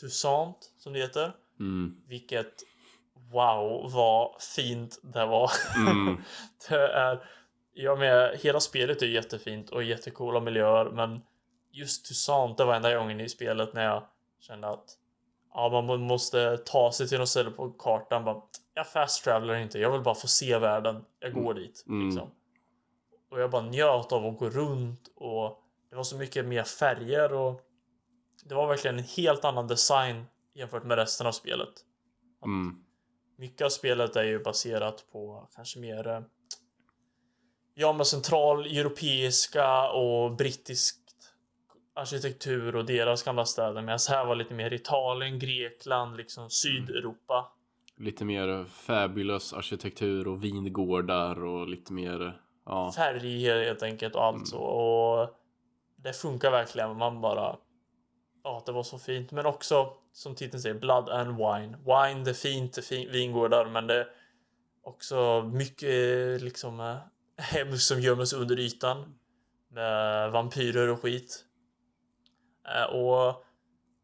Toussaint 0.00 0.72
som 0.78 0.92
det 0.92 0.98
heter. 0.98 1.32
Mm. 1.60 1.96
Vilket 2.08 2.52
Wow 3.32 3.90
vad 3.92 4.42
fint 4.56 4.98
det 5.02 5.26
var. 5.26 5.50
Mm. 5.76 6.22
det 6.68 6.76
är 6.76 7.24
Ja 7.74 7.96
med 7.96 8.38
hela 8.42 8.60
spelet 8.60 9.02
är 9.02 9.06
jättefint 9.06 9.70
och 9.70 9.82
jättecoola 9.84 10.40
miljöer 10.40 10.84
men 10.84 11.20
just 11.70 12.06
Toussaint 12.06 12.58
det 12.58 12.64
var 12.64 12.74
enda 12.74 12.94
gången 12.96 13.20
i 13.20 13.28
spelet 13.28 13.72
när 13.74 13.84
jag 13.84 14.02
kände 14.40 14.68
att 14.68 14.84
Ja 15.54 15.82
man 15.82 16.00
måste 16.00 16.56
ta 16.56 16.92
sig 16.92 17.08
till 17.08 17.18
något 17.18 17.28
ställe 17.28 17.50
på 17.50 17.70
kartan 17.70 18.24
bara 18.24 18.42
Jag 18.74 18.86
fast 18.88 19.24
travelar 19.24 19.54
inte, 19.56 19.78
jag 19.78 19.90
vill 19.92 20.00
bara 20.00 20.14
få 20.14 20.26
se 20.26 20.58
världen. 20.58 21.04
Jag 21.20 21.32
går 21.32 21.54
dit 21.54 21.84
Mm. 21.88 22.06
liksom. 22.08 22.30
Och 23.32 23.40
jag 23.40 23.50
bara 23.50 23.62
njöt 23.62 24.12
av 24.12 24.26
att 24.26 24.38
gå 24.38 24.50
runt 24.50 25.12
och 25.16 25.58
det 25.90 25.96
var 25.96 26.02
så 26.02 26.16
mycket 26.16 26.44
mer 26.44 26.64
färger 26.64 27.32
och 27.32 27.60
det 28.44 28.54
var 28.54 28.68
verkligen 28.68 28.98
en 28.98 29.04
helt 29.04 29.44
annan 29.44 29.68
design 29.68 30.24
jämfört 30.54 30.84
med 30.84 30.98
resten 30.98 31.26
av 31.26 31.32
spelet. 31.32 31.72
Mm. 32.44 32.84
Mycket 33.38 33.64
av 33.64 33.68
spelet 33.68 34.16
är 34.16 34.24
ju 34.24 34.38
baserat 34.38 35.06
på 35.12 35.48
kanske 35.54 35.78
mer 35.78 36.08
eh, 36.08 36.20
Ja 37.74 37.92
men 37.92 38.06
central 38.06 38.66
europeiska 38.66 39.90
och 39.90 40.36
brittiskt 40.36 40.98
arkitektur 41.94 42.76
och 42.76 42.84
deras 42.84 43.22
gamla 43.22 43.44
städer 43.44 43.82
medan 43.82 43.98
här 44.08 44.26
var 44.26 44.36
lite 44.36 44.54
mer 44.54 44.72
Italien, 44.72 45.38
Grekland, 45.38 46.16
liksom 46.16 46.50
Sydeuropa. 46.50 47.52
Lite 47.96 48.24
mer 48.24 48.64
fabulous 48.64 49.52
arkitektur 49.52 50.28
och 50.28 50.44
vingårdar 50.44 51.44
och 51.44 51.68
lite 51.68 51.92
mer... 51.92 52.40
Ja. 52.64 52.92
Färg 52.92 53.64
helt 53.64 53.82
enkelt 53.82 54.14
och 54.14 54.24
allt 54.24 54.48
så 54.48 54.58
och 54.58 55.30
det 55.96 56.12
funkar 56.12 56.50
verkligen. 56.50 56.96
Man 56.96 57.20
bara 57.20 57.56
Ja, 58.44 58.62
det 58.66 58.72
var 58.72 58.82
så 58.82 58.98
fint, 58.98 59.32
men 59.32 59.46
också 59.46 59.92
som 60.12 60.34
titeln 60.34 60.62
säger 60.62 60.74
Blood 60.74 61.08
and 61.08 61.36
Wine. 61.36 61.76
Wine, 61.76 62.24
det 62.24 62.30
är 62.30 62.34
fint, 62.34 62.74
det 62.74 62.80
är 62.80 62.82
fin, 62.82 63.12
vingårdar, 63.12 63.66
men 63.66 63.86
det 63.86 63.94
är 63.94 64.08
också 64.82 65.50
mycket 65.52 66.42
liksom 66.42 66.80
eh, 66.80 66.96
hemskt 67.36 67.86
som 67.86 68.00
gömmer 68.00 68.24
sig 68.24 68.38
under 68.38 68.58
ytan 68.58 69.18
med 69.68 70.30
vampyrer 70.32 70.88
och 70.88 71.00
skit. 71.00 71.44
Eh, 72.74 72.94
och 72.94 73.44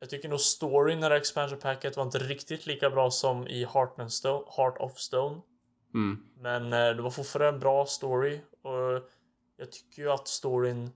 jag 0.01 0.11
tycker 0.11 0.29
nog 0.29 0.41
storyn 0.41 0.99
i 0.99 1.01
det 1.01 1.09
här 1.09 1.17
expansion 1.17 1.59
packet 1.59 1.97
var 1.97 2.05
inte 2.05 2.19
riktigt 2.19 2.67
lika 2.67 2.91
bra 2.91 3.11
som 3.11 3.49
i 3.49 3.65
Heart, 3.65 3.99
and 3.99 4.13
Stone, 4.13 4.45
Heart 4.57 4.77
of 4.79 4.99
Stone. 4.99 5.41
Mm. 5.95 6.25
Men 6.37 6.73
eh, 6.73 6.97
det 6.97 7.03
var 7.03 7.11
fortfarande 7.11 7.49
en 7.49 7.61
bra 7.61 7.87
story 7.87 8.41
och 8.63 9.09
jag 9.57 9.73
tycker 9.73 10.03
ju 10.03 10.11
att 10.11 10.29
storyn 10.29 10.91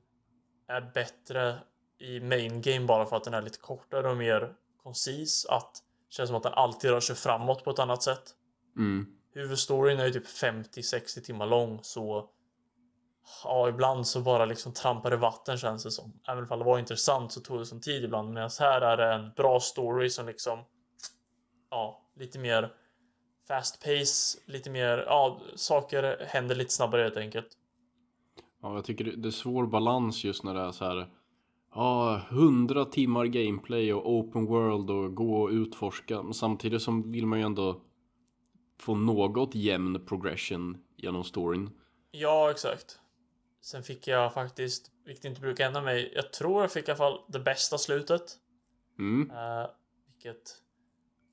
är 0.68 0.90
bättre 0.94 1.58
i 1.98 2.20
main 2.20 2.62
game 2.62 2.86
bara 2.86 3.06
för 3.06 3.16
att 3.16 3.24
den 3.24 3.34
är 3.34 3.42
lite 3.42 3.58
kortare 3.58 4.10
och 4.10 4.16
mer 4.16 4.54
koncis. 4.82 5.46
Att 5.46 5.74
det 6.08 6.14
känns 6.14 6.28
som 6.28 6.36
att 6.36 6.42
den 6.42 6.52
alltid 6.52 6.90
rör 6.90 7.00
sig 7.00 7.16
framåt 7.16 7.64
på 7.64 7.70
ett 7.70 7.78
annat 7.78 8.02
sätt. 8.02 8.34
Mm. 8.76 9.06
Huvudstoryn 9.34 10.00
är 10.00 10.06
ju 10.06 10.12
typ 10.12 10.26
50-60 10.26 11.20
timmar 11.20 11.46
lång 11.46 11.78
så 11.82 12.30
Ja, 13.44 13.68
ibland 13.68 14.06
så 14.06 14.20
bara 14.20 14.44
liksom 14.44 14.72
trampar 14.72 15.10
det 15.10 15.16
vatten 15.16 15.58
känns 15.58 15.82
det 15.82 15.90
som. 15.90 16.20
Även 16.28 16.50
om 16.50 16.58
det 16.58 16.64
var 16.64 16.78
intressant 16.78 17.32
så 17.32 17.40
tog 17.40 17.58
det 17.58 17.66
som 17.66 17.80
tid 17.80 18.04
ibland. 18.04 18.32
Medan 18.32 18.50
här 18.58 18.80
är 18.80 18.96
det 18.96 19.12
en 19.14 19.32
bra 19.36 19.60
story 19.60 20.10
som 20.10 20.26
liksom 20.26 20.64
Ja, 21.70 22.10
lite 22.16 22.38
mer 22.38 22.74
fast 23.48 23.84
pace, 23.84 24.38
lite 24.46 24.70
mer, 24.70 24.98
ja, 24.98 25.40
saker 25.54 26.26
händer 26.26 26.54
lite 26.54 26.72
snabbare 26.72 27.02
helt 27.02 27.16
enkelt. 27.16 27.48
Ja, 28.62 28.74
jag 28.74 28.84
tycker 28.84 29.04
det 29.04 29.28
är 29.28 29.30
svår 29.30 29.66
balans 29.66 30.24
just 30.24 30.44
när 30.44 30.54
det 30.54 30.60
är 30.60 30.72
så 30.72 30.84
här. 30.84 31.10
Ja, 31.74 32.20
100 32.30 32.84
timmar 32.84 33.24
gameplay 33.26 33.92
och 33.94 34.10
open 34.10 34.46
world 34.46 34.90
och 34.90 35.14
gå 35.14 35.42
och 35.42 35.50
utforska. 35.50 36.22
Men 36.22 36.34
samtidigt 36.34 36.82
som 36.82 37.12
vill 37.12 37.26
man 37.26 37.38
ju 37.38 37.44
ändå 37.44 37.80
få 38.80 38.94
något 38.94 39.54
jämn 39.54 40.06
progression 40.06 40.78
genom 40.96 41.24
storyn. 41.24 41.70
Ja, 42.10 42.50
exakt. 42.50 42.98
Sen 43.60 43.82
fick 43.82 44.08
jag 44.08 44.34
faktiskt, 44.34 44.90
vilket 45.04 45.24
inte 45.24 45.40
brukar 45.40 45.64
hända 45.64 45.82
mig, 45.82 46.12
jag 46.14 46.32
tror 46.32 46.60
jag 46.60 46.72
fick 46.72 46.88
i 46.88 46.90
alla 46.90 46.98
fall 46.98 47.20
det 47.28 47.40
bästa 47.40 47.78
slutet. 47.78 48.22
Mm. 48.98 49.30
Uh, 49.30 49.66
vilket, 50.06 50.42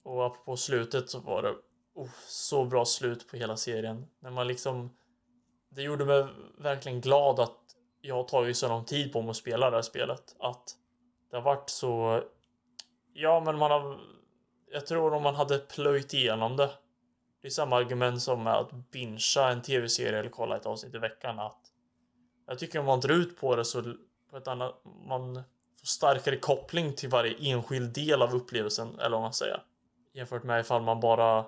och 0.03 0.25
apropå 0.25 0.57
slutet 0.57 1.09
så 1.09 1.19
var 1.19 1.43
det 1.43 1.55
oh, 2.03 2.09
så 2.27 2.65
bra 2.65 2.85
slut 2.85 3.27
på 3.27 3.37
hela 3.37 3.57
serien. 3.57 4.07
När 4.19 4.31
man 4.31 4.47
liksom, 4.47 4.89
det 5.69 5.81
gjorde 5.81 6.05
mig 6.05 6.27
verkligen 6.57 7.01
glad 7.01 7.39
att 7.39 7.57
jag 8.01 8.15
har 8.15 8.23
tagit 8.23 8.57
så 8.57 8.67
lång 8.67 8.85
tid 8.85 9.13
på 9.13 9.21
mig 9.21 9.29
att 9.29 9.37
spela 9.37 9.69
det 9.69 9.77
här 9.77 9.81
spelet. 9.81 10.35
Att 10.39 10.75
det 11.29 11.37
har 11.37 11.43
varit 11.43 11.69
så, 11.69 12.23
ja 13.13 13.39
men 13.45 13.57
man 13.57 13.71
har, 13.71 13.99
jag 14.71 14.87
tror 14.87 15.13
om 15.13 15.23
man 15.23 15.35
hade 15.35 15.59
plöjt 15.59 16.13
igenom 16.13 16.57
det. 16.57 16.69
Det 17.41 17.47
är 17.47 17.51
samma 17.51 17.75
argument 17.75 18.21
som 18.21 18.43
med 18.43 18.53
att 18.53 18.91
bingea 18.91 19.49
en 19.49 19.61
tv-serie 19.61 20.19
eller 20.19 20.29
kolla 20.29 20.57
ett 20.57 20.65
avsnitt 20.65 20.95
i 20.95 20.97
veckan. 20.97 21.39
Att 21.39 21.61
jag 22.47 22.59
tycker 22.59 22.79
om 22.79 22.85
man 22.85 22.99
drar 22.99 23.13
ut 23.13 23.37
på 23.37 23.55
det 23.55 23.65
så 23.65 23.93
på 24.29 24.37
ett 24.37 24.47
annat, 24.47 24.81
man 25.07 25.35
får 25.79 25.87
starkare 25.87 26.37
koppling 26.37 26.93
till 26.93 27.09
varje 27.09 27.35
enskild 27.53 27.93
del 27.93 28.21
av 28.21 28.35
upplevelsen, 28.35 28.99
eller 28.99 29.09
vad 29.09 29.21
man 29.21 29.33
säger. 29.33 29.63
Jämfört 30.13 30.43
med 30.43 30.59
ifall 30.59 30.81
man 30.81 30.99
bara 30.99 31.45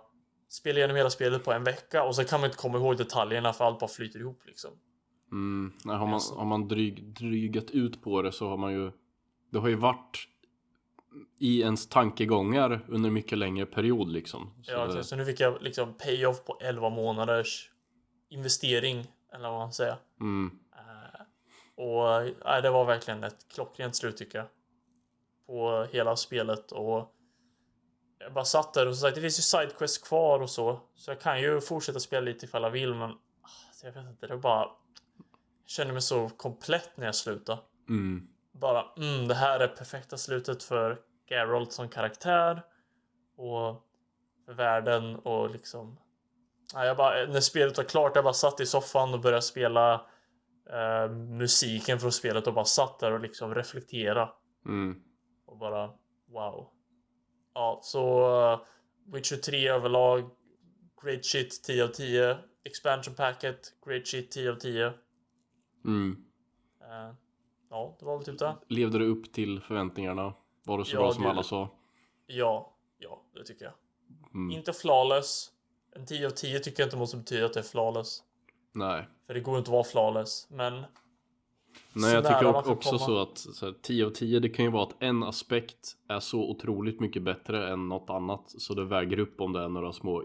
spelar 0.51 0.77
igenom 0.77 0.95
hela 0.97 1.09
spelet 1.09 1.43
på 1.43 1.51
en 1.53 1.63
vecka 1.63 2.03
och 2.03 2.15
så 2.15 2.23
kan 2.23 2.39
man 2.41 2.47
inte 2.49 2.57
komma 2.57 2.77
ihåg 2.77 2.97
detaljerna 2.97 3.53
för 3.53 3.65
allt 3.65 3.79
bara 3.79 3.87
flyter 3.87 4.19
ihop 4.19 4.41
liksom. 4.45 4.71
Mm. 5.31 5.73
Nej, 5.85 5.95
har 5.97 6.05
man, 6.05 6.13
Alltså. 6.13 6.35
har 6.35 6.45
man 6.45 6.67
dryg, 6.67 7.03
drygat 7.03 7.71
ut 7.71 8.01
på 8.03 8.21
det 8.21 8.31
så 8.31 8.49
har 8.49 8.57
man 8.57 8.73
ju 8.73 8.91
Det 9.49 9.59
har 9.59 9.67
ju 9.67 9.75
varit 9.75 10.27
i 11.39 11.61
ens 11.61 11.87
tankegångar 11.89 12.85
under 12.87 13.09
mycket 13.09 13.37
längre 13.37 13.65
period 13.65 14.09
liksom. 14.09 14.53
Så 14.63 14.71
Ja, 14.71 14.85
det, 14.85 15.03
så 15.03 15.15
nu 15.15 15.25
fick 15.25 15.39
jag 15.39 15.61
liksom 15.61 15.93
payoff 15.93 16.43
på 16.45 16.57
11 16.61 16.89
månaders 16.89 17.71
investering, 18.29 19.05
eller 19.33 19.49
vad 19.49 19.59
man 19.59 19.73
säger. 19.73 19.95
mm, 20.19 20.59
Eh, 20.75 21.21
och 21.83 22.33
nej, 22.45 22.61
det 22.61 22.69
var 22.69 22.85
verkligen 22.85 23.23
ett 23.23 23.45
klockrent 23.53 23.95
slut 23.95 24.17
tycker 24.17 24.37
jag. 24.37 24.47
På 25.47 25.87
hela 25.91 26.15
spelet 26.15 26.71
och 26.71 27.15
jag 28.23 28.33
bara 28.33 28.45
satt 28.45 28.73
där 28.73 28.87
och 28.87 28.95
så 28.95 29.01
sagt, 29.01 29.15
det 29.15 29.21
finns 29.21 29.39
ju 29.39 29.43
sidequests 29.43 29.97
kvar 29.97 30.39
och 30.39 30.49
så. 30.49 30.79
Så 30.95 31.11
jag 31.11 31.19
kan 31.19 31.41
ju 31.41 31.61
fortsätta 31.61 31.99
spela 31.99 32.21
lite 32.21 32.45
ifall 32.45 32.63
jag 32.63 32.71
vill 32.71 32.93
men 32.93 33.09
alltså, 33.09 33.85
jag 33.85 33.93
vet 33.93 34.05
inte, 34.05 34.27
det 34.27 34.37
bara 34.37 34.65
jag 35.63 35.69
kände 35.69 35.93
mig 35.93 36.01
så 36.01 36.29
komplett 36.29 36.97
när 36.97 37.05
jag 37.05 37.15
slutade. 37.15 37.61
mm, 37.89 38.27
Bara 38.51 38.85
mm, 38.97 39.27
det 39.27 39.35
här 39.35 39.59
är 39.59 39.67
perfekta 39.67 40.17
slutet 40.17 40.63
för 40.63 40.99
Geralt 41.29 41.71
som 41.71 41.89
karaktär 41.89 42.61
och 43.37 43.85
för 44.45 44.53
världen 44.53 45.15
och 45.15 45.49
liksom 45.49 45.97
Ja, 46.73 46.85
jag 46.85 46.97
bara, 46.97 47.25
när 47.25 47.39
spelet 47.39 47.77
var 47.77 47.83
klart, 47.83 48.15
jag 48.15 48.23
bara 48.23 48.33
satt 48.33 48.59
i 48.59 48.65
soffan 48.65 49.13
och 49.13 49.19
började 49.19 49.41
spela 49.41 49.93
eh, 50.69 51.11
musiken 51.11 51.99
från 51.99 52.11
spelet 52.11 52.47
och 52.47 52.53
bara 52.53 52.65
satt 52.65 52.99
där 52.99 53.11
och 53.11 53.19
liksom 53.19 53.55
reflektera 53.55 54.29
mm. 54.65 55.01
och 55.45 55.57
bara 55.57 55.89
wow. 56.27 56.69
Ja, 57.53 57.79
så 57.83 58.19
uh, 58.53 58.59
Witcher 59.13 59.37
3 59.37 59.67
överlag, 59.69 60.29
great 61.03 61.25
shit 61.25 61.63
10 61.63 61.83
av 61.83 61.87
10. 61.87 62.37
Expansion 62.63 63.15
packet, 63.15 63.73
great 63.85 64.07
shit 64.07 64.31
10 64.31 64.51
av 64.51 64.55
10. 64.55 64.93
mm. 65.85 66.25
Eh, 66.81 67.13
ja, 67.69 67.95
det 67.99 68.05
var 68.05 68.17
väl 68.17 68.25
typ 68.25 68.39
det. 68.39 68.55
Levde 68.67 68.99
det 68.99 69.05
upp 69.05 69.33
till 69.33 69.61
förväntningarna? 69.61 70.33
Var 70.63 70.77
det 70.77 70.85
så 70.85 70.95
Ja, 70.95 70.99
bra 70.99 71.13
som 71.13 71.23
det- 71.23 71.29
alla 71.29 71.43
sa? 71.43 71.69
Ja, 72.27 72.73
ja, 72.97 73.21
det 73.33 73.43
tycker 73.43 73.65
jag. 73.65 73.73
Mm. 74.33 74.51
Inte 74.57 74.73
flawless, 74.73 75.51
En 75.95 76.05
10 76.05 76.25
av 76.27 76.29
10 76.31 76.59
tycker 76.59 76.83
jag 76.83 76.87
inte 76.87 76.97
måste 76.97 77.17
betyda 77.17 77.45
att 77.45 77.53
det 77.53 77.59
är 77.59 77.63
flawless. 77.63 78.23
Nej. 78.73 79.07
För 79.27 79.33
det 79.33 79.39
går 79.39 79.57
inte 79.57 79.69
att 79.69 79.73
vara 79.73 79.83
flawless, 79.83 80.47
men 80.49 80.83
Nej, 81.93 82.13
jag 82.13 82.23
tycker 82.23 82.69
också 82.69 82.97
så 82.97 83.21
att 83.21 83.37
så 83.37 83.65
här, 83.65 83.75
10 83.81 84.05
av 84.05 84.09
10 84.09 84.39
det 84.39 84.49
kan 84.49 84.65
ju 84.65 84.71
vara 84.71 84.83
att 84.83 85.03
en 85.03 85.23
aspekt 85.23 85.95
är 86.07 86.19
så 86.19 86.49
otroligt 86.49 86.99
mycket 86.99 87.23
bättre 87.23 87.71
än 87.73 87.89
något 87.89 88.09
annat 88.09 88.43
så 88.47 88.73
det 88.73 88.85
väger 88.85 89.19
upp 89.19 89.41
om 89.41 89.53
det 89.53 89.59
är 89.59 89.69
några 89.69 89.93
små 89.93 90.23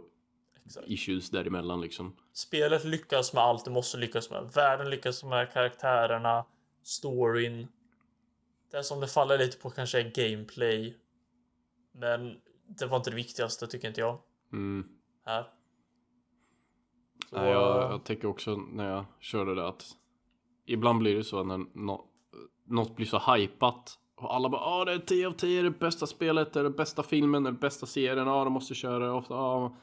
exakt. 0.67 0.89
issues 0.89 1.31
däremellan 1.31 1.81
liksom. 1.81 2.17
spelet 2.33 2.85
lyckas 2.85 3.35
med 3.35 3.43
allt 3.43 3.65
det 3.65 3.71
måste 3.71 3.99
lyckas 3.99 4.31
med. 4.31 4.51
Världen 4.55 4.91
lyckas 4.91 5.25
med 5.25 5.53
karaktärerna, 5.53 6.45
storyn. 6.83 7.69
Det 8.71 8.83
som 8.83 9.01
det 9.01 9.09
faller 9.09 9.39
lite 9.39 9.59
på 9.59 9.71
kanske 9.71 10.01
är 10.01 10.31
gameplay. 10.31 10.97
Men 11.93 12.37
det 12.67 12.87
var 12.87 12.97
inte 12.97 13.11
det 13.11 13.17
viktigaste 13.17 13.67
tycker 13.67 13.89
inte 13.89 14.01
jag. 14.01 14.19
Mm. 14.53 14.89
Här. 15.25 15.43
Så, 17.31 17.37
Nej, 17.37 17.51
jag, 17.51 17.93
jag 17.93 18.05
tänker 18.05 18.29
också 18.29 18.57
när 18.57 18.91
jag 18.91 19.05
körde 19.21 19.55
det 19.55 19.69
att 19.69 19.85
ibland 20.67 20.99
blir 20.99 21.17
det 21.17 21.25
så 21.25 21.45
när 21.45 21.65
nå, 21.75 22.05
något 22.67 22.97
blir 22.97 23.07
så 23.07 23.19
hypat 23.19 23.99
och 24.17 24.35
alla 24.35 24.49
bara 24.49 24.61
ah 24.61 24.85
det 24.85 24.93
är 24.93 24.99
10 24.99 25.27
av 25.27 25.33
10, 25.33 25.63
det 25.63 25.71
bästa 25.71 26.07
spelet, 26.07 26.53
det 26.53 26.61
är 26.61 26.65
den 26.65 26.73
bästa 26.73 27.03
filmen, 27.03 27.43
det 27.43 27.51
den 27.51 27.61
bästa 27.61 27.87
serien, 27.87 28.27
ja 28.27 28.45
de 28.45 28.53
måste 28.53 28.75
köra 28.75 28.99
det 28.99 29.11
ofta, 29.11 29.35
ja. 29.35 29.77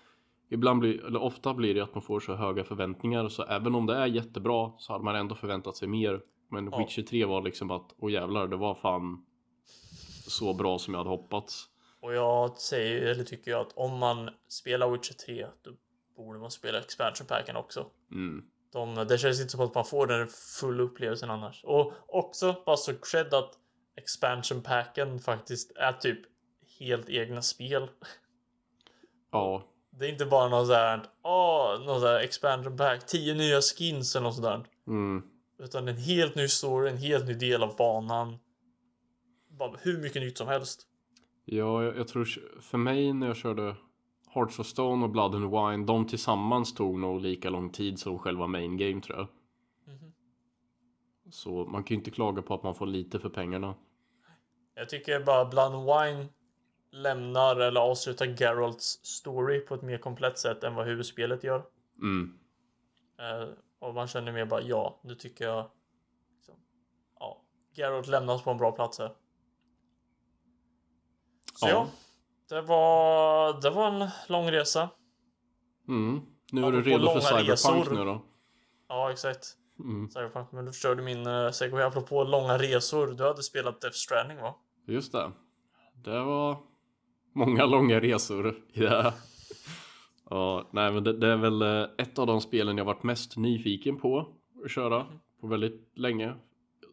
Ibland 0.49 0.79
blir, 0.79 1.05
eller 1.05 1.21
ofta 1.21 1.53
blir 1.53 1.75
det 1.75 1.81
att 1.81 1.95
man 1.95 2.01
får 2.01 2.19
så 2.19 2.35
höga 2.35 2.63
förväntningar 2.63 3.27
så 3.29 3.43
även 3.43 3.75
om 3.75 3.85
det 3.85 3.95
är 3.95 4.05
jättebra 4.05 4.71
så 4.77 4.93
hade 4.93 5.05
man 5.05 5.15
ändå 5.15 5.35
förväntat 5.35 5.77
sig 5.77 5.87
mer. 5.87 6.21
Men 6.49 6.69
Ja. 6.71 6.77
Witcher 6.77 7.01
3 7.01 7.25
var 7.25 7.41
liksom 7.41 7.71
att, 7.71 7.95
åh 7.97 8.11
jävlar, 8.11 8.47
det 8.47 8.55
var 8.55 8.75
fan 8.75 9.25
så 10.27 10.53
bra 10.53 10.79
som 10.79 10.93
jag 10.93 10.99
hade 10.99 11.09
hoppats. 11.09 11.69
Och 11.99 12.13
jag 12.13 12.57
säger, 12.57 13.01
eller 13.01 13.23
tycker 13.23 13.51
jag 13.51 13.61
att 13.61 13.73
om 13.75 13.99
man 13.99 14.29
spelar 14.47 14.89
Witcher 14.89 15.13
3 15.13 15.47
då 15.61 15.71
borde 16.15 16.39
man 16.39 16.51
spela 16.51 16.79
expansion 16.79 17.27
packen 17.27 17.55
också. 17.55 17.85
Mm. 18.11 18.45
De, 18.73 18.95
det 18.95 19.17
känns 19.17 19.39
inte 19.39 19.51
som 19.51 19.61
att 19.61 19.75
man 19.75 19.85
får 19.85 20.07
den 20.07 20.27
fulla 20.59 20.83
upplevelsen 20.83 21.29
annars. 21.29 21.63
Och 21.63 21.93
också 22.07 22.55
bara 22.65 22.77
så 22.77 22.93
cred 22.93 23.33
att 23.33 23.51
expansion 23.95 24.61
packen 24.61 25.19
faktiskt 25.19 25.71
är 25.75 25.93
typ 25.93 26.19
helt 26.79 27.09
egna 27.09 27.41
spel. 27.41 27.89
Ja, 29.31 29.63
Det 29.89 30.05
är 30.05 30.09
inte 30.09 30.25
bara 30.25 30.49
någon 30.49 30.65
sån 30.67 30.75
här, 30.75 31.01
åh, 31.23 31.85
någon 31.85 31.99
sån 31.99 32.09
här 32.09 32.19
expansion 32.19 32.77
pack, 32.77 33.05
10 33.07 33.33
nya 33.33 33.61
skins 33.61 34.15
eller 34.15 34.23
något 34.27 34.41
där. 34.41 34.65
mm. 34.87 35.23
Utan 35.59 35.87
en 35.87 35.97
helt 35.97 36.35
ny 36.35 36.47
story, 36.47 36.89
en 36.89 36.97
helt 36.97 37.27
ny 37.27 37.33
del 37.33 37.63
av 37.63 37.75
banan. 37.75 38.37
Bara 39.49 39.77
hur 39.81 39.97
mycket 39.97 40.21
nytt 40.21 40.37
som 40.37 40.47
helst. 40.47 40.87
Ja, 41.45 41.83
jag, 41.83 41.97
jag 41.97 42.07
tror 42.07 42.27
för 42.61 42.77
mig 42.77 43.13
när 43.13 43.27
jag 43.27 43.37
körde 43.37 43.75
Hearts 44.33 44.59
of 44.59 44.67
Stone 44.67 45.05
och 45.05 45.11
Blood 45.11 45.35
and 45.35 45.51
Wine, 45.51 45.85
de 45.85 46.07
tillsammans 46.07 46.73
tog 46.73 46.99
nog 46.99 47.21
lika 47.21 47.49
lång 47.49 47.69
tid 47.69 47.99
som 47.99 48.19
själva 48.19 48.47
main 48.47 48.77
game 48.77 49.01
tror 49.01 49.17
jag. 49.17 49.27
Mhm. 49.93 50.13
Så 51.31 51.65
man 51.65 51.83
kan 51.83 51.95
ju 51.95 51.99
inte 51.99 52.11
klaga 52.11 52.41
på 52.41 52.53
att 52.53 52.63
man 52.63 52.75
får 52.75 52.85
lite 52.85 53.19
för 53.19 53.29
pengarna. 53.29 53.75
Jag 54.75 54.89
tycker 54.89 55.23
bara 55.23 55.45
Blood 55.45 55.73
and 55.73 55.85
Wine 55.85 56.29
lämnar 56.91 57.55
eller 57.55 57.81
avslutar 57.81 58.25
Geralts 58.25 58.85
story 59.05 59.59
på 59.59 59.75
ett 59.75 59.81
mer 59.81 59.97
komplett 59.97 60.37
sätt 60.37 60.63
än 60.63 60.75
vad 60.75 60.85
huvudspelet 60.85 61.43
gör. 61.43 61.65
Mm. 62.01 62.39
Eh, 63.19 63.49
och 63.79 63.93
man 63.93 64.07
känner 64.07 64.31
mer 64.31 64.45
bara 64.45 64.61
ja, 64.61 64.99
nu 65.03 65.15
tycker 65.15 65.45
jag. 65.45 65.71
Liksom, 66.35 66.55
ja, 67.19 67.41
Geralt 67.71 68.07
lämnas 68.07 68.43
på 68.43 68.51
en 68.51 68.57
bra 68.57 68.71
plats 68.71 68.99
här. 68.99 69.15
Så 71.53 71.67
ja. 71.67 71.69
Ja. 71.69 71.89
Det 72.49 72.61
var, 72.61 73.61
det 73.61 73.69
var 73.69 73.87
en 73.87 74.09
lång 74.27 74.51
resa. 74.51 74.89
Mm. 75.87 76.21
Nu 76.51 76.65
är 76.65 76.71
du 76.71 76.81
redo 76.81 77.07
för 77.07 77.19
Cyberpunk 77.19 77.49
resor. 77.49 77.95
nu 77.95 78.05
då? 78.05 78.21
Ja, 78.89 79.11
exakt. 79.11 79.57
Mm. 79.79 80.09
Cyberpunk, 80.09 80.51
men 80.51 80.65
du 80.65 80.71
förstörde 80.71 81.01
min 81.01 81.27
uh, 81.27 81.51
segway 81.51 81.83
apropå 81.83 82.23
långa 82.23 82.57
resor. 82.57 83.07
Du 83.07 83.23
hade 83.23 83.43
spelat 83.43 83.81
Death 83.81 83.95
Stranding 83.95 84.37
va? 84.37 84.55
Just 84.87 85.11
det. 85.11 85.31
Det 86.03 86.19
var 86.19 86.57
många 87.33 87.65
långa 87.65 87.99
resor 87.99 88.55
i 88.73 88.79
det 88.79 88.89
här. 88.89 89.13
Ja, 90.29 90.69
nej 90.71 90.91
men 90.91 91.03
det, 91.03 91.13
det 91.13 91.27
är 91.27 91.37
väl 91.37 91.61
eh, 91.61 91.85
ett 91.97 92.19
av 92.19 92.27
de 92.27 92.41
spelen 92.41 92.77
jag 92.77 92.85
varit 92.85 93.03
mest 93.03 93.37
nyfiken 93.37 93.97
på 93.99 94.27
att 94.65 94.71
köra 94.71 95.05
på 95.41 95.47
väldigt 95.47 95.91
länge. 95.95 96.33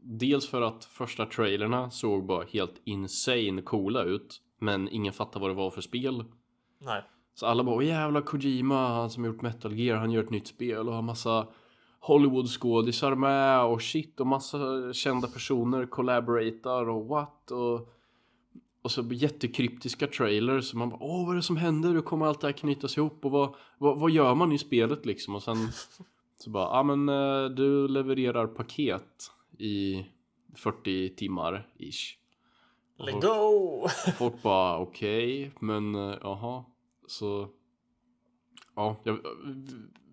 Dels 0.03 0.49
för 0.49 0.63
att 0.63 0.85
första 0.85 1.27
trailerna 1.27 1.91
såg 1.91 2.27
bara 2.27 2.45
helt 2.45 2.81
insane 2.85 3.63
coola 3.63 4.03
ut. 4.03 4.41
Men 4.61 4.89
ingen 4.89 5.13
fattar 5.13 5.41
vad 5.41 5.51
det 5.51 5.55
var 5.55 5.71
för 5.71 5.81
spel. 5.81 6.25
Nej. 6.79 7.03
Så 7.35 7.47
alla 7.47 7.65
bara, 7.65 7.77
åh 7.77 7.85
jävla 7.85 8.23
Kojima, 8.23 8.89
han 8.89 9.11
som 9.11 9.25
gjort 9.25 9.43
Metal 9.43 9.73
Gear, 9.73 9.97
han 9.97 10.11
gör 10.11 10.23
ett 10.23 10.31
nytt 10.31 10.47
spel 10.47 10.89
och 10.89 10.95
har 10.95 11.03
massa 11.03 11.47
Hollywood-skådisar 12.01 13.15
med 13.15 13.65
och 13.65 13.83
shit 13.83 14.21
och 14.21 14.27
massa 14.27 14.93
kända 14.93 15.29
personer 15.29 15.87
collaboratar 15.87 16.89
och 16.89 17.07
what 17.07 17.51
och 17.51 17.89
och 18.83 18.91
så 18.91 19.03
jättekryptiska 19.03 20.07
trailers 20.07 20.65
så 20.65 20.77
man 20.77 20.91
bara, 20.91 21.03
åh 21.03 21.27
vad 21.27 21.35
är 21.35 21.37
det 21.37 21.43
som 21.43 21.57
händer, 21.57 21.91
hur 21.91 22.01
kommer 22.01 22.27
allt 22.27 22.41
det 22.41 22.47
här 22.47 22.53
knytas 22.53 22.97
ihop 22.97 23.25
och 23.25 23.31
vad, 23.31 23.55
vad, 23.79 23.99
vad 23.99 24.11
gör 24.11 24.35
man 24.35 24.53
i 24.53 24.59
spelet 24.59 25.07
liksom 25.07 25.35
och 25.35 25.43
sen 25.43 25.57
så 26.39 26.51
bara, 26.51 26.77
ja 26.77 26.83
men 26.83 27.09
eh, 27.09 27.51
du 27.51 27.89
levererar 27.89 28.47
paket 28.47 29.31
i 29.59 30.07
40 30.57 31.15
timmar 31.17 31.69
ish. 31.79 32.17
Let 33.01 33.21
go! 33.21 33.89
Folk 34.19 34.43
bara 34.43 34.79
okej, 34.79 35.53
men 35.61 35.95
eh, 35.95 36.17
jaha. 36.21 36.65
Så 37.07 37.49
ja, 38.77 38.97
jag 39.05 39.19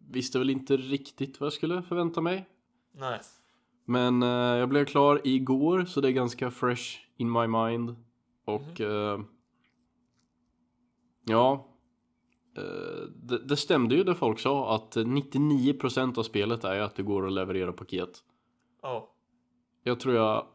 visste 0.09 0.39
väl 0.39 0.49
inte 0.49 0.77
riktigt 0.77 1.39
vad 1.39 1.45
jag 1.45 1.53
skulle 1.53 1.81
förvänta 1.81 2.21
mig. 2.21 2.45
Nej. 2.91 3.19
Men 3.85 4.23
eh, 4.23 4.29
jag 4.29 4.69
blev 4.69 4.85
klar 4.85 5.21
igår 5.23 5.85
så 5.85 6.01
det 6.01 6.07
är 6.07 6.11
ganska 6.11 6.51
fresh 6.51 6.99
in 7.17 7.31
my 7.31 7.47
mind. 7.47 7.95
Och 8.45 8.81
eh, 8.81 9.19
ja, 11.25 11.67
eh, 12.57 13.09
det, 13.15 13.37
det 13.37 13.57
stämde 13.57 13.95
ju 13.95 14.03
det 14.03 14.15
folk 14.15 14.39
sa 14.39 14.75
att 14.75 14.95
99% 14.95 16.19
av 16.19 16.23
spelet 16.23 16.63
är 16.63 16.79
att 16.79 16.95
det 16.95 17.03
går 17.03 17.27
att 17.27 17.33
leverera 17.33 17.73
paket. 17.73 18.23
Oh. 18.83 19.03
Jag 19.83 19.99
tror 19.99 20.15
jag 20.15 20.47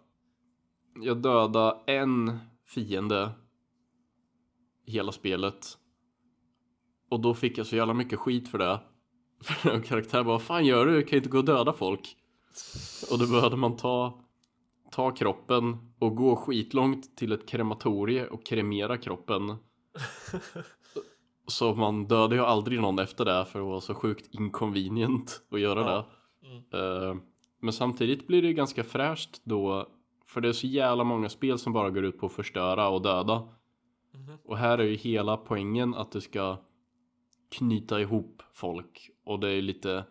Jag 0.95 1.16
dödade 1.22 1.76
en 1.86 2.38
fiende 2.66 3.30
i 4.86 4.90
hela 4.93 5.12
spelet 5.12 5.78
Och 7.11 7.20
då 7.20 7.34
fick 7.34 7.59
jag 7.59 7.66
så 7.66 7.76
jävla 7.76 7.95
mycket 7.95 8.18
skit 8.18 8.49
för 8.49 8.59
det 8.59 8.80
För 9.43 9.70
en 9.70 9.82
karaktär 9.82 10.22
bara, 10.24 10.32
vad 10.32 10.43
fan 10.43 10.64
gör 10.66 10.86
du? 10.86 10.93
Du 10.97 11.03
kan 11.03 11.11
ju 11.11 11.16
inte 11.16 11.28
gå 11.30 11.38
och 11.38 11.45
döda 11.45 11.72
folk 11.72 12.16
Och 13.11 13.18
då 13.18 13.26
behövde 13.26 13.57
man 13.57 13.76
ta 13.76 14.18
Ta 14.90 15.11
kroppen 15.11 15.93
och 15.99 16.16
gå 16.16 16.36
skitlångt 16.36 17.16
till 17.16 17.32
ett 17.32 17.49
krematorie 17.49 18.26
och 18.26 18.47
kremera 18.47 18.97
kroppen 18.99 19.57
Så 21.47 21.74
man 21.74 22.07
dödade 22.09 22.34
ju 22.34 22.40
aldrig 22.43 22.80
någon 22.80 22.99
efter 22.99 23.24
det 23.24 23.45
för 23.45 23.59
det 23.59 23.64
var 23.64 23.80
så 23.80 23.95
sjukt 23.95 24.34
inconvenient 24.34 25.43
att 25.51 25.61
göra 25.61 25.80
Ja. 25.80 25.97
det 25.97 26.05
Mm. 26.47 26.62
Eh, 27.09 27.16
Men 27.61 27.72
samtidigt 27.72 28.26
blir 28.26 28.43
det 28.43 28.49
ju 28.49 28.55
ganska 28.55 28.84
fräscht 28.84 29.40
då 29.45 29.88
För 30.33 30.41
det 30.41 30.49
är 30.49 30.53
så 30.53 30.66
jävla 30.66 31.05
många 31.05 31.28
spel 31.28 31.59
som 31.59 31.72
bara 31.72 31.91
går 31.91 32.05
ut 32.05 32.18
på 32.18 32.26
att 32.26 32.33
förstöra 32.33 32.89
och 32.89 33.03
döda. 33.03 33.49
Mhm. 34.14 34.39
Och 34.45 34.59
här 34.59 34.78
är 34.78 34.85
ju 34.85 34.97
hela 34.97 35.37
poängen 35.37 35.95
att 35.95 36.12
du 36.12 36.20
ska 36.20 36.57
knyta 37.51 38.01
ihop 38.01 38.43
folk. 38.53 39.11
Och 39.24 39.41
det 39.41 39.51
är 39.51 39.62
lite 39.62 40.05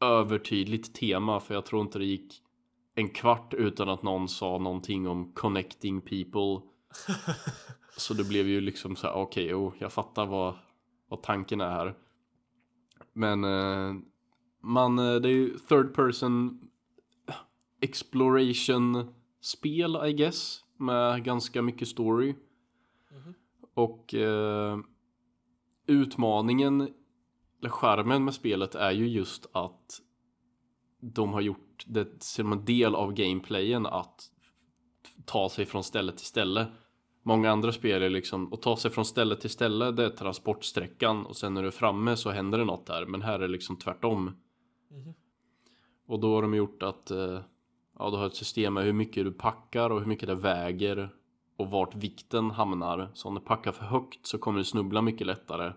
övertydligt 0.00 0.94
tema 0.94 1.40
för 1.40 1.54
jag 1.54 1.66
tror 1.66 1.82
inte 1.82 1.98
det 1.98 2.04
gick 2.04 2.42
en 2.94 3.08
kvart 3.08 3.54
utan 3.54 3.88
att 3.88 4.02
någon 4.02 4.28
sa 4.28 4.58
någonting 4.58 5.08
om 5.08 5.32
connecting 5.32 6.00
people. 6.00 6.68
Så 7.96 8.14
det 8.14 8.24
blev 8.24 8.48
ju 8.48 8.60
liksom 8.60 8.96
så 8.96 9.06
här, 9.06 9.14
okej, 9.14 9.54
okay, 9.54 9.80
jag 9.80 9.92
fattar 9.92 10.26
vad, 10.26 10.54
vad 11.08 11.22
tanken 11.22 11.60
är 11.60 11.70
här. 11.70 11.94
Men 13.12 13.44
eh, 13.44 13.94
man, 14.62 14.98
eh, 14.98 15.14
det 15.14 15.28
är 15.28 15.32
ju 15.32 15.58
third 15.58 15.94
person 15.94 16.60
exploration 17.80 19.14
spel 19.40 20.06
I 20.06 20.12
guess 20.12 20.64
med 20.76 21.24
ganska 21.24 21.62
mycket 21.62 21.88
story 21.88 22.34
Mhm. 23.12 23.34
och 23.74 24.14
eh, 24.14 24.78
utmaningen 25.86 26.80
eller 27.60 27.70
skärmen 27.70 28.24
med 28.24 28.34
spelet 28.34 28.74
är 28.74 28.90
ju 28.90 29.08
just 29.08 29.46
att 29.52 30.00
de 31.00 31.32
har 31.32 31.40
gjort 31.40 31.84
det 31.86 32.22
som 32.22 32.52
en 32.52 32.64
del 32.64 32.94
av 32.94 33.12
gameplayen 33.12 33.86
att 33.86 34.30
ta 35.24 35.48
sig 35.48 35.66
från 35.66 35.84
ställe 35.84 36.12
till 36.12 36.26
ställe. 36.26 36.66
Många 37.22 37.50
andra 37.50 37.72
spel 37.72 38.02
är 38.02 38.10
liksom 38.10 38.52
att 38.52 38.62
ta 38.62 38.76
sig 38.76 38.90
från 38.90 39.04
ställe 39.04 39.36
till 39.36 39.50
ställe 39.50 39.90
det 39.90 40.04
är 40.04 40.10
transportsträckan 40.10 41.26
och 41.26 41.36
sen 41.36 41.54
när 41.54 41.62
du 41.62 41.68
är 41.68 41.72
framme 41.72 42.16
så 42.16 42.30
händer 42.30 42.58
det 42.58 42.64
något 42.64 42.86
där 42.86 43.06
men 43.06 43.22
här 43.22 43.34
är 43.34 43.38
det 43.38 43.48
liksom 43.48 43.76
tvärtom. 43.76 44.24
Mhm. 44.90 45.14
Och 46.06 46.20
då 46.20 46.34
har 46.34 46.42
de 46.42 46.54
gjort 46.54 46.82
att 46.82 47.10
eh, 47.10 47.40
ja, 48.00 48.10
du 48.10 48.16
har 48.16 48.26
ett 48.26 48.36
system 48.36 48.74
med 48.74 48.84
hur 48.84 48.92
mycket 48.92 49.24
du 49.24 49.32
packar 49.32 49.90
och 49.90 50.00
hur 50.00 50.06
mycket 50.06 50.28
det 50.28 50.34
väger 50.34 51.10
och 51.56 51.70
vart 51.70 51.94
vikten 51.94 52.50
hamnar. 52.50 53.10
Så 53.14 53.28
om 53.28 53.34
du 53.34 53.40
packar 53.40 53.72
för 53.72 53.84
högt 53.84 54.26
så 54.26 54.38
kommer 54.38 54.58
du 54.58 54.64
snubbla 54.64 55.02
mycket 55.02 55.26
lättare. 55.26 55.72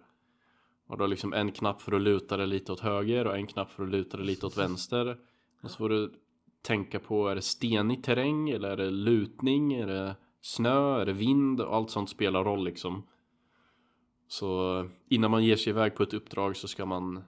Och 0.88 0.98
du 0.98 1.04
har 1.04 1.08
liksom 1.08 1.34
en 1.34 1.52
knapp 1.52 1.82
för 1.82 1.92
att 1.92 2.02
luta 2.02 2.38
dig 2.38 2.48
lite 2.48 2.72
åt 2.72 2.80
höger 2.80 3.28
och 3.28 3.38
en 3.38 3.48
knapp 3.48 3.72
för 3.72 3.84
att 3.84 3.90
luta 3.90 4.18
dig 4.18 4.26
lite 4.26 4.46
åt 4.46 4.58
vänster. 4.58 5.18
Och 5.64 5.72
så 5.72 5.78
får 5.78 5.90
du 5.90 6.14
tänka 6.62 7.00
på, 7.00 7.28
är 7.28 7.36
det 7.36 7.42
stenig 7.42 8.04
terräng 8.04 8.50
eller 8.50 8.70
är 8.70 8.78
det 8.78 8.90
lutning? 8.90 9.74
Är 9.74 9.88
det 9.88 10.16
snö? 10.42 11.02
Är 11.02 11.06
det 11.06 11.14
vind? 11.14 11.62
Och 11.62 11.76
allt 11.76 11.90
sånt 11.90 12.10
spelar 12.10 12.44
roll 12.44 12.64
liksom. 12.64 13.04
Så 14.28 14.86
innan 15.10 15.32
man 15.32 15.44
ger 15.44 15.56
sig 15.56 15.70
iväg 15.70 15.96
på 15.96 16.04
ett 16.04 16.14
uppdrag 16.14 16.56
så 16.56 16.68
ska 16.68 16.86
man 16.86 17.24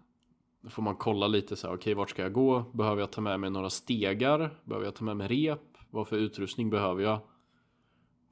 får 0.69 0.83
man 0.83 0.95
kolla 0.95 1.27
lite 1.27 1.55
så 1.55 1.67
här, 1.67 1.73
okej 1.73 1.81
okay, 1.81 1.93
vart 1.93 2.09
ska 2.09 2.21
jag 2.21 2.33
gå? 2.33 2.65
Behöver 2.73 3.01
jag 3.01 3.11
ta 3.11 3.21
med 3.21 3.39
mig 3.39 3.49
några 3.49 3.69
stegar? 3.69 4.59
Behöver 4.63 4.85
jag 4.85 4.95
ta 4.95 5.05
med 5.05 5.17
mig 5.17 5.27
rep? 5.27 5.77
Vad 5.89 6.07
för 6.07 6.17
utrustning 6.17 6.69
behöver 6.69 7.03
jag? 7.03 7.19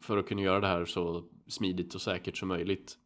För 0.01 0.17
att 0.17 0.27
kunna 0.27 0.41
göra 0.41 0.59
det 0.59 0.67
här 0.67 0.85
så 0.85 1.23
smidigt 1.47 1.95
och 1.95 2.01
säkert 2.01 2.37
som 2.37 2.47
möjligt. 2.47 2.97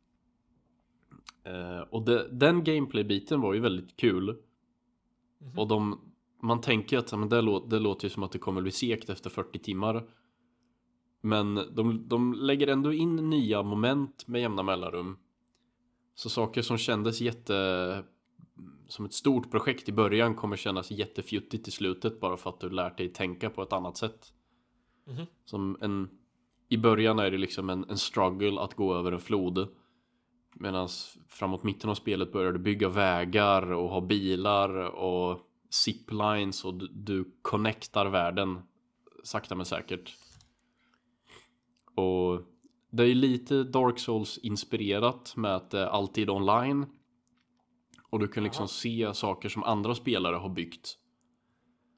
Eh, 1.44 1.80
och 1.80 2.06
det, 2.06 2.28
den 2.32 2.64
gameplay-biten 2.64 3.42
var 3.42 3.54
ju 3.54 3.60
väldigt 3.60 3.98
kul. 3.98 4.30
Mm 4.30 4.42
-hmm. 5.40 5.58
Och 5.58 5.68
de, 5.68 6.00
man 6.42 6.62
tänker 6.62 6.98
att 6.98 7.12
men 7.12 7.30
det, 7.30 7.42
låter, 7.42 7.70
det 7.70 7.80
låter 7.80 8.06
ju 8.06 8.10
som 8.10 8.24
att 8.24 8.32
det 8.32 8.40
kommer 8.40 8.62
bli 8.62 8.72
segt 8.72 9.10
efter 9.10 9.30
40 9.30 9.60
timmar. 9.60 10.10
Men 11.22 11.56
de, 11.56 12.08
de 12.08 12.34
lägger 12.34 12.68
ändå 12.68 12.94
in 12.94 13.16
nya 13.16 13.64
moment 13.64 14.28
med 14.28 14.42
jämna 14.42 14.64
mellanrum. 14.64 15.18
Så 16.16 16.30
saker 16.30 16.62
som 16.62 16.78
kändes 16.78 17.22
jätte 17.22 18.04
som 18.88 19.06
ett 19.06 19.14
stort 19.14 19.52
projekt 19.52 19.90
i 19.90 19.92
början 19.92 20.36
kommer 20.36 20.56
kännas 20.56 20.92
jättefjuttigt 20.92 21.68
i 21.68 21.72
slutet 21.72 22.20
bara 22.20 22.38
för 22.38 22.50
att 22.50 22.60
du 22.60 22.70
lärt 22.70 22.98
dig 22.98 23.10
tänka 23.10 23.50
på 23.50 23.62
ett 23.62 23.74
annat 23.74 23.98
sätt. 23.98 24.34
Mm 25.08 25.20
-hmm. 25.20 25.28
Som 25.46 25.78
en 25.82 26.10
I 26.70 26.78
början 26.78 27.20
är 27.20 27.32
det 27.32 27.38
liksom 27.38 27.70
en, 27.70 27.90
en 27.90 27.98
struggle 27.98 28.62
att 28.62 28.74
gå 28.74 28.96
över 28.96 29.12
en 29.12 29.20
flod. 29.20 29.68
Medan 30.54 30.88
framåt 31.28 31.64
mitten 31.64 31.90
av 31.90 31.96
spelet 31.96 32.32
börjar 32.32 32.52
du 32.52 32.60
bygga 32.60 32.90
vägar 32.90 33.72
och 33.72 33.90
ha 33.90 34.02
bilar 34.02 34.70
och 34.96 35.40
ziplines 35.70 36.66
och 36.66 36.74
du, 36.74 36.88
du 36.88 37.32
connectar 37.42 38.06
världen 38.06 38.62
sakta 39.28 39.56
men 39.56 39.66
säkert. 39.66 40.16
Och 41.96 42.42
det 42.90 43.04
är 43.04 43.16
lite 43.16 43.64
Dark 43.64 44.00
Souls 44.00 44.38
inspirerat 44.38 45.34
med 45.36 45.56
att 45.56 45.70
det 45.72 45.90
alltid 45.90 46.30
online. 46.30 46.86
Och 48.10 48.20
du 48.20 48.28
kan 48.28 48.44
liksom 48.44 48.64
Aha. 48.64 48.68
se 48.68 49.14
saker 49.14 49.50
som 49.50 49.64
andra 49.64 49.96
spelare 49.96 50.36
har 50.36 50.50
byggt. 50.50 50.98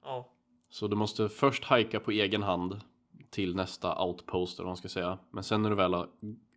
Ja. 0.04 0.32
Så 0.70 0.88
du 0.88 0.96
måste 0.96 1.30
först 1.30 1.64
hajka 1.64 2.00
på 2.00 2.12
egen 2.12 2.44
hand 2.44 2.82
till 3.30 3.56
nästa 3.56 4.06
outpost 4.06 4.60
eller 4.60 4.66
vad 4.66 4.70
man 4.70 4.78
ska 4.78 4.90
säga. 4.90 5.20
Men 5.32 5.44
sen 5.44 5.62
när 5.62 5.70
du 5.70 5.76
väl 5.76 5.94
har 5.94 6.10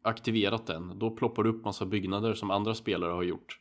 aktiverat 0.03 0.67
den, 0.67 0.99
då 0.99 1.11
ploppar 1.11 1.43
du 1.43 1.51
upp 1.51 1.65
massa 1.65 1.87
byggnader 1.87 2.35
som 2.35 2.51
andra 2.51 2.75
spelare 2.75 3.13
har 3.13 3.23
gjort. 3.23 3.59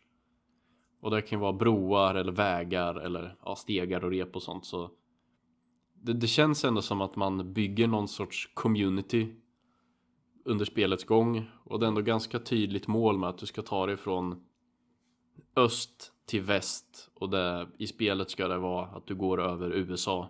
Och 1.02 1.12
det 1.12 1.22
kan 1.22 1.39
vara 1.39 1.54
broar 1.54 2.16
eller 2.16 2.32
vägar 2.32 2.96
eller 2.96 3.36
ja, 3.46 3.56
stegar 3.56 4.06
och 4.06 4.12
rep 4.12 4.36
och 4.36 4.44
sånt. 4.44 4.66
Så 4.66 4.92
det, 5.94 6.14
det 6.14 6.28
känns 6.28 6.66
ändå 6.66 6.82
som 6.82 7.02
att 7.02 7.16
man 7.16 7.54
bygger 7.54 7.88
någon 7.88 8.08
sorts 8.08 8.52
community 8.54 9.36
under 10.46 10.66
spelets 10.66 11.04
gång. 11.04 11.46
Och 11.64 11.80
det 11.80 11.86
är 11.86 11.88
ändå 11.88 12.02
ganska 12.02 12.39
tydligt 12.39 12.88
mål 12.88 13.18
med 13.18 13.30
att 13.30 13.38
du 13.38 13.46
ska 13.46 13.62
ta 13.62 13.86
dig 13.86 13.98
från 13.98 14.44
öst 15.56 16.12
till 16.26 16.42
väst 16.42 17.10
och 17.14 17.30
det, 17.30 17.68
i 17.78 17.88
spelet 17.88 18.30
ska 18.30 18.48
det 18.48 18.58
vara 18.58 18.86
att 18.86 19.08
du 19.08 19.16
går 19.16 19.42
över 19.42 19.72
USA. 19.72 20.30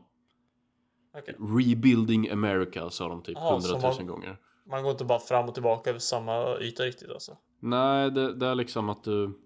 Okay. 1.17 1.35
Rebuilding 1.39 2.29
America 2.29 2.89
sa 2.89 3.07
de 3.07 3.23
typ 3.23 3.37
hundratusen 3.37 4.07
gånger. 4.07 4.37
Man 4.65 4.83
går 4.83 4.91
inte 4.91 5.05
bara 5.05 5.19
fram 5.19 5.47
och 5.47 5.53
tillbaka 5.53 5.89
över 5.89 5.99
samma 5.99 6.59
yta 6.59 6.83
riktigt 6.83 7.09
alltså? 7.09 7.37
Nej, 7.59 8.11
det, 8.11 8.33
det 8.33 8.47
är 8.47 8.55
liksom 8.55 8.89
att 8.89 9.03
du 9.03 9.39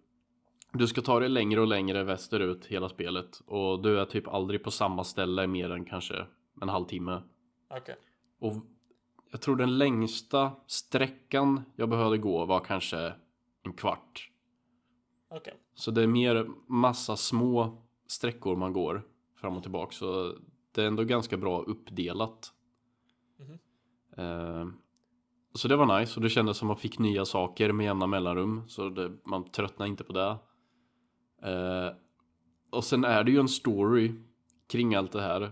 du 0.77 0.87
ska 0.87 1.01
ta 1.01 1.19
dig 1.19 1.29
längre 1.29 1.61
och 1.61 1.67
längre 1.67 2.03
västerut 2.03 2.65
hela 2.65 2.89
spelet 2.89 3.41
och 3.45 3.81
du 3.81 3.99
är 3.99 4.05
typ 4.05 4.27
aldrig 4.27 4.63
på 4.63 4.71
samma 4.71 5.03
ställe 5.03 5.47
mer 5.47 5.71
än 5.71 5.85
kanske 5.85 6.25
en 6.61 6.69
halvtimme. 6.69 7.21
Okej. 7.69 7.81
Okay. 7.81 7.95
Och 8.39 8.65
jag 9.31 9.41
tror 9.41 9.55
den 9.55 9.77
längsta 9.77 10.51
sträckan 10.67 11.61
jag 11.75 11.89
behövde 11.89 12.17
gå 12.17 12.45
var 12.45 12.59
kanske 12.59 13.13
en 13.63 13.73
kvart. 13.73 14.31
Okay. 15.29 15.53
Så 15.73 15.91
det 15.91 16.03
är 16.03 16.07
mer 16.07 16.47
massa 16.67 17.15
små 17.15 17.81
sträckor 18.07 18.55
man 18.55 18.73
går 18.73 19.03
fram 19.35 19.57
och 19.57 19.63
tillbaka. 19.63 19.91
Så 19.91 20.35
det 20.71 20.83
är 20.83 20.87
ändå 20.87 21.03
ganska 21.03 21.37
bra 21.37 21.61
uppdelat. 21.61 22.53
Mm 23.39 23.51
-hmm. 24.15 24.63
uh, 24.63 24.73
så 25.53 25.67
det 25.67 25.75
var 25.75 25.99
nice 25.99 26.15
och 26.15 26.21
det 26.21 26.29
kändes 26.29 26.57
som 26.57 26.67
att 26.67 26.75
man 26.75 26.81
fick 26.81 26.99
nya 26.99 27.25
saker 27.25 27.71
med 27.71 27.83
jämna 27.83 28.07
mellanrum. 28.07 28.63
Så 28.67 28.89
det, 28.89 29.11
man 29.25 29.51
tröttnar 29.51 29.85
inte 29.85 30.03
på 30.03 30.13
det. 30.13 30.37
Uh, 31.49 31.95
och 32.69 32.83
sen 32.83 33.03
är 33.03 33.23
det 33.23 33.31
ju 33.31 33.39
en 33.39 33.47
story 33.47 34.13
kring 34.67 34.95
allt 34.95 35.11
det 35.11 35.21
här. 35.21 35.51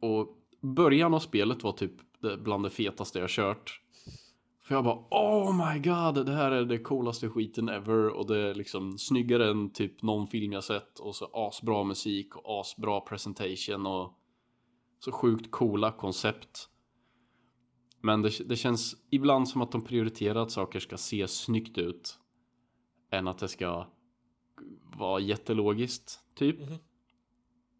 Och 0.00 0.36
början 0.60 1.14
av 1.14 1.18
spelet 1.18 1.62
var 1.62 1.72
typ 1.72 1.92
bland 2.38 2.64
det 2.64 2.70
fetaste 2.70 3.18
jag 3.18 3.30
kört. 3.30 3.80
För 4.66 4.74
jag 4.74 4.84
bara 4.84 5.04
oh 5.10 5.72
my 5.72 5.78
god, 5.78 6.26
det 6.26 6.32
här 6.32 6.50
är 6.50 6.64
det 6.64 6.78
coolaste 6.78 7.28
skiten 7.28 7.68
ever 7.68 8.08
och 8.08 8.26
det 8.26 8.38
är 8.38 8.54
liksom 8.54 8.98
snyggare 8.98 9.50
än 9.50 9.70
typ 9.70 10.02
någon 10.02 10.26
film 10.26 10.52
jag 10.52 10.64
sett 10.64 10.98
och 10.98 11.14
så 11.14 11.30
asbra 11.32 11.84
musik 11.84 12.36
och 12.36 12.60
asbra 12.60 13.00
presentation 13.00 13.86
och 13.86 14.18
så 14.98 15.12
sjukt 15.12 15.50
coola 15.50 15.92
koncept. 15.92 16.68
Men 18.00 18.22
det, 18.22 18.48
det 18.48 18.56
känns 18.56 18.96
ibland 19.10 19.48
som 19.48 19.62
att 19.62 19.72
de 19.72 19.84
prioriterar 19.84 20.42
att 20.42 20.50
saker 20.50 20.80
ska 20.80 20.96
se 20.96 21.28
snyggt 21.28 21.78
ut 21.78 22.18
än 23.10 23.28
att 23.28 23.38
det 23.38 23.48
ska 23.48 23.86
vara 24.98 25.20
jättelogiskt, 25.20 26.20
typ. 26.34 26.58
Mm 26.58 26.68
-hmm. 26.68 26.78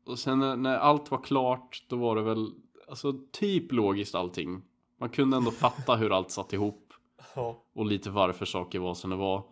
Och 0.06 0.18
sen 0.18 0.62
när, 0.62 0.78
allt 0.78 1.10
var 1.10 1.22
klart, 1.22 1.84
då 1.88 1.96
var 1.96 2.16
det 2.16 2.22
väl 2.22 2.50
alltså 2.88 3.12
typ 3.32 3.72
logiskt 3.72 4.14
allting. 4.14 4.62
Man 5.00 5.08
kunde 5.08 5.36
ändå 5.36 5.50
fatta 5.50 5.96
hur 5.96 6.16
allt 6.16 6.30
satt 6.30 6.52
ihop. 6.52 6.92
Ja. 7.34 7.64
Och 7.74 7.86
lite 7.86 8.10
varför 8.10 8.44
saker 8.44 8.78
var 8.78 8.94
som 8.94 9.10
det 9.10 9.16
var. 9.16 9.44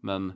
Men 0.00 0.32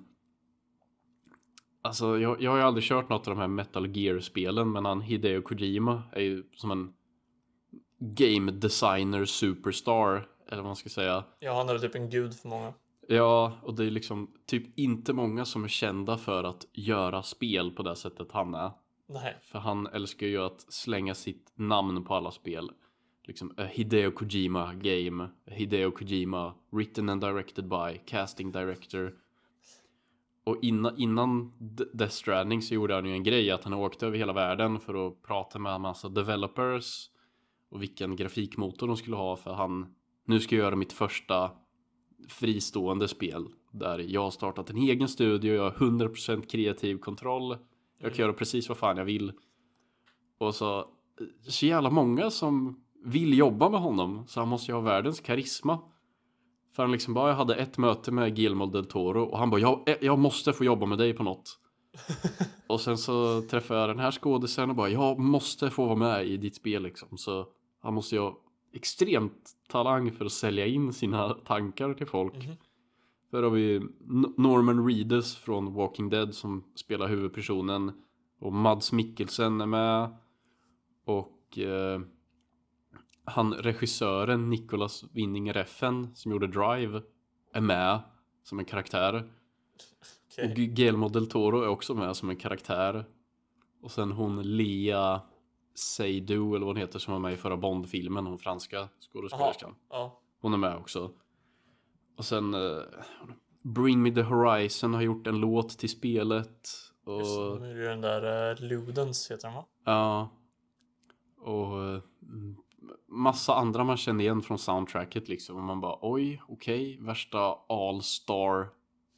Alltså 1.87 2.19
jag, 2.19 2.43
jag 2.43 2.51
har 2.51 2.59
ju 2.59 2.65
aldrig 2.65 2.85
kört 2.85 3.09
något 3.09 3.29
av 3.29 3.35
de 3.35 3.41
här 3.41 3.49
Metal 3.49 3.97
Gear-spelen 3.97 4.73
men 4.73 4.85
han 4.85 5.01
Hideo 5.01 5.43
Kojima 5.43 6.03
är 6.13 6.21
ju 6.21 6.45
som 6.57 6.71
en 6.71 6.93
Game 7.99 8.53
designer 8.53 9.25
superstar 9.25 10.29
Eller 10.49 10.57
vad 10.57 10.65
man 10.65 10.77
ska 10.77 10.89
säga 10.89 11.25
Ja 11.41 11.57
han 11.57 11.69
är 11.69 11.79
typ 11.79 11.95
en 11.95 12.11
gud 12.11 12.35
för 12.35 12.49
många 12.49 12.75
Ja 13.09 13.53
och 13.63 13.75
det 13.75 13.85
är 13.85 13.91
liksom 13.91 14.31
typ 14.47 14.79
inte 14.79 15.13
många 15.13 15.45
som 15.45 15.65
är 15.65 15.69
kända 15.69 16.19
för 16.19 16.45
att 16.45 16.65
göra 16.73 17.23
spel 17.23 17.71
på 17.71 17.83
det 17.83 17.97
sättet 17.97 18.33
han 18.33 18.55
är 18.55 18.71
Nej 19.09 19.37
För 19.43 19.59
han 19.59 19.87
älskar 19.87 20.27
ju 20.27 20.43
att 20.43 20.61
slänga 20.73 21.15
sitt 21.15 21.53
namn 21.55 22.05
på 22.05 22.15
alla 22.15 22.31
spel 22.31 22.71
liksom 23.27 23.55
a 23.57 23.65
Hideo 23.65 24.11
Kojima 24.11 24.75
game, 24.75 25.29
Hideo 25.47 25.91
Kojima 25.91 26.55
written 26.73 27.09
and 27.09 27.21
directed 27.21 27.69
by, 27.69 28.01
casting 28.07 28.53
director. 28.53 29.15
Och 30.45 30.57
innan, 30.63 30.99
innan 30.99 31.53
Death 31.93 32.15
Stranding 32.15 32.63
så 32.63 32.75
gjorde 32.75 32.95
han 32.95 33.07
ju 33.07 33.13
en 33.13 33.23
grej 33.23 33.51
att 33.51 33.65
han 33.65 33.75
åkte 33.75 34.07
över 34.07 34.19
hela 34.19 34.33
världen 34.33 34.81
för 34.81 35.07
att 35.07 35.23
prata 35.23 35.59
med 35.59 35.75
en 35.75 35.81
massa 35.81 36.09
developers 36.09 37.11
och 37.69 37.83
vilken 37.83 38.17
grafikmotor 38.17 38.87
de 38.87 38.97
skulle 38.97 39.17
ha 39.17 39.37
för 39.37 39.55
han 39.55 39.95
nu 40.25 40.41
ska 40.41 40.57
jag 40.57 40.63
göra 40.63 40.77
mitt 40.77 40.93
första 40.93 41.51
fristående 42.29 43.09
spel 43.09 43.47
där 43.71 43.99
jag 43.99 44.23
har 44.23 44.31
startat 44.31 44.71
en 44.71 44.77
egen 44.77 45.09
studio, 45.09 45.55
jag 45.55 45.63
har 45.63 45.71
100% 45.71 46.47
kreativ 46.47 46.99
kontroll, 46.99 47.51
jag 47.51 47.59
kan 47.99 48.09
mm. 48.11 48.21
göra 48.21 48.33
precis 48.33 48.69
vad 48.69 48.79
fan 48.79 48.97
jag 48.97 49.05
vill. 49.05 49.33
Och 50.39 50.55
så 50.55 50.89
så 51.49 51.67
jävla 51.67 51.91
många 51.91 52.31
som 52.31 52.85
vill 53.05 53.39
jobba 53.39 53.69
med 53.71 53.81
honom 53.81 54.25
så 54.27 54.41
han 54.41 54.49
måste 54.49 54.73
ju 54.73 54.75
ha 54.77 54.83
världens 54.83 55.21
karisma. 55.21 55.79
För 56.73 56.83
han 56.83 56.93
liksom 56.93 57.15
bara, 57.15 57.29
jag 57.29 57.37
hade 57.37 57.55
ett 57.55 57.79
möte 57.79 58.13
med 58.13 58.37
Guillermo 58.37 58.67
del 58.67 58.87
Toro 58.87 59.23
och 59.23 59.39
han 59.39 59.51
bara, 59.51 59.61
jag, 59.61 59.97
jag 60.01 60.19
måste 60.19 60.53
få 60.53 60.65
jobba 60.65 60.87
med 60.87 60.99
dig 60.99 61.13
på 61.15 61.23
något. 61.23 61.59
och 62.67 62.81
sen 62.81 62.99
så 62.99 63.43
träffade 63.43 63.81
jag 63.81 63.89
den 63.89 63.99
här 63.99 64.11
skådisen 64.11 64.71
och 64.71 64.77
bara, 64.77 64.89
jag 64.89 65.19
måste 65.19 65.71
få 65.71 65.85
vara 65.85 65.97
med 65.97 66.27
i 66.27 66.37
ditt 66.37 66.57
spel 66.57 66.83
liksom. 66.83 67.19
Så 67.19 67.47
han 67.83 67.95
måste 67.95 68.15
ju 68.15 68.21
ha 68.21 68.39
extremt 68.73 69.51
talang 69.69 70.13
för 70.13 70.25
att 70.25 70.33
sälja 70.33 70.67
in 70.67 70.93
sina 70.93 71.35
tankar 71.35 71.95
till 71.95 72.07
folk. 72.07 72.35
Mm 72.35 72.47
-hmm. 72.47 72.57
För 73.31 73.43
har 73.43 73.51
vi 73.51 73.83
Norman 74.37 74.87
Reedus 74.89 75.37
från 75.37 75.75
Walking 75.75 76.11
Dead 76.11 76.35
som 76.35 76.65
spelar 76.75 77.09
huvudpersonen. 77.09 77.93
Och 78.41 78.53
Mads 78.53 78.93
Mikkelsen 78.93 79.61
är 79.61 79.67
med. 79.67 80.17
Och 81.05 81.59
eh, 81.59 82.01
han 83.27 83.55
regissören 83.55 84.51
Nicolas 84.51 85.05
Winning 85.13 85.53
Reffen 85.53 86.17
som 86.17 86.33
gjorde 86.33 86.47
Drive 86.47 87.03
är 87.53 87.61
med 87.61 88.01
som 88.43 88.59
en 88.59 88.65
karaktär. 88.65 89.31
Okay. 90.33 90.51
Och 90.51 90.57
Guillermo 90.57 91.09
del 91.09 91.27
Toro 91.27 91.63
är 91.63 91.69
också 91.69 91.95
med 91.95 92.17
som 92.17 92.31
en 92.31 92.37
karaktär. 92.37 93.05
Och 93.83 93.91
sen 93.91 94.13
hon 94.13 94.43
Lea 94.43 95.21
Seydoux 95.75 96.57
eller 96.57 96.67
vad 96.67 96.75
hon 96.75 96.77
heter 96.77 96.99
som 96.99 97.13
var 97.13 97.21
med 97.21 97.33
i 97.33 97.37
förra 97.37 97.57
Bond-filmen, 97.57 98.27
hon 98.27 98.39
franska 98.39 98.89
skådespelerskan. 99.01 99.75
Ja. 99.91 100.21
Hon 100.41 100.53
är 100.53 100.59
med 100.59 100.77
också. 100.77 101.11
Och 102.17 102.25
sen 102.25 102.55
eh, 102.55 102.83
Bring 103.63 104.03
Me 104.03 104.11
The 104.11 104.23
Horizon 104.23 104.95
har 104.95 105.03
gjort 105.03 105.27
en 105.27 105.41
låt 105.41 105.79
till 105.79 105.89
spelet. 105.89 106.69
Och, 107.05 107.21
Just 107.21 107.61
nu 107.61 107.85
är 107.85 107.89
den 107.89 108.01
där 108.01 108.53
uh, 108.53 108.69
Ludens 108.69 109.31
heter 109.31 109.49
den 109.49 109.55
va? 109.55 109.65
ja. 109.85 110.31
Och 111.41 111.85
eh, 111.85 112.01
massa 113.09 113.55
andra 113.55 113.85
man 113.85 113.97
känner 113.97 114.25
igen 114.25 114.43
från 114.43 114.59
soundtracket 114.59 115.29
liksom. 115.29 115.57
Och 115.57 115.63
man 115.63 115.81
bara 115.81 115.99
oj, 116.01 116.43
okej, 116.49 116.93
okay, 116.95 117.07
värsta 117.07 117.59
all-star 117.69 118.69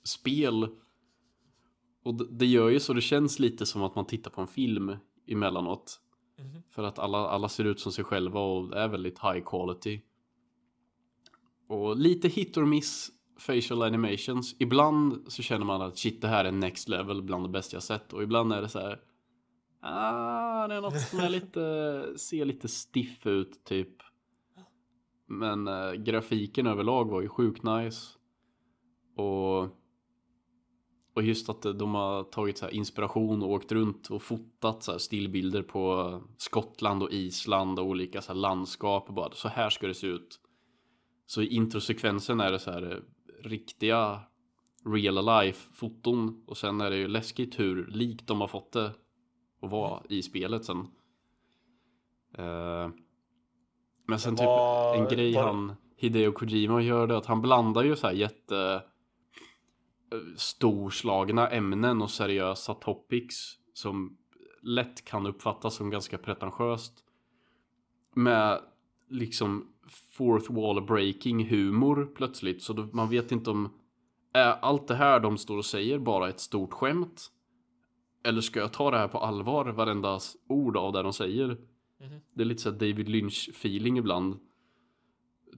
spel. 0.04 0.68
Och 2.04 2.14
det, 2.14 2.26
det 2.30 2.46
gör 2.46 2.68
ju 2.68 2.80
så 2.80 2.92
det 2.92 3.00
känns 3.00 3.38
lite 3.38 3.66
som 3.66 3.82
att 3.82 3.94
man 3.94 4.06
tittar 4.06 4.30
på 4.30 4.40
en 4.40 4.46
film 4.46 4.96
emellanåt. 5.26 6.00
Mhm. 6.38 6.62
För 6.70 6.82
att 6.82 6.98
alla, 6.98 7.18
alla 7.18 7.48
ser 7.48 7.64
ut 7.64 7.80
som 7.80 7.92
sig 7.92 8.04
själva 8.04 8.40
och 8.40 8.76
är 8.76 8.88
väldigt 8.88 9.18
high 9.18 9.40
quality. 9.44 10.00
Och 11.68 11.96
lite 11.96 12.28
hit 12.28 12.56
or 12.56 12.64
miss 12.64 13.10
facial 13.38 13.82
animations. 13.82 14.56
Ibland 14.58 15.32
så 15.32 15.42
känner 15.42 15.64
man 15.64 15.82
att 15.82 15.98
shit 15.98 16.20
det 16.20 16.28
här 16.28 16.44
är 16.44 16.52
next 16.52 16.88
level 16.88 17.22
bland 17.22 17.44
det 17.44 17.48
bästa 17.48 17.76
jag 17.76 17.82
sett. 17.82 18.12
Och 18.12 18.22
ibland 18.22 18.52
är 18.52 18.62
det 18.62 18.68
så 18.68 18.78
här. 18.78 19.00
Ah, 19.80 20.68
det 20.68 20.74
är 20.74 20.80
något 20.80 21.00
som 21.00 21.20
är 21.20 21.28
lite, 21.28 22.04
ser 22.16 22.44
lite 22.44 22.68
stiff 22.68 23.26
ut 23.26 23.64
typ. 23.64 24.02
Men 25.26 25.68
äh, 25.68 25.92
grafiken 25.92 26.66
överlag 26.66 27.10
var 27.10 27.20
ju 27.20 27.28
sjukt 27.28 27.62
nice. 27.62 28.18
Och 29.16 29.78
och 31.18 31.24
just 31.24 31.48
att 31.48 31.62
de 31.62 31.94
har 31.94 32.24
tagit 32.24 32.58
så 32.58 32.64
här 32.64 32.72
inspiration 32.72 33.42
och 33.42 33.50
åkt 33.50 33.72
runt 33.72 34.10
och 34.10 34.22
fotat 34.22 34.82
så 34.82 34.92
här 34.92 34.98
stillbilder 34.98 35.62
på 35.62 36.14
Skottland 36.36 37.02
och 37.02 37.12
Island 37.12 37.78
och 37.78 37.86
olika 37.86 38.22
så 38.22 38.32
här 38.32 38.40
landskap 38.40 39.08
och 39.08 39.14
bara 39.14 39.30
så 39.30 39.48
här 39.48 39.70
ska 39.70 39.86
det 39.86 39.94
se 39.94 40.06
ut. 40.06 40.40
Så 41.26 41.42
i 41.42 41.46
introsekvensen 41.46 42.40
är 42.40 42.52
det 42.52 42.58
så 42.58 42.70
här 42.70 42.92
eh, 42.92 42.98
riktiga 43.48 44.20
real 44.84 45.26
life 45.26 45.68
foton 45.74 46.44
och 46.46 46.56
sen 46.56 46.80
är 46.80 46.90
det 46.90 46.96
ju 46.96 47.08
läskigt 47.08 47.60
hur 47.60 47.86
likt 47.86 48.26
de 48.26 48.40
har 48.40 48.48
fått 48.48 48.72
det 48.72 48.92
att 49.62 49.70
vara 49.70 50.02
i 50.09 50.22
spelet 50.22 50.64
sen. 50.64 50.78
Uh, 52.38 52.88
men 54.06 54.18
sen 54.18 54.36
typ 54.36 54.46
Var- 54.46 54.96
en 54.96 55.09
grej 55.09 55.34
var- 55.34 55.42
han 55.42 55.74
Hideo 55.96 56.32
Kojima 56.32 56.82
gör 56.82 57.06
det 57.06 57.16
att 57.16 57.26
han 57.26 57.42
blandar 57.42 57.84
ju 57.84 57.96
så 57.96 58.06
här 58.06 58.14
jätte 58.14 58.82
eh, 60.12 60.18
storslagna 60.36 61.48
ämnen 61.48 62.02
och 62.02 62.11
seriösa 62.11 62.74
topics 62.74 63.59
som 63.74 64.16
lätt 64.62 65.04
kan 65.04 65.26
uppfattas 65.26 65.74
som 65.74 65.90
ganska 65.90 66.18
pretentiöst. 66.18 67.04
Med 68.14 68.61
liksom 69.09 69.72
fourth 70.12 70.52
wall 70.52 70.86
breaking 70.86 71.48
humor 71.48 72.12
plötsligt 72.16 72.62
så 72.62 72.74
man 72.74 73.11
vet 73.11 73.32
inte 73.32 73.50
om 73.50 73.72
är 74.32 74.52
allt 74.52 74.88
det 74.88 74.94
här 74.94 75.20
de 75.20 75.38
står 75.38 75.59
och 75.59 75.64
säger 75.64 75.98
bara 75.98 76.28
ett 76.28 76.40
stort 76.40 76.72
skämt 76.72 77.30
eller 78.28 78.40
ska 78.40 78.60
jag 78.60 78.72
ta 78.72 78.90
det 78.90 78.98
här 78.98 79.08
på 79.08 79.18
allvar 79.18 79.64
varenda 79.64 80.18
ord 80.48 80.76
av 80.76 80.92
det 80.92 81.02
de 81.02 81.12
säger? 81.12 81.46
Mhm. 82.00 82.20
det 82.32 82.42
är 82.42 82.44
lite 82.44 82.62
så 82.62 82.70
David 82.70 83.08
Lynch 83.08 83.48
feeling 83.52 83.98
ibland. 83.98 84.38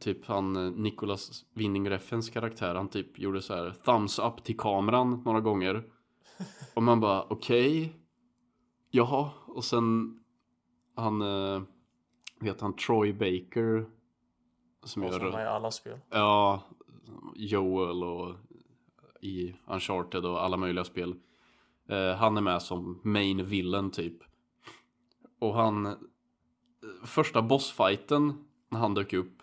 Typ 0.00 0.26
han 0.26 0.56
eh, 0.56 0.72
Nicholas 0.72 1.44
Winning 1.54 1.90
Reffens 1.90 2.30
karaktär 2.30 2.74
Han 2.74 2.88
typ 2.88 3.18
gjorde 3.18 3.42
så 3.42 3.54
här 3.54 3.70
thumbs 3.84 4.18
up 4.18 4.44
till 4.44 4.56
kameran 4.56 5.22
några 5.24 5.40
gånger. 5.40 5.84
Och 6.74 6.82
man 6.82 7.00
bara 7.00 7.22
okej 7.22 7.92
Jaha. 8.90 9.30
Och 9.46 9.64
sen 9.64 10.20
Han 10.96 11.22
eh, 11.22 11.62
Vet 12.40 12.60
han 12.60 12.76
Troy 12.76 13.12
Baker 13.12 13.86
Som 14.84 15.02
Och 15.02 15.12
som 15.12 15.22
gör 15.22 15.38
är 15.38 15.44
i 15.44 15.48
alla 15.48 15.70
spel. 15.70 15.98
Ja 16.10 16.62
Joel 17.34 18.04
och 18.04 18.34
I 19.20 19.54
Uncharted 19.66 20.24
och 20.24 20.44
alla 20.44 20.56
möjliga 20.56 20.84
spel 20.84 21.14
eh, 21.90 22.16
Han 22.16 22.36
är 22.36 22.40
med 22.40 22.62
som 22.62 23.00
main 23.04 23.44
villain 23.44 23.90
typ 23.90 24.16
Och 25.38 25.54
han 25.54 25.86
eh, 25.86 25.92
Första 27.04 27.42
bossfighten 27.42 28.44
När 28.68 28.78
han 28.78 28.94
dök 28.94 29.12
upp 29.12 29.42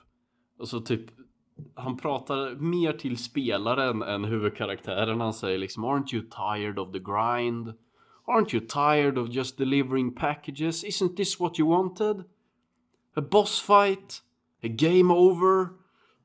Och 0.60 0.68
så 0.68 0.80
typ 0.80 1.06
Han 1.76 1.98
pratar 1.98 2.56
mer 2.56 2.93
till 2.93 3.18
spelaren 3.18 4.02
än 4.02 4.26
huvudkaraktären 4.26 5.22
Han 5.22 5.34
säger 5.34 5.58
liksom 5.58 5.86
Aren't 5.86 6.16
you 6.16 6.24
tired 6.24 6.80
of 6.80 6.91
the 6.91 7.00
grind? 7.00 7.74
Aren't 8.28 8.54
you 8.56 8.60
tired 8.60 9.18
of 9.18 9.30
just 9.30 9.58
delivering 9.58 10.16
packages? 10.16 10.84
Isn't 10.84 11.16
this 11.16 11.39
what 11.39 11.60
you 11.60 11.70
wanted? 11.70 12.24
A 13.16 13.22
boss 13.22 13.62
fight? 13.62 14.24
A 14.64 14.68
game 14.68 15.14
over? 15.14 15.68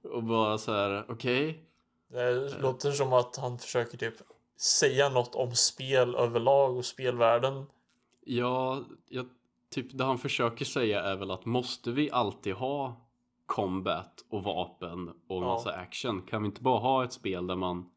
Och 0.02 0.24
bara 0.24 0.58
så 0.58 0.72
här, 0.72 1.04
okej 1.08 1.64
Det 2.08 2.60
låter 2.60 2.90
som 2.90 3.12
att 3.12 3.36
han 3.36 3.58
försöker 3.58 3.98
typ 3.98 4.14
säga 4.62 5.08
något 5.08 5.34
om 5.34 5.54
spel 5.54 6.14
överlag 6.14 6.76
och 6.76 6.84
spelvärlden. 6.84 7.66
Ja, 8.24 8.84
jag, 9.08 9.26
typ 9.70 9.98
det 9.98 10.04
han 10.04 10.18
försöker 10.18 10.64
säga 10.64 11.02
är 11.02 11.16
väl 11.16 11.30
att 11.30 11.44
måste 11.44 11.90
vi 11.90 12.10
alltid 12.10 12.54
ha 12.54 12.96
combat 13.46 14.24
och 14.28 14.42
vapen 14.42 15.08
och 15.08 15.42
Ja. 15.42 15.46
massa 15.46 15.72
action? 15.72 16.22
Kan 16.22 16.42
vi 16.42 16.46
inte 16.46 16.62
bara 16.62 16.78
ha 16.78 17.04
ett 17.04 17.12
spel 17.12 17.46
där 17.46 17.56
man 17.56 17.90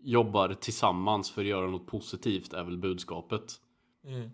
jobbar 0.00 0.54
tillsammans 0.54 1.30
för 1.30 1.42
att 1.42 1.48
göra 1.48 1.66
något 1.66 1.86
positivt 1.86 2.52
är 2.52 2.64
väl 2.64 2.78
budskapet. 2.78 3.60
Mm. 4.04 4.30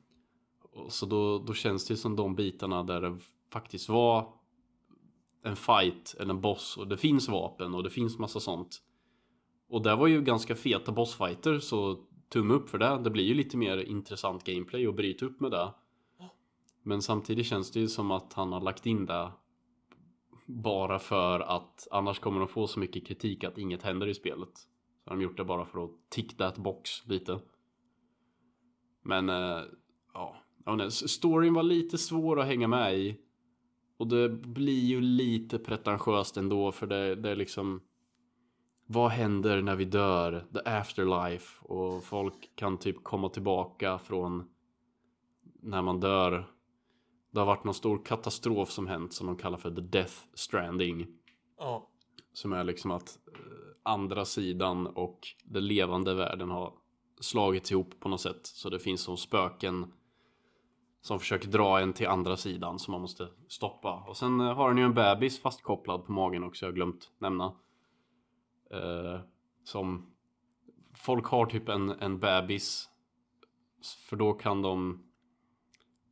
Så 0.89 1.07
då, 1.07 1.39
då 1.39 1.55
känns 1.55 1.87
det 1.87 1.97
som 1.97 2.17
de 2.17 2.35
bitarna 2.35 2.83
där 2.83 3.01
det 3.01 3.19
faktiskt 3.53 3.89
var 3.89 4.33
en 5.45 5.57
fight 5.57 6.15
eller 6.21 6.31
en 6.31 6.41
boss 6.41 6.77
och 6.77 6.89
det 6.89 6.97
finns 6.97 7.29
vapen 7.29 7.75
och 7.75 7.83
det 7.83 7.91
finns 7.91 8.19
massa 8.19 8.41
sånt. 8.41 8.83
Och 9.73 9.83
det 9.83 9.97
var 9.97 10.07
ju 10.07 10.23
ganska 10.23 10.55
feta 10.55 10.93
bossfighter 10.93 11.59
så 11.59 11.99
tumme 12.29 12.55
upp 12.55 12.71
för 12.71 12.79
det. 12.79 13.01
Det 13.05 13.11
blir 13.11 13.25
ju 13.25 13.35
lite 13.35 13.57
mer 13.57 13.77
intressant 13.77 14.45
gameplay 14.45 14.89
och 14.89 14.95
bryta 14.95 15.27
upp 15.27 15.41
med 15.41 15.51
det. 15.51 15.71
Men 16.83 17.03
samtidigt 17.03 17.47
känns 17.47 17.71
det 17.71 17.81
ju 17.81 17.89
som 17.89 18.11
att 18.11 18.33
han 18.33 18.53
har 18.53 18.61
lagt 18.61 18.87
in 18.87 19.07
det 19.07 19.33
bara 20.47 20.99
för 20.99 21.41
att 21.41 21.89
annars 21.91 22.19
kommer 22.19 22.39
de 22.39 22.49
få 22.49 22.67
så 22.67 22.81
mycket 22.81 23.07
kritik 23.07 23.45
att 23.45 23.59
inget 23.59 23.83
händer 23.83 24.07
i 24.07 24.15
spelet. 24.15 24.59
Så 25.05 25.11
har 25.11 25.17
de 25.17 25.23
gjort 25.23 25.37
det 25.37 25.45
bara 25.45 25.65
för 25.65 25.85
att 25.85 25.91
tick 26.09 26.37
that 26.37 26.59
box 26.59 27.07
lite. 27.07 27.41
Men 29.03 29.29
äh, 29.29 29.63
ja, 30.15 30.37
inte, 30.69 30.91
storyn 30.91 31.55
var 31.55 31.63
lite 31.63 31.99
svår 31.99 32.41
att 32.41 32.47
hänga 32.47 32.69
med 32.69 32.99
i. 32.99 33.17
Och 33.97 34.07
det 34.07 34.29
blir 34.29 34.85
ju 34.85 35.01
lite 35.01 35.59
pretentiöst 35.59 36.37
ändå 36.37 36.73
för 36.73 36.87
det, 36.87 37.15
det 37.15 37.31
är 37.31 37.37
liksom 37.37 37.81
vad 38.93 39.11
händer 39.11 39.63
när 39.63 39.77
vi 39.77 39.85
dör? 39.85 40.47
The 40.53 40.71
afterlife 40.71 41.65
och 41.65 42.05
folk 42.05 42.57
kan 42.57 42.79
typ 42.79 43.05
komma 43.05 43.29
tillbaka 43.29 43.99
från 43.99 44.49
när 45.61 45.83
man 45.83 46.01
dör. 46.01 46.47
Det 47.31 47.39
har 47.39 47.47
varit 47.47 47.65
någon 47.65 47.75
stor 47.75 48.05
katastrof 48.05 48.71
som 48.71 48.87
hänt 48.87 49.13
som 49.13 49.27
de 49.27 49.37
kallar 49.37 49.59
för 49.59 49.71
the 49.71 49.81
death 49.81 50.15
stranding. 50.35 51.07
Ja. 51.59 51.89
Som 52.33 52.53
är 52.53 52.65
liksom 52.65 52.91
att 52.91 53.19
eh, 53.27 53.41
andra 53.83 54.25
sidan 54.25 54.87
och 54.87 55.19
den 55.45 55.67
levande 55.67 56.15
världen 56.15 56.51
har 56.51 56.73
slagits 57.21 57.73
ihop 57.73 58.01
på 58.01 58.09
något 58.09 58.21
sätt. 58.21 58.47
Så 58.47 58.71
det 58.71 58.79
finns 58.79 59.01
som 59.01 59.17
spöken 59.17 59.93
som 61.01 61.19
försöker 61.19 61.49
dra 61.49 61.81
en 61.81 61.93
till 61.93 62.07
andra 62.07 62.37
sidan 62.37 62.79
som 62.79 62.93
man 62.93 63.01
måste 63.01 63.29
stoppa. 63.49 64.05
Och 64.09 64.17
sen 64.17 64.41
eh, 64.41 64.55
har 64.55 64.69
den 64.69 64.79
ju 64.79 64.85
en 64.85 64.95
bebis 64.95 65.43
fastkopplad 65.43 66.07
på 66.07 66.13
magen 66.13 66.45
också, 66.45 66.67
jag 66.67 66.71
har 66.71 66.77
glömt 66.77 67.11
nämna. 67.19 67.53
Eh, 68.73 69.21
som 69.65 70.07
folk 70.95 71.27
har 71.27 71.47
typ 71.47 71.69
en, 71.69 71.91
en 71.91 72.19
bebis. 72.19 72.89
För 74.09 74.17
då 74.17 74.33
kan 74.33 74.63
de 74.63 75.05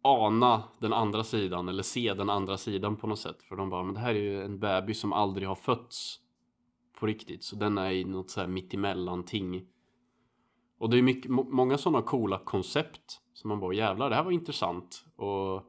ana 0.02 0.62
den 0.78 0.92
andra 0.92 1.24
sidan 1.24 1.68
eller 1.68 1.82
se 1.82 2.14
den 2.14 2.30
andra 2.30 2.56
sidan 2.56 2.96
på 2.96 3.06
något 3.06 3.18
sätt. 3.18 3.42
För 3.42 3.56
de 3.56 3.70
bara, 3.70 3.82
men 3.82 3.94
det 3.94 4.00
här 4.00 4.14
är 4.14 4.20
ju 4.20 4.42
en 4.42 4.58
bebis 4.58 5.00
som 5.00 5.12
aldrig 5.12 5.48
har 5.48 5.54
fötts 5.54 6.20
på 6.98 7.06
riktigt. 7.06 7.44
Så 7.44 7.56
den 7.56 7.78
är 7.78 7.90
i 7.90 8.04
något 8.04 8.30
så 8.30 8.40
här 8.40 8.48
mittemellan 8.48 9.24
ting. 9.24 9.66
Och 10.78 10.90
det 10.90 10.98
är 10.98 11.02
mycket, 11.02 11.30
många 11.30 11.78
sådana 11.78 12.02
coola 12.02 12.38
koncept 12.38 13.20
som 13.34 13.48
man 13.48 13.60
bara 13.60 13.74
jävlar 13.74 14.10
det 14.10 14.16
här 14.16 14.24
var 14.24 14.32
intressant. 14.32 15.04
Och 15.16 15.62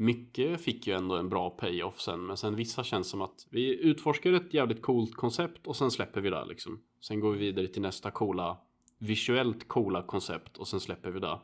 mycket 0.00 0.60
fick 0.60 0.86
ju 0.86 0.94
ändå 0.94 1.16
en 1.16 1.28
bra 1.28 1.50
payoff 1.50 2.00
sen. 2.00 2.26
Men 2.26 2.36
sen 2.36 2.56
vissa 2.56 2.84
känns 2.84 3.08
som 3.08 3.22
att 3.22 3.46
vi 3.50 3.80
utforskar 3.80 4.32
ett 4.32 4.54
jävligt 4.54 4.82
coolt 4.82 5.14
koncept 5.14 5.66
och 5.66 5.76
sen 5.76 5.90
släpper 5.90 6.20
vi 6.20 6.30
det 6.30 6.44
liksom. 6.44 6.82
Sen 7.00 7.20
går 7.20 7.32
vi 7.32 7.38
vidare 7.38 7.66
till 7.66 7.82
nästa 7.82 8.10
coola, 8.10 8.58
visuellt 8.98 9.68
coola 9.68 10.02
koncept 10.02 10.56
och 10.56 10.68
sen 10.68 10.80
släpper 10.80 11.10
vi 11.10 11.20
det. 11.20 11.40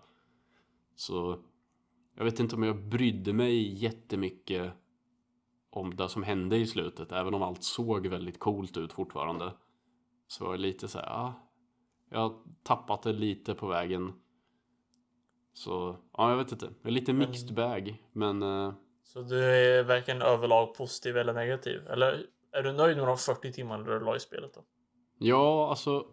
Så 0.95 1.43
jag 2.17 2.25
vet 2.25 2.41
inte 2.41 2.57
om 2.57 2.63
jag 2.63 2.89
brydde 2.89 3.33
mig 3.33 3.83
jättemycket 3.85 4.73
om 5.71 5.97
det 5.97 6.09
som 6.09 6.23
hände 6.23 6.57
i 6.57 6.67
slutet. 6.67 7.13
Även 7.13 7.35
om 7.35 7.43
allt 7.43 7.63
såg 7.63 8.07
väldigt 8.07 8.39
coolt 8.39 8.77
ut 8.77 8.93
fortfarande. 8.93 9.53
Så 10.27 10.45
var 10.45 10.53
det 10.53 10.59
lite 10.59 10.89
så 10.89 10.99
här, 10.99 11.07
ja. 11.07 11.35
Jag 12.11 12.19
har 12.19 12.43
tappat 12.63 13.03
det 13.03 13.13
lite 13.13 13.55
på 13.55 13.67
vägen. 13.67 14.13
Så, 15.57 15.97
ja 16.13 16.31
jag 16.31 16.37
vet 16.37 16.53
inte. 16.53 16.67
Det 16.83 16.89
är 16.89 16.93
lite 16.93 17.13
mixed 17.13 17.55
bag. 17.55 18.03
Men 18.13 18.43
eh, 18.43 18.75
Så 19.05 19.23
du 19.23 19.45
är 19.45 19.85
varken 19.85 20.23
överlag 20.23 20.75
positiv 20.75 21.17
eller 21.17 21.33
negativ? 21.33 21.87
Eller 21.87 22.27
är 22.53 22.63
du 22.63 22.73
nöjd 22.73 22.97
med 22.97 23.07
de 23.07 23.17
40 23.17 23.53
timmarna 23.53 23.85
du 23.85 24.01
la 24.01 24.17
i 24.17 24.21
spelet 24.21 24.55
då? 24.55 24.65
ja, 25.19 25.69
alltså. 25.69 26.07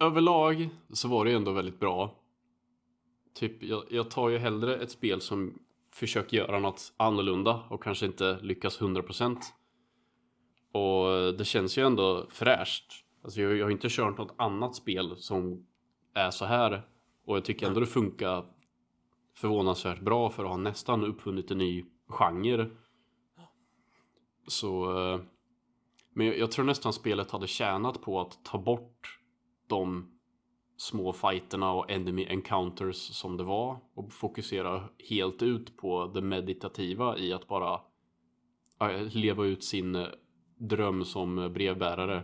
överlag 0.00 0.68
så 0.92 1.08
var 1.08 1.24
det 1.24 1.30
ju 1.30 1.36
ändå 1.36 1.52
väldigt 1.52 1.80
bra. 1.80 2.14
Typ, 3.34 3.62
jag, 3.62 3.84
jag 3.90 4.10
tar 4.10 4.28
ju 4.28 4.38
hellre 4.38 4.76
ett 4.76 4.90
spel 4.90 5.20
som 5.20 5.58
försöker 5.92 6.36
göra 6.36 6.58
något 6.58 6.92
annorlunda 6.96 7.62
och 7.70 7.82
kanske 7.82 8.06
inte 8.06 8.38
lyckas 8.42 8.80
100%. 8.80 9.36
Och 10.72 11.34
det 11.38 11.44
känns 11.44 11.78
ju 11.78 11.86
ändå 11.86 12.26
fräscht. 12.30 12.92
Alltså 13.24 13.40
jag, 13.40 13.56
jag 13.56 13.64
har 13.64 13.70
inte 13.70 13.88
kört 13.90 14.18
något 14.18 14.34
annat 14.36 14.74
spel 14.74 15.16
som 15.16 15.66
är 16.14 16.30
så 16.30 16.44
här. 16.44 16.82
Och 17.26 17.36
jag 17.36 17.44
tycker 17.44 17.66
ändå 17.66 17.80
det 17.80 17.86
funkar 17.86 18.55
förvånansvärt 19.36 20.00
bra 20.00 20.30
för 20.30 20.44
att 20.44 20.50
ha 20.50 20.56
nästan 20.56 21.04
uppfunnit 21.04 21.50
en 21.50 21.58
ny 21.58 21.84
genre. 22.08 22.70
Så... 24.46 24.98
Eh, 24.98 25.20
men 26.12 26.26
jag, 26.26 26.38
jag 26.38 26.50
tror 26.50 26.64
nästan 26.64 26.92
spelet 26.92 27.30
hade 27.30 27.46
tjänat 27.46 28.02
på 28.02 28.20
att 28.20 28.44
ta 28.44 28.58
bort 28.58 29.18
de 29.66 30.12
små 30.76 31.12
fighterna 31.12 31.72
och 31.72 31.90
enemy 31.90 32.24
encounters 32.24 32.96
som 32.96 33.36
det 33.36 33.44
var 33.44 33.78
och 33.94 34.12
fokusera 34.12 34.88
helt 35.08 35.42
ut 35.42 35.76
på 35.76 36.06
det 36.06 36.22
meditativa 36.22 37.18
i 37.18 37.32
att 37.32 37.48
bara 37.48 37.80
eh, 38.80 39.02
leva 39.02 39.44
ut 39.44 39.64
sin 39.64 39.94
eh, 39.94 40.06
dröm 40.58 41.04
som 41.04 41.52
brevbärare. 41.52 42.22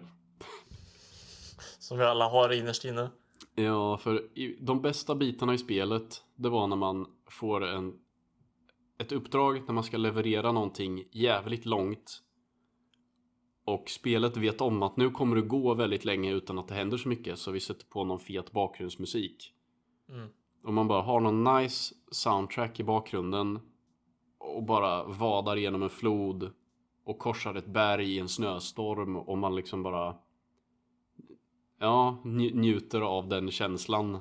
Som 1.78 1.98
vi 1.98 2.04
alla 2.04 2.28
har 2.28 2.52
innerst 2.52 2.84
inne. 2.84 3.10
Ja, 3.54 3.98
för 3.98 4.28
de 4.60 4.82
bästa 4.82 5.14
bitarna 5.14 5.54
i 5.54 5.58
spelet 5.58 6.24
det 6.36 6.48
var 6.48 6.66
när 6.66 6.76
man 6.76 7.06
får 7.26 7.64
en 7.64 7.98
ett 8.98 9.12
uppdrag 9.12 9.62
när 9.66 9.74
man 9.74 9.84
ska 9.84 9.96
leverera 9.96 10.52
någonting 10.52 11.04
jävligt 11.10 11.66
långt 11.66 12.22
och 13.64 13.88
spelet 13.88 14.36
vet 14.36 14.60
om 14.60 14.82
att 14.82 14.96
nu 14.96 15.10
kommer 15.10 15.36
det 15.36 15.42
gå 15.42 15.74
väldigt 15.74 16.04
länge 16.04 16.32
utan 16.32 16.58
att 16.58 16.68
det 16.68 16.74
händer 16.74 16.96
så 16.96 17.08
mycket 17.08 17.38
så 17.38 17.50
vi 17.50 17.60
sätter 17.60 17.86
på 17.86 18.04
någon 18.04 18.18
fet 18.18 18.52
bakgrundsmusik. 18.52 19.52
Mm. 20.08 20.28
Och 20.64 20.72
man 20.72 20.88
bara 20.88 21.02
har 21.02 21.20
någon 21.20 21.44
nice 21.44 21.94
soundtrack 22.10 22.80
i 22.80 22.84
bakgrunden 22.84 23.58
och 24.38 24.62
bara 24.62 25.04
vadar 25.04 25.56
genom 25.56 25.82
en 25.82 25.90
flod 25.90 26.50
och 27.04 27.18
korsar 27.18 27.54
ett 27.54 27.66
berg 27.66 28.14
i 28.14 28.18
en 28.18 28.28
snöstorm 28.28 29.16
och 29.16 29.38
man 29.38 29.56
liksom 29.56 29.82
bara 29.82 30.16
ja, 31.82 32.18
nj- 32.24 32.54
njuter 32.54 33.00
av 33.00 33.28
den 33.28 33.50
känslan. 33.50 34.18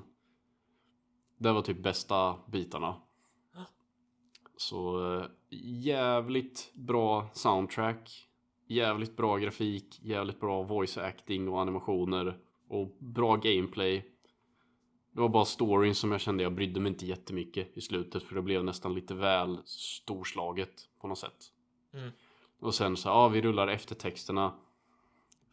Det 1.37 1.51
var 1.51 1.61
typ 1.61 1.83
bästa 1.83 2.35
bitarna. 2.47 2.95
Så 4.57 5.13
eh, 5.15 5.25
jävligt 5.83 6.71
bra 6.73 7.29
soundtrack, 7.33 8.29
jävligt 8.67 9.17
bra 9.17 9.37
grafik, 9.37 9.99
jävligt 10.01 10.39
bra 10.39 10.63
voice 10.63 10.97
acting 10.97 11.49
och 11.49 11.61
animationer 11.61 12.37
och 12.69 12.97
bra 12.99 13.35
gameplay. 13.35 14.05
Det 15.11 15.21
var 15.21 15.29
bara 15.29 15.45
storyn 15.45 15.95
som 15.95 16.11
jag 16.11 16.21
kände 16.21 16.43
jag 16.43 16.55
brydde 16.55 16.79
mig 16.79 16.89
inte 16.91 17.05
jättemycket 17.05 17.77
i 17.77 17.81
slutet 17.81 18.23
för 18.23 18.35
det 18.35 18.41
blev 18.41 18.63
nästan 18.63 18.93
lite 18.93 19.13
väl 19.13 19.57
storslaget 19.65 20.89
på 21.01 21.07
något 21.07 21.19
sätt. 21.19 21.51
Mm. 21.93 22.11
Och 22.59 22.73
sen 22.73 22.97
så, 22.97 23.09
ja 23.09 23.27
vi 23.27 23.41
rullar 23.41 23.67
eftertexterna 23.67 24.53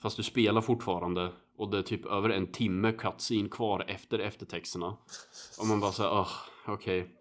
Fast 0.03 0.17
du 0.17 0.23
spelar 0.23 0.61
fortfarande 0.61 1.33
och 1.59 1.71
det 1.71 1.79
är 1.79 1.83
typ 1.83 2.07
över 2.07 2.31
en 2.31 2.53
timme 2.53 2.93
cutscene 2.93 3.49
kvar 3.49 3.85
efter 3.89 4.19
eftertexterna. 4.19 4.97
Och 5.61 5.67
man 5.67 5.81
bara 5.81 5.93
såhär, 5.93 6.13
åh, 6.13 6.29
okej. 6.67 7.15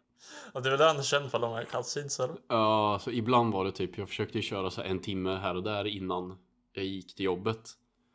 Och 0.54 0.62
det 0.62 0.70
är 0.70 0.72
väl 0.72 0.80
det 0.80 0.86
han 0.86 0.98
är 0.98 1.04
känd 1.04 1.32
för, 1.32 1.40
de 1.40 1.54
här 1.54 1.64
cutscenes 1.64 2.20
eller? 2.20 2.38
Ja, 2.48 3.00
så 3.02 3.12
ibland 3.12 3.54
var 3.54 3.66
det 3.66 3.72
typ, 3.72 3.98
jag 3.98 4.10
försökte 4.10 4.42
köra 4.42 4.70
så 4.70 4.82
en 4.82 5.00
timme 5.00 5.36
här 5.36 5.56
och 5.56 5.64
där 5.64 5.88
innan 5.88 6.38
jag 6.74 6.86
gick 6.86 7.16
till 7.16 7.26
jobbet. 7.26 7.70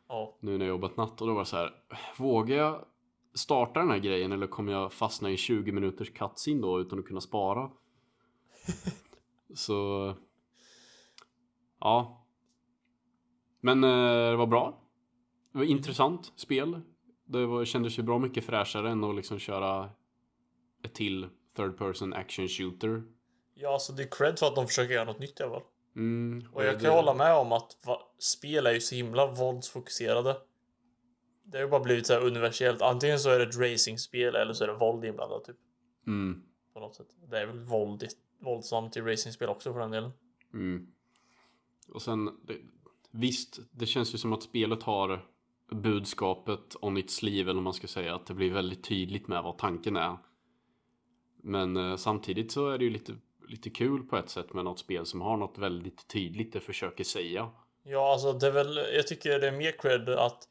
Ja. 0.09 0.37
Nu 0.39 0.57
när 0.57 0.65
jag 0.65 0.73
jobbat 0.73 0.97
natt 0.97 1.21
och 1.21 1.27
då 1.27 1.33
var 1.33 1.41
det 1.41 1.45
så 1.45 1.57
här, 1.57 1.71
vågar 2.17 2.57
jag 2.57 2.85
starta 3.33 3.79
den 3.79 3.89
här 3.89 3.99
grejen 3.99 4.31
eller 4.31 4.47
kommer 4.47 4.71
jag 4.71 4.93
fastna 4.93 5.31
i 5.31 5.37
20 5.37 5.71
minuters 5.71 6.13
cutscene 6.13 6.61
då 6.61 6.79
utan 6.79 6.99
att 6.99 7.05
kunna 7.05 7.21
spara? 7.21 7.71
så... 9.55 10.13
Ja. 11.79 12.25
Men 13.61 13.83
eh, 13.83 14.29
det 14.29 14.35
var 14.35 14.47
bra. 14.47 14.82
Det 15.53 15.57
var 15.59 15.65
intressant 15.65 16.33
spel. 16.35 16.81
Det 17.25 17.45
var, 17.45 17.65
kändes 17.65 17.99
ju 17.99 18.03
bra 18.03 18.19
mycket 18.19 18.43
fräschare 18.45 18.89
än 18.91 19.03
att 19.03 19.15
liksom 19.15 19.39
köra 19.39 19.89
ett 20.83 20.93
till 20.93 21.27
third 21.55 21.77
person 21.77 22.13
action 22.13 22.47
shooter. 22.47 23.03
Ja, 23.55 23.79
så 23.79 23.93
det 23.93 24.03
är 24.03 24.07
cred 24.11 24.39
för 24.39 24.45
att 24.47 24.55
de 24.55 24.67
försöker 24.67 24.93
göra 24.93 25.05
något 25.05 25.19
nytt 25.19 25.39
i 25.39 25.43
alla 25.43 25.51
fall. 25.53 25.63
Mm, 25.95 26.43
Och 26.53 26.63
jag 26.63 26.71
kan 26.73 26.81
det- 26.83 26.87
ju 26.89 26.93
hålla 26.95 27.13
med 27.13 27.35
om 27.35 27.51
att 27.51 27.77
va, 27.85 28.01
spel 28.19 28.67
är 28.67 28.73
ju 28.73 28.79
så 28.81 28.95
himla 28.95 29.31
våldsfokuserade. 29.31 30.37
Det 31.43 31.57
har 31.57 31.65
ju 31.65 31.69
bara 31.71 31.83
blivit 31.83 32.07
så 32.07 32.13
här 32.13 32.25
universellt. 32.25 32.81
Antingen 32.81 33.19
så 33.19 33.29
är 33.29 33.39
det 33.39 33.45
ett 33.45 33.57
racingspel 33.57 34.35
eller 34.35 34.53
så 34.53 34.63
är 34.63 34.67
det 34.67 34.73
våld 34.73 35.05
inblandat 35.05 35.45
typ. 35.45 35.57
Mm, 36.07 36.43
På 36.73 36.79
något 36.79 36.95
sätt. 36.95 37.07
Det 37.29 37.39
är 37.39 37.45
väl 37.45 37.59
våldigt, 37.59 38.17
våldsamt 38.39 38.97
i 38.97 39.01
racingspel 39.01 39.49
också 39.49 39.73
för 39.73 39.79
den 39.79 39.91
delen. 39.91 40.11
mm. 40.53 40.87
Och 41.87 42.01
sen, 42.01 42.25
det, 42.47 42.57
visst, 43.11 43.59
det 43.71 43.85
känns 43.85 44.13
ju 44.13 44.17
som 44.17 44.33
att 44.33 44.43
spelet 44.43 44.83
har 44.83 45.25
budskapet 45.73 46.75
on 46.81 46.97
its 46.97 47.15
sleeve, 47.15 47.49
eller 47.49 47.57
om 47.57 47.63
man 47.63 47.73
ska 47.73 47.87
säga, 47.87 48.15
att 48.15 48.25
det 48.25 48.33
blir 48.33 48.53
väldigt 48.53 48.83
tydligt 48.83 49.27
med 49.27 49.43
vad 49.43 49.57
tanken 49.57 49.97
är. 49.97 50.17
Men 51.43 51.77
eh, 51.77 51.95
samtidigt 51.95 52.51
så 52.51 52.69
är 52.69 52.77
det 52.77 52.83
ju 52.83 52.89
lite, 52.89 53.15
lite 53.47 53.69
kul 53.69 54.03
på 54.03 54.17
ett 54.17 54.29
sätt 54.29 54.53
med 54.53 54.65
något 54.65 54.79
spel 54.79 55.05
som 55.05 55.21
har 55.21 55.37
något 55.37 55.57
väldigt 55.57 56.07
tydligt 56.07 56.53
det 56.53 56.59
försöker 56.59 57.03
säga. 57.03 57.49
Ja, 57.83 58.11
alltså 58.13 58.33
det 58.33 58.47
är 58.47 58.51
väl, 58.51 58.77
jag 58.95 59.07
tycker 59.07 59.39
det 59.39 59.47
är 59.47 59.57
mer 59.57 59.71
cred 59.71 60.09
att 60.09 60.47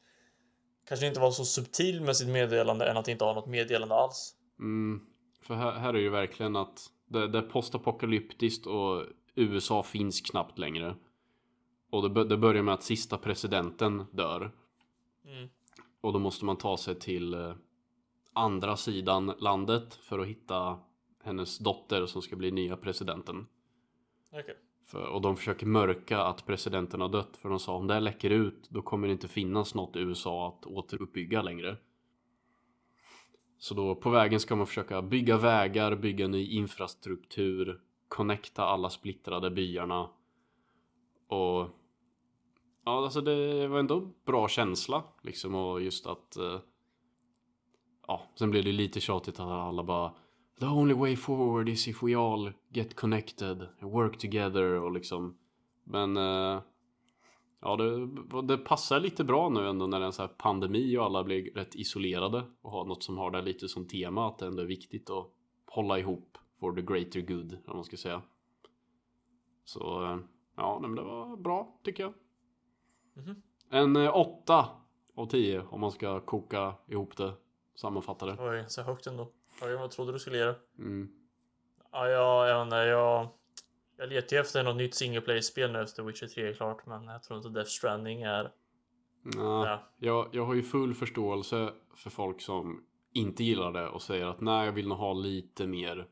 kanske 0.87 1.07
inte 1.07 1.19
vara 1.19 1.31
så 1.31 1.45
subtil 1.45 2.01
med 2.01 2.17
sitt 2.17 2.29
meddelande 2.29 2.85
än 2.85 2.97
att 2.97 3.07
inte 3.07 3.25
ha 3.25 3.33
något 3.33 3.47
meddelande 3.47 3.95
alls. 3.95 4.35
Mm, 4.59 5.01
för 5.41 5.55
här, 5.55 5.71
här 5.71 5.93
är 5.93 5.99
ju 5.99 6.09
verkligen 6.09 6.55
att 6.55 6.79
det, 7.05 7.27
det 7.27 7.37
är 7.37 7.41
postapokalyptiskt 7.41 8.67
och 8.67 9.03
USA 9.35 9.83
finns 9.83 10.21
knappt 10.21 10.57
längre. 10.57 10.95
Och 11.91 12.09
det, 12.09 12.23
det 12.23 12.37
börjar 12.37 12.63
med 12.63 12.73
att 12.73 12.83
sista 12.83 13.17
presidenten 13.17 14.05
dör. 14.11 14.51
Mm. 15.25 15.49
Och 16.01 16.13
då 16.13 16.19
måste 16.19 16.45
man 16.45 16.57
ta 16.57 16.77
sig 16.77 16.95
till 16.95 17.33
eh, 17.33 17.53
andra 18.33 18.77
sidan 18.77 19.33
landet 19.39 19.93
för 19.93 20.19
att 20.19 20.27
hitta 20.27 20.79
hennes 21.23 21.57
dotter 21.57 22.05
som 22.05 22.21
ska 22.21 22.35
bli 22.35 22.51
nya 22.51 22.77
presidenten. 22.77 23.47
Okej. 24.31 24.57
För, 24.85 25.05
och 25.05 25.21
de 25.21 25.37
försöker 25.37 25.65
mörka 25.65 26.21
att 26.21 26.45
presidenten 26.45 27.01
har 27.01 27.09
dött 27.09 27.37
för 27.37 27.49
de 27.49 27.59
sa 27.59 27.75
om 27.75 27.87
det 27.87 27.93
här 27.93 28.01
läcker 28.01 28.29
ut 28.29 28.69
då 28.69 28.81
kommer 28.81 29.07
det 29.07 29.11
inte 29.11 29.27
finnas 29.27 29.75
något 29.75 29.95
i 29.95 29.99
USA 29.99 30.47
att 30.47 30.65
återuppbygga 30.65 31.41
längre. 31.41 31.77
Så 33.57 33.73
då 33.73 33.95
på 33.95 34.09
vägen 34.09 34.39
ska 34.39 34.55
man 34.55 34.67
försöka 34.67 35.01
bygga 35.01 35.37
vägar, 35.37 35.95
bygga 35.95 36.27
ny 36.27 36.51
infrastruktur, 36.51 37.81
connecta 38.07 38.63
alla 38.63 38.89
splittrade 38.89 39.51
byarna. 39.51 40.09
Och 41.27 41.69
ja, 42.85 43.03
alltså 43.03 43.21
det 43.21 43.67
var 43.67 43.79
ändå 43.79 44.09
bra 44.25 44.47
känsla 44.47 45.03
liksom 45.21 45.55
och 45.55 45.81
just 45.81 46.05
att 46.05 46.37
eh, 46.37 46.59
ja, 48.07 48.21
sen 48.35 48.51
blev 48.51 48.63
det 48.63 48.71
lite 48.71 48.99
tjatigt 48.99 49.39
att 49.39 49.47
alla 49.47 49.83
bara 49.83 50.11
The 50.59 50.65
only 50.65 50.93
way 50.93 51.15
forward 51.15 51.69
is 51.69 51.87
if 51.87 52.03
we 52.03 52.17
all 52.17 52.51
get 52.69 52.95
connected 52.95 53.67
and 53.81 53.91
work 53.91 54.17
together 54.17 54.63
och 54.63 54.91
liksom. 54.91 55.37
Men 55.83 56.17
eh, 56.17 56.61
Ja 57.65 57.75
det, 57.75 58.07
det 58.41 58.57
passar 58.57 58.99
lite 58.99 59.23
bra 59.23 59.49
nu 59.49 59.67
ändå 59.67 59.87
när 59.87 59.99
det 59.99 60.05
är 60.05 60.07
en 60.07 60.13
sån 60.13 60.27
här 60.27 60.33
pandemi 60.37 60.97
och 60.97 61.05
alla 61.05 61.23
blir 61.23 61.51
rätt 61.53 61.75
isolerade 61.75 62.43
och 62.61 62.71
har 62.71 62.85
något 62.85 63.03
som 63.03 63.17
har 63.17 63.31
det 63.31 63.41
lite 63.41 63.67
som 63.67 63.87
tema 63.87 64.27
att 64.27 64.37
det 64.37 64.45
ändå 64.45 64.61
är 64.61 64.65
viktigt 64.65 65.09
att 65.09 65.27
hålla 65.65 65.99
ihop 65.99 66.37
for 66.59 66.75
the 66.75 66.81
greater 66.81 67.21
good 67.21 67.57
om 67.67 67.75
man 67.75 67.83
ska 67.83 67.97
säga. 67.97 68.21
Så 69.65 70.05
eh, 70.05 70.17
ja 70.55 70.79
men 70.81 70.95
det 70.95 71.01
var 71.01 71.37
bra 71.37 71.79
tycker 71.83 72.03
jag. 72.03 72.13
Mhm. 73.13 73.41
En 73.69 73.95
eh, 73.95 74.17
åtta 74.17 74.69
av 75.15 75.25
tio 75.25 75.61
om 75.69 75.81
man 75.81 75.91
ska 75.91 76.19
koka 76.19 76.73
ihop 76.87 77.17
det 77.17 77.33
Sammanfatta 77.75 78.25
det 78.25 78.35
Oj, 78.39 78.65
så 78.67 78.81
högt 78.81 79.07
ändå. 79.07 79.31
Oj, 79.61 79.73
vad 79.75 79.91
trodde 79.91 80.11
du 80.11 80.19
skulle 80.19 80.37
ge 80.37 80.45
det? 80.45 80.55
mm. 80.77 81.09
Ja, 81.91 82.09
jag, 82.09 82.49
jag 82.49 82.65
vet 82.65 82.87
jag... 82.89 83.27
Jag 83.97 84.09
letar 84.09 84.35
ju 84.35 84.41
efter 84.41 84.63
något 84.63 84.75
nytt 84.75 84.95
single 84.95 85.21
player-spel 85.21 85.71
nu 85.71 85.81
efter 85.81 86.03
Witcher 86.03 86.27
3 86.27 86.47
är 86.49 86.53
klart, 86.53 86.85
men 86.85 87.03
jag 87.03 87.23
tror 87.23 87.37
inte 87.37 87.49
Death 87.49 87.69
Stranding 87.69 88.21
är... 88.21 88.51
Ja, 89.35 89.67
Ja. 89.67 89.79
jag, 89.97 90.29
jag 90.31 90.45
har 90.45 90.53
ju 90.53 90.63
full 90.63 90.93
förståelse 90.93 91.73
för 91.95 92.09
folk 92.09 92.41
som 92.41 92.83
inte 93.13 93.43
gillar 93.43 93.71
det 93.71 93.87
och 93.89 94.01
säger 94.01 94.25
att 94.25 94.41
nej, 94.41 94.65
jag 94.65 94.71
vill 94.73 94.87
nog 94.87 94.97
ha 94.97 95.13
lite 95.13 95.67
mer 95.67 96.07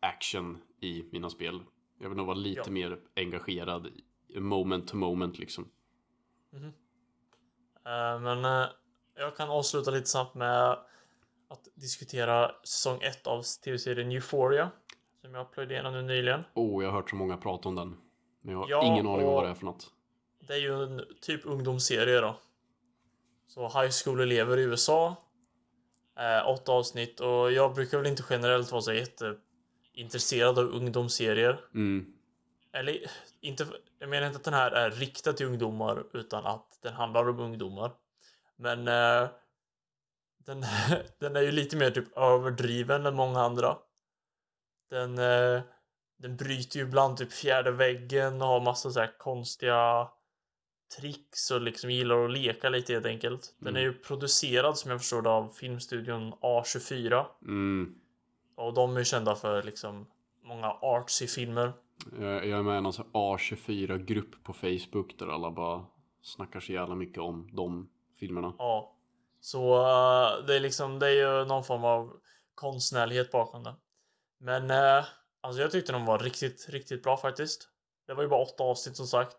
action 0.00 0.58
i 0.80 1.04
mina 1.12 1.30
spel. 1.30 1.60
Jag 1.98 2.08
vill 2.08 2.16
nog 2.16 2.26
vara 2.26 2.36
lite 2.36 2.62
Ja. 2.66 2.70
mer 2.70 3.00
engagerad 3.16 3.88
moment 4.36 4.88
to 4.88 4.96
moment 4.96 5.38
liksom. 5.38 5.68
Eh, 6.54 8.20
men 8.20 8.44
eh, 8.44 8.68
jag 9.16 9.36
kan 9.36 9.50
avsluta 9.50 9.90
lite 9.90 10.06
snabbt 10.06 10.34
med 10.34 10.70
att 11.48 11.68
diskutera 11.74 12.54
säsong 12.64 13.02
1 13.02 13.26
av 13.26 13.42
tv-serien 13.64 14.10
Euphoria. 14.10 14.70
Som 15.20 15.34
jag 15.34 15.52
plöjde 15.52 15.74
igenom 15.74 15.92
nu 15.92 16.02
nyligen. 16.02 16.44
Oh, 16.54 16.84
jag 16.84 16.90
har 16.90 17.00
hört 17.00 17.10
så 17.10 17.16
många 17.16 17.36
prata 17.36 17.68
om 17.68 17.74
den. 17.74 17.96
Men 18.40 18.52
jag 18.52 18.60
har 18.60 18.70
Ja, 18.70 18.84
ingen 18.84 19.06
aning 19.06 19.26
om 19.26 19.34
vad 19.34 19.44
det 19.44 19.50
är 19.50 19.54
för 19.54 19.64
något. 19.64 19.86
Det 20.46 20.52
är 20.52 20.58
ju 20.58 20.82
en 20.82 21.04
typ 21.20 21.46
ungdomsserie 21.46 22.20
då. 22.20 22.36
Så 23.46 23.62
high 23.62 23.90
school-elever 24.04 24.58
i 24.58 24.62
USA 24.62 25.16
Eh, 26.20 26.48
åtta 26.48 26.72
avsnitt 26.72 27.20
och 27.20 27.52
jag 27.52 27.74
brukar 27.74 27.98
väl 27.98 28.06
inte 28.06 28.24
generellt 28.30 28.72
vara 28.72 28.82
så 28.82 28.92
jätteintresserad 28.92 30.58
av 30.58 30.64
ungdomsserier. 30.64 31.60
Mm. 31.74 32.12
Eller 32.72 32.98
inte, 33.40 33.66
jag 33.98 34.08
menar 34.08 34.26
inte 34.26 34.38
att 34.38 34.44
den 34.44 34.54
här 34.54 34.70
är 34.70 34.90
riktad 34.90 35.32
till 35.32 35.46
ungdomar 35.46 36.04
utan 36.12 36.46
att 36.46 36.78
den 36.82 36.92
handlar 36.92 37.28
om 37.28 37.40
ungdomar. 37.40 37.92
Men 38.56 38.88
eh, 38.88 39.28
den, 40.38 40.64
den 41.18 41.36
är 41.36 41.40
ju 41.40 41.52
lite 41.52 41.76
mer 41.76 41.90
typ 41.90 42.18
överdriven 42.18 43.06
än 43.06 43.14
många 43.14 43.40
andra. 43.40 43.78
Den, 44.90 45.18
eh, 45.18 45.62
den 46.18 46.36
bryter 46.36 46.78
ju 46.78 46.84
ibland 46.84 47.16
typ 47.16 47.32
fjärde 47.32 47.70
väggen 47.70 48.42
och 48.42 48.48
har 48.48 48.60
massa 48.60 48.90
så 48.90 49.00
här 49.00 49.18
konstiga 49.18 50.08
tricks 50.98 51.50
och 51.50 51.60
liksom 51.60 51.90
gillar 51.90 52.24
att 52.24 52.30
leka 52.30 52.68
lite 52.68 52.92
helt 52.92 53.06
enkelt. 53.06 53.54
Den 53.58 53.76
är 53.76 53.80
ju 53.80 53.92
producerad 53.92 54.78
som 54.78 54.90
jag 54.90 55.00
förstår 55.00 55.22
det 55.22 55.30
av 55.30 55.48
filmstudion 55.48 56.34
A24 56.34 57.26
Mm. 57.42 57.94
och 58.56 58.74
de 58.74 58.94
är 58.94 58.98
ju 58.98 59.04
kända 59.04 59.34
för 59.34 59.62
liksom 59.62 60.06
många 60.42 60.70
artsy 60.70 61.26
filmer. 61.26 61.72
Jag, 62.20 62.46
jag 62.46 62.58
är 62.58 62.62
med 62.62 62.78
i 62.78 62.80
någon 62.80 62.92
sån 62.92 63.06
här 63.14 63.20
A24-grupp 63.20 64.44
på 64.44 64.52
Facebook 64.52 65.18
där 65.18 65.26
alla 65.26 65.50
bara 65.50 65.86
snackar 66.22 66.60
så 66.60 66.72
jävla 66.72 66.94
mycket 66.94 67.18
om 67.18 67.50
de 67.52 67.90
filmerna. 68.18 68.54
Ja. 68.58 68.96
Så 69.40 69.74
eh, 69.74 70.44
det 70.46 70.56
är 70.56 70.60
liksom, 70.60 70.98
det 70.98 71.06
är 71.06 71.40
ju 71.40 71.44
någon 71.44 71.64
form 71.64 71.84
av 71.84 72.12
konstnärlighet 72.54 73.30
bakom 73.30 73.64
det. 73.64 73.74
Men 74.40 74.70
uh, 74.70 75.04
alltså 75.40 75.62
jag 75.62 75.70
tyckte 75.70 75.92
de 75.92 76.04
var 76.04 76.18
riktigt, 76.18 76.68
riktigt 76.68 77.02
bra 77.02 77.16
faktiskt. 77.16 77.68
Det 78.06 78.14
var 78.14 78.22
ju 78.22 78.28
bara 78.28 78.42
åtta 78.42 78.64
avsnitt 78.64 78.96
som 78.96 79.06
sagt. 79.06 79.36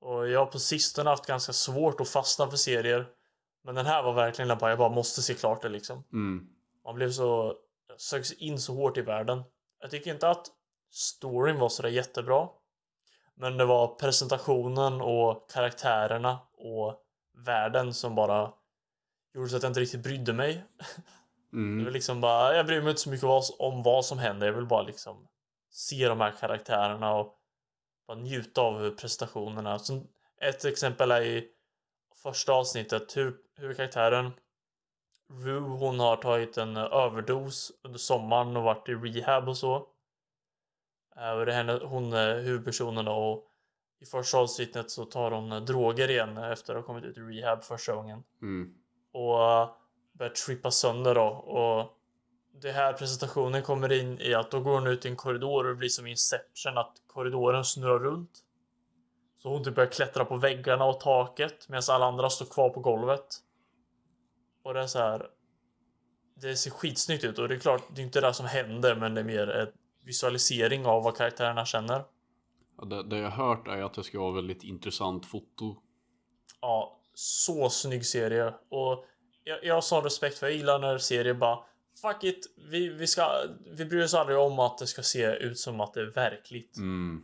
Och 0.00 0.28
jag 0.28 0.38
har 0.38 0.46
på 0.46 0.58
sistone 0.58 1.10
haft 1.10 1.26
ganska 1.26 1.52
svårt 1.52 2.00
att 2.00 2.08
fastna 2.08 2.50
för 2.50 2.56
serier. 2.56 3.06
Men 3.64 3.74
den 3.74 3.86
här 3.86 4.02
var 4.02 4.12
verkligen 4.12 4.58
bara, 4.58 4.70
jag 4.70 4.78
bara 4.78 4.88
måste 4.88 5.22
se 5.22 5.34
klart 5.34 5.62
det 5.62 5.68
liksom. 5.68 6.04
Mm. 6.12 6.48
Man 6.84 6.94
blev 6.94 7.10
så, 7.10 7.54
sögs 7.96 8.32
in 8.32 8.58
så 8.58 8.74
hårt 8.74 8.96
i 8.96 9.02
världen. 9.02 9.42
Jag 9.80 9.90
tycker 9.90 10.14
inte 10.14 10.28
att 10.28 10.46
storyn 10.90 11.58
var 11.58 11.68
sådär 11.68 11.88
jättebra. 11.88 12.48
Men 13.34 13.56
det 13.56 13.64
var 13.64 13.86
presentationen 13.94 15.00
och 15.00 15.50
karaktärerna 15.50 16.38
och 16.56 17.02
världen 17.46 17.94
som 17.94 18.14
bara 18.14 18.52
gjorde 19.34 19.48
så 19.48 19.56
att 19.56 19.62
jag 19.62 19.70
inte 19.70 19.80
riktigt 19.80 20.02
brydde 20.02 20.32
mig. 20.32 20.64
Det 21.50 21.56
Mm. 21.56 21.84
var 21.84 21.90
liksom 21.92 22.20
bara, 22.20 22.56
jag 22.56 22.66
bryr 22.66 22.80
mig 22.80 22.90
inte 22.90 23.02
så 23.02 23.10
mycket 23.10 23.26
om 23.58 23.82
vad 23.82 24.04
som 24.04 24.18
händer. 24.18 24.46
Jag 24.46 24.54
vill 24.54 24.66
bara 24.66 24.82
liksom 24.82 25.28
se 25.70 26.08
de 26.08 26.20
här 26.20 26.30
karaktärerna 26.40 27.14
och 27.14 27.34
bara 28.06 28.18
njuta 28.18 28.60
av 28.60 28.90
prestationerna. 28.90 29.78
Så 29.78 30.02
ett 30.40 30.64
exempel 30.64 31.10
är 31.10 31.22
i 31.22 31.48
första 32.22 32.52
avsnittet 32.52 33.16
hur 33.16 33.36
huvudkaraktären 33.56 34.32
Rue, 35.32 35.60
hon 35.60 36.00
har 36.00 36.16
tagit 36.16 36.56
en 36.56 36.76
överdos 36.76 37.72
under 37.82 37.98
sommaren 37.98 38.56
och 38.56 38.62
varit 38.62 38.88
i 38.88 38.94
rehab 38.94 39.48
och 39.48 39.56
så. 39.56 39.86
Eh, 41.18 41.30
Och 41.30 41.46
det 41.46 41.52
är 41.52 41.56
henne, 41.56 41.80
hon 41.84 42.12
är 42.12 42.40
huvudpersonen 42.40 43.04
då, 43.04 43.12
och 43.12 43.44
i 44.00 44.06
första 44.06 44.38
avsnittet 44.38 44.90
så 44.90 45.04
tar 45.04 45.30
hon 45.30 45.52
eh, 45.52 45.60
droger 45.60 46.10
igen 46.10 46.36
efter 46.36 46.74
att 46.74 46.80
ha 46.80 46.86
kommit 46.86 47.04
ut 47.04 47.16
i 47.18 47.20
rehab 47.20 47.64
första 47.64 47.94
gången 47.94 48.22
Mm. 48.42 48.74
och 49.12 49.38
börjar 50.18 50.32
trippa 50.46 50.70
sönder 50.70 51.14
då 51.14 51.26
och 51.26 51.94
det 52.62 52.72
här 52.72 52.92
presentationen 52.92 53.62
kommer 53.62 53.92
in 53.92 54.20
i 54.20 54.34
att 54.34 54.50
då 54.50 54.60
går 54.60 54.74
hon 54.74 54.86
ut 54.86 55.04
i 55.04 55.08
en 55.08 55.16
korridor 55.16 55.64
och 55.64 55.70
det 55.70 55.76
blir 55.76 55.88
som 55.88 56.06
Inception 56.06 56.78
att 56.78 56.92
korridoren 57.06 57.64
snurrar 57.64 57.98
runt. 57.98 58.30
Så 59.42 59.48
hon 59.48 59.64
typ 59.64 59.74
börjar 59.74 59.90
klättra 59.90 60.24
på 60.24 60.36
väggarna 60.36 60.84
och 60.84 61.00
taket 61.00 61.68
medan 61.68 61.82
alla 61.90 62.06
andra 62.06 62.30
står 62.30 62.46
kvar 62.46 62.70
på 62.70 62.80
golvet. 62.80 63.26
Och 64.64 64.74
det 64.74 64.80
är 64.80 64.86
så 64.86 64.98
här. 64.98 65.26
Det 66.36 66.56
ser 66.56 66.70
skitsnyggt 66.70 67.24
ut 67.24 67.38
och 67.38 67.48
det 67.48 67.54
är 67.54 67.58
klart, 67.58 67.82
det 67.94 68.00
är 68.00 68.04
inte 68.04 68.20
det 68.20 68.34
som 68.34 68.46
händer 68.46 68.94
men 68.94 69.14
det 69.14 69.20
är 69.20 69.24
mer 69.24 69.48
en 69.48 69.68
visualisering 70.08 70.86
av 70.86 71.02
vad 71.02 71.16
karaktärerna 71.16 71.64
känner. 71.64 72.04
Ja, 72.78 72.84
det, 72.84 73.02
det 73.02 73.18
jag 73.18 73.30
har 73.30 73.48
hört 73.48 73.68
är 73.68 73.82
att 73.82 73.94
det 73.94 74.04
ska 74.04 74.20
vara 74.20 74.32
väldigt 74.32 74.64
intressant 74.64 75.26
foto. 75.26 75.76
Ja, 76.60 77.00
så 77.14 77.70
snygg 77.70 78.06
serie. 78.06 78.54
Och 78.68 79.04
jag, 79.44 79.64
jag 79.64 79.74
har 79.74 79.80
sån 79.80 80.04
respekt 80.04 80.38
för, 80.38 80.46
jag 80.46 80.56
gillar 80.56 80.78
när 80.78 80.98
serier 80.98 81.34
bara 81.34 81.58
Fuck 82.02 82.24
it, 82.24 82.46
vi, 82.56 82.88
vi, 82.88 83.06
ska, 83.06 83.42
vi 83.70 83.84
bryr 83.84 84.04
oss 84.04 84.14
aldrig 84.14 84.38
om 84.38 84.58
att 84.58 84.78
det 84.78 84.86
ska 84.86 85.02
se 85.02 85.26
ut 85.26 85.58
som 85.58 85.80
att 85.80 85.94
det 85.94 86.00
är 86.00 86.04
verkligt. 86.06 86.76
Mm. 86.76 87.22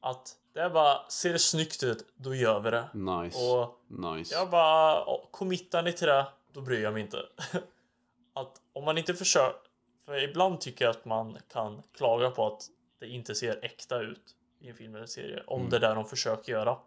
Att 0.00 0.36
det 0.54 0.60
är 0.60 0.70
bara, 0.70 1.08
ser 1.08 1.32
det 1.32 1.38
snyggt 1.38 1.82
ut, 1.82 2.06
då 2.16 2.34
gör 2.34 2.60
vi 2.60 2.70
det. 2.70 2.88
Nice. 2.94 3.38
Och 3.38 3.80
nice. 3.88 4.34
jag 4.34 4.50
bara, 4.50 4.94
"Ja, 5.06 5.28
committar 5.30 5.82
ni 5.82 5.92
till 5.92 6.06
det, 6.06 6.26
då 6.52 6.60
bryr 6.60 6.82
jag 6.82 6.92
mig 6.92 7.02
inte. 7.02 7.18
att 8.34 8.60
om 8.72 8.84
man 8.84 8.98
inte 8.98 9.14
försöker, 9.14 9.60
för 10.04 10.22
ibland 10.22 10.60
tycker 10.60 10.84
jag 10.84 10.90
att 10.96 11.04
man 11.04 11.38
kan 11.48 11.82
klaga 11.92 12.30
på 12.30 12.46
att 12.46 12.62
det 13.00 13.06
inte 13.08 13.34
ser 13.34 13.64
äkta 13.64 14.00
ut 14.00 14.36
i 14.60 14.68
en 14.68 14.76
film 14.76 14.94
eller 14.94 15.06
serie. 15.06 15.42
Om 15.46 15.60
Mm. 15.60 15.70
det 15.70 15.76
är 15.76 15.80
där 15.80 15.94
de 15.94 16.04
försöker 16.04 16.52
göra. 16.52 16.78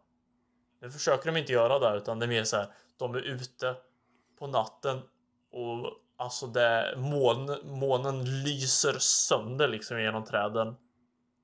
Nu 0.82 0.92
försöker 0.92 1.32
de 1.32 1.40
inte 1.40 1.52
göra 1.54 1.80
det 1.92 1.98
utan 1.98 2.20
det 2.20 2.26
är 2.26 2.28
mer 2.28 2.44
så 2.44 2.58
här, 2.58 2.68
de 2.98 3.16
är 3.16 3.20
ute 3.20 3.76
på 4.40 4.48
natten 4.48 5.02
och 5.52 5.92
alltså 6.18 6.48
det, 6.48 6.94
mån, 6.98 7.58
månen 7.64 8.44
lyser 8.44 8.96
sönder 9.00 9.68
liksom 9.68 10.02
genom 10.02 10.26
träden. 10.26 10.76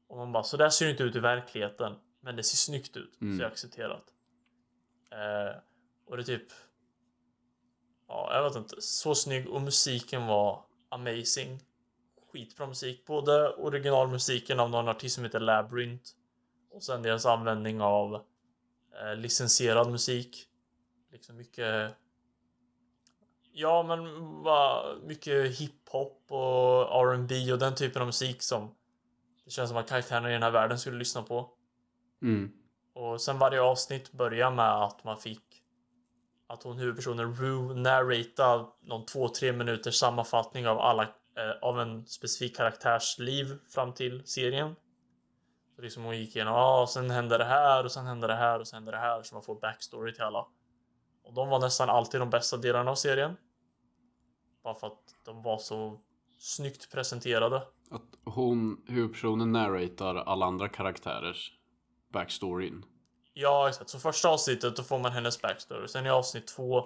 Och 0.07 0.17
man 0.17 0.31
bara, 0.31 0.43
så 0.43 0.57
där 0.57 0.69
ser 0.69 0.85
det 0.85 0.91
inte 0.91 1.03
ut 1.03 1.15
i 1.15 1.19
verkligheten. 1.19 1.95
Men 2.21 2.35
det 2.35 2.43
ser 2.43 2.57
snyggt 2.57 2.97
ut, 2.97 3.21
Mm. 3.21 3.37
så 3.37 3.43
jag 3.43 3.51
accepterat. 3.51 4.03
Eh, 5.11 5.57
och 6.05 6.17
det 6.17 6.23
är 6.23 6.25
typ... 6.25 6.47
Ja, 8.07 8.35
jag 8.35 8.43
vet 8.43 8.55
inte. 8.55 8.75
Så 8.81 9.15
snygg 9.15 9.49
och 9.49 9.61
musiken 9.61 10.27
var 10.27 10.62
amazing. 10.93 11.59
Skitbra 12.31 12.67
musik. 12.67 13.05
Både 13.05 13.49
originalmusiken 13.53 14.59
av 14.59 14.69
någon 14.69 14.87
artist 14.87 15.15
som 15.15 15.23
heter 15.23 15.39
Labyrinth 15.39 16.09
och 16.71 16.83
sen 16.83 17.01
deras 17.01 17.25
användning 17.25 17.81
av 17.81 18.15
eh, 19.01 19.15
licensierad 19.15 19.91
musik. 19.91 20.47
Liksom 21.11 21.37
mycket... 21.37 21.91
Ja, 23.55 23.83
men 23.83 24.03
bara 24.43 24.95
mycket 24.95 25.59
hiphop 25.59 26.25
och 26.27 27.11
R&B 27.11 27.51
och 27.53 27.59
den 27.59 27.75
typen 27.75 28.01
av 28.01 28.05
musik 28.05 28.41
som 28.41 28.75
det 29.45 29.51
känns 29.51 29.69
som 29.69 29.77
att 29.77 29.89
karaktärerna 29.89 30.29
i 30.29 30.33
den 30.33 30.43
här 30.43 30.51
världen 30.51 30.79
skulle 30.79 30.97
lyssna 30.97 31.23
på. 31.23 31.49
Mm. 32.21 32.51
Och 32.93 33.21
sen 33.21 33.39
varje 33.39 33.61
avsnitt 33.61 34.11
börjar 34.11 34.51
med 34.51 34.83
att 34.83 35.03
man 35.03 35.17
fick 35.17 35.52
att 36.47 36.63
hon 36.63 36.77
huvudpersonen 36.77 37.35
Rue 37.35 37.73
narratar 37.73 38.67
någon 38.81 39.05
två, 39.05 39.29
tre 39.29 39.53
minuters 39.53 39.95
sammanfattning 39.95 40.67
av 40.67 40.79
alla 40.79 41.03
eh, 41.03 41.51
av 41.61 41.79
en 41.79 42.05
specifik 42.05 42.57
karaktärs 42.57 43.19
liv 43.19 43.57
fram 43.69 43.93
till 43.93 44.21
serien. 44.25 44.75
Så 45.75 45.81
liksom 45.81 46.03
hon 46.03 46.17
gick 46.17 46.35
igenom, 46.35 46.53
ah, 46.53 46.79
ja, 46.79 46.87
sen 46.87 47.09
hände 47.09 47.37
det 47.37 47.45
här 47.45 47.83
och 47.83 47.91
sen 47.91 48.05
hände 48.05 48.27
det 48.27 48.35
här 48.35 48.59
och 48.59 48.67
sen 48.67 48.77
hände 48.77 48.91
det 48.91 48.97
här 48.97 49.23
så 49.23 49.35
man 49.35 49.43
får 49.43 49.59
backstory 49.59 50.13
till 50.13 50.23
alla. 50.23 50.47
Och 51.23 51.33
de 51.33 51.49
var 51.49 51.59
nästan 51.59 51.89
alltid 51.89 52.21
de 52.21 52.29
bästa 52.29 52.57
delarna 52.57 52.91
av 52.91 52.95
serien. 52.95 53.35
Bara 54.63 54.75
för 54.75 54.87
att 54.87 55.15
de 55.25 55.41
var 55.41 55.57
så 55.57 56.01
snyggt 56.39 56.91
presenterade. 56.91 57.57
Att 57.91 58.09
hon, 58.25 58.85
huvudpersonen, 58.87 59.51
narratar 59.51 60.15
alla 60.15 60.45
andra 60.45 60.69
karaktärers 60.69 61.51
backstoryn. 62.13 62.85
Ja, 63.33 63.69
exakt. 63.69 63.89
Så 63.89 63.99
första 63.99 64.29
avsnittet 64.29 64.75
då 64.75 64.83
får 64.83 64.99
man 64.99 65.11
hennes 65.11 65.41
backstory. 65.41 65.87
Sen 65.87 66.05
i 66.05 66.09
avsnitt 66.09 66.47
två 66.47 66.85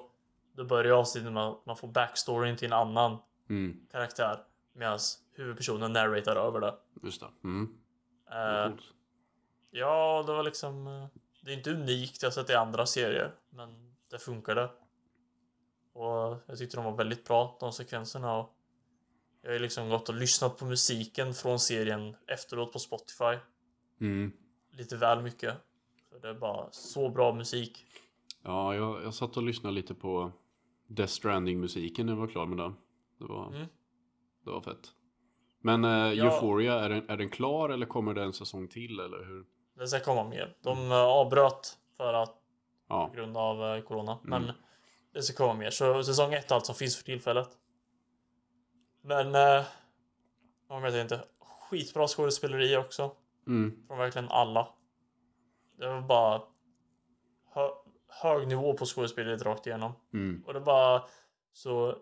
då 0.55 0.63
börjar 0.63 0.93
avsnittet 0.93 1.31
med 1.31 1.43
att 1.43 1.65
man 1.65 1.77
får 1.77 1.87
backstoryn 1.87 2.57
till 2.57 2.65
en 2.67 2.73
annan 2.73 3.17
Mm. 3.49 3.87
karaktär. 3.91 4.43
Medan 4.73 4.99
huvudpersonen 5.33 5.93
narratar 5.93 6.35
över 6.35 6.59
det. 6.59 6.75
Just 7.03 7.21
det. 7.21 7.27
Mm. 7.43 7.77
Eh, 8.31 8.69
Coolt. 8.69 8.83
ja, 9.71 10.23
det 10.27 10.33
var 10.33 10.43
liksom... 10.43 10.87
eh, 10.87 11.05
Det 11.41 11.51
är 11.51 11.57
inte 11.57 11.71
unikt, 11.71 12.21
jag 12.21 12.29
har 12.29 12.33
sett 12.33 12.47
det 12.47 12.53
i 12.53 12.55
andra 12.55 12.85
serier. 12.85 13.35
Men 13.49 13.95
det 14.11 14.19
funkade. 14.19 14.69
Och 15.93 16.37
jag 16.47 16.57
tyckte 16.57 16.77
de 16.77 16.85
var 16.85 16.91
väldigt 16.95 17.27
bra, 17.27 17.57
de 17.59 17.71
sekvenserna. 17.73 18.37
Och 18.37 18.53
jag 19.41 19.51
har 19.51 19.59
liksom 19.59 19.89
gått 19.89 20.09
och 20.09 20.15
lyssnat 20.15 20.57
på 20.57 20.65
musiken 20.65 21.33
från 21.33 21.59
serien 21.59 22.15
efteråt 22.27 22.73
på 22.73 22.79
Spotify. 22.79 23.37
Mm. 24.01 24.31
Lite 24.71 24.95
väl 24.97 25.21
mycket. 25.21 25.55
Det 26.21 26.27
är 26.29 26.33
bara 26.33 26.71
så 26.71 27.09
bra 27.09 27.33
musik. 27.33 27.85
Ja, 28.43 28.75
jag, 28.75 29.03
jag 29.03 29.13
satt 29.13 29.37
och 29.37 29.43
lyssnade 29.43 29.75
lite 29.75 29.93
på 29.95 30.31
Death 30.87 31.11
Stranding-musiken 31.13 32.05
när 32.05 32.13
jag 32.13 32.19
var 32.19 32.27
klar 32.27 32.45
med 32.45 32.57
den. 32.57 32.75
Det 33.19 33.25
var, 33.25 33.47
Mm. 33.47 33.67
det 34.45 34.51
var 34.51 34.61
fett. 34.61 34.91
Men 35.59 35.85
eh, 35.85 35.91
Ja. 35.91 36.25
Euphoria, 36.25 36.73
är 36.79 36.89
den, 36.89 37.09
är 37.09 37.17
den 37.17 37.29
klar 37.29 37.69
eller 37.69 37.85
kommer 37.85 38.13
det 38.13 38.23
en 38.23 38.33
säsong 38.33 38.67
till 38.67 38.99
eller 38.99 39.25
hur? 39.25 39.45
Det 39.77 39.87
ska 39.87 39.99
komma 39.99 40.23
mer. 40.29 40.55
De 40.63 40.91
eh, 40.91 40.97
avbröt 40.97 41.77
för 41.97 42.13
att 42.13 42.33
Ja, 42.89 43.07
på 43.07 43.15
grund 43.15 43.37
av 43.37 43.63
eh, 43.75 43.81
corona. 43.81 44.11
Mm. 44.27 44.43
Men 44.43 44.55
det 45.13 45.21
ska 45.21 45.37
komma 45.43 45.53
mer. 45.59 45.69
Så 45.69 46.03
säsong 46.03 46.33
ett 46.33 46.51
alltså 46.51 46.73
finns 46.73 46.97
för 46.97 47.03
tillfället. 47.03 47.49
Men... 49.01 49.35
Eh, 49.35 49.65
jag 50.69 50.81
vet 50.81 50.95
inte. 50.95 51.23
Skitbra 51.69 52.07
skådespeleri 52.07 52.77
också. 52.77 53.11
mm. 53.47 53.87
Från 53.87 53.97
verkligen 53.97 54.29
alla. 54.29 54.67
Det 55.77 55.87
var 55.87 56.01
bara 56.01 56.41
hö 57.53 57.69
hög 58.07 58.47
nivå 58.47 58.73
på 58.73 58.85
skådespeleriet 58.85 59.41
rakt 59.41 59.67
igenom. 59.67 59.93
Mm. 60.13 60.43
Och 60.45 60.53
det 60.53 60.59
var 60.59 61.09
så 61.53 61.97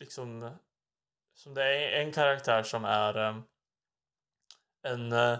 liksom 0.00 0.50
som 1.34 1.54
det 1.54 1.62
är 1.64 2.02
en 2.02 2.12
karaktär 2.12 2.62
som 2.62 2.84
är 2.84 3.28
eh, 3.28 3.38
en 4.82 5.12
eh, 5.12 5.38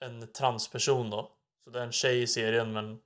en 0.00 0.32
transperson 0.32 1.10
då. 1.10 1.32
Så 1.64 1.70
det 1.70 1.78
är 1.80 1.84
en 1.84 1.92
tjej 1.92 2.22
i 2.22 2.26
serien 2.26 2.72
men 2.72 3.00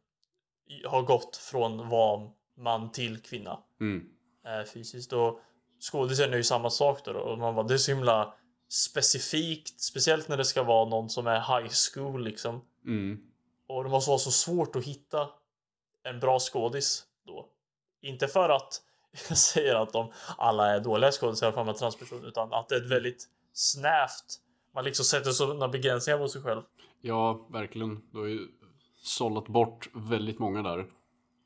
har 0.85 1.03
gått 1.03 1.37
från 1.37 1.89
vara 1.89 2.31
man 2.57 2.93
till 2.93 3.23
kvinna 3.23 3.59
Mm. 3.81 4.09
eh, 4.47 4.65
fysiskt. 4.65 5.13
Och 5.13 5.41
skådisen 5.91 6.33
är 6.33 6.37
ju 6.37 6.45
samma 6.45 6.71
sak 6.71 7.05
då, 7.05 7.13
då. 7.13 7.21
Och 7.21 7.39
man 7.39 7.55
bara, 7.55 7.67
det 7.67 7.75
är 7.75 7.79
så 7.79 7.93
himla 7.93 8.35
specifikt. 8.69 9.81
Speciellt 9.81 10.29
när 10.29 10.37
det 10.37 10.45
ska 10.45 10.63
vara 10.63 10.89
någon 10.89 11.11
som 11.11 11.27
är 11.27 11.61
high 11.61 11.73
school 11.95 12.25
liksom. 12.25 12.65
Mm. 12.85 13.21
Och 13.67 13.85
det 13.85 13.91
måste 13.91 14.11
vara 14.11 14.19
så 14.19 14.31
svårt 14.31 14.77
att 14.77 14.85
hitta 14.85 15.29
en 16.03 16.21
bra 16.21 16.39
skådis 16.39 17.05
då. 17.27 17.49
Inte 18.01 18.29
för 18.29 18.49
att 18.49 18.83
jag 19.29 19.39
säger 19.39 19.75
att 19.75 19.93
de 19.93 20.13
alla 20.39 20.71
är 20.71 20.81
dåliga 20.81 21.13
skådisar 21.13 21.53
för 21.53 21.61
att 21.61 21.67
man 21.67 21.75
är 21.75 21.79
transperson, 21.79 22.25
utan 22.25 22.53
att 22.53 22.69
det 22.69 22.75
är 22.75 22.81
ett 22.81 22.91
väldigt 22.91 23.29
snävt. 23.53 24.41
Man 24.75 24.85
liksom 24.85 25.05
sätter 25.05 25.31
sådana 25.31 25.69
begränsningar 25.69 26.19
på 26.19 26.29
sig 26.29 26.43
själv. 26.43 26.63
Ja, 27.01 27.47
verkligen. 27.51 28.03
Du 28.13 28.19
har 28.19 28.27
ju 28.27 28.49
sållat 29.03 29.49
bort 29.49 29.91
väldigt 29.95 30.39
många 30.39 30.63
där. 30.63 30.87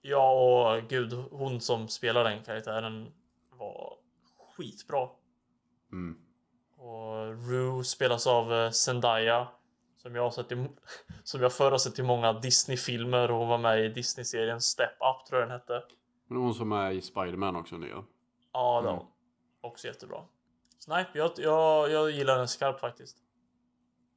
Ja, 0.03 0.32
och 0.32 0.89
gud, 0.89 1.12
hon 1.12 1.61
som 1.61 1.89
spelar 1.89 2.24
den 2.24 2.45
karaktären 2.45 3.12
var 3.51 3.95
skitbra. 4.57 5.09
Mm. 5.93 6.18
Och 6.76 7.49
Rue 7.49 7.84
spelas 7.84 8.26
av 8.26 8.55
eh, 8.55 8.70
Zendaya. 8.70 9.49
Som 10.09 10.14
jag 10.14 10.22
har 10.22 10.30
sett 10.30 10.52
i, 10.52 10.68
som 11.22 11.42
jag 11.42 11.52
förr 11.52 11.70
har 11.70 11.78
sett 11.78 11.98
i 11.98 12.02
många 12.02 12.32
Disney-filmer 12.32 13.30
och 13.30 13.38
hon 13.38 13.48
var 13.48 13.59
med 13.59 13.84
i 13.84 13.88
Disney-serien 13.88 14.61
Step 14.61 14.90
Up 14.90 15.26
tror 15.26 15.40
jag 15.40 15.48
den 15.48 15.61
hette. 15.61 15.82
Men 16.28 16.38
hon 16.38 16.54
som 16.54 16.72
är 16.72 16.90
i 16.90 17.02
Spider-Man 17.02 17.56
också 17.56 17.76
nu 17.76 17.88
ja. 17.88 18.04
Ja, 18.52 18.82
det 18.82 18.88
Mm. 18.88 19.02
Också 19.61 19.86
jättebra. 19.86 20.24
Nej, 20.88 21.06
jag, 21.14 21.30
jag, 21.36 21.90
jag 21.90 22.11
gillar 22.11 22.38
den 22.38 22.48
skarpt 22.48 22.80
faktiskt. 22.80 23.16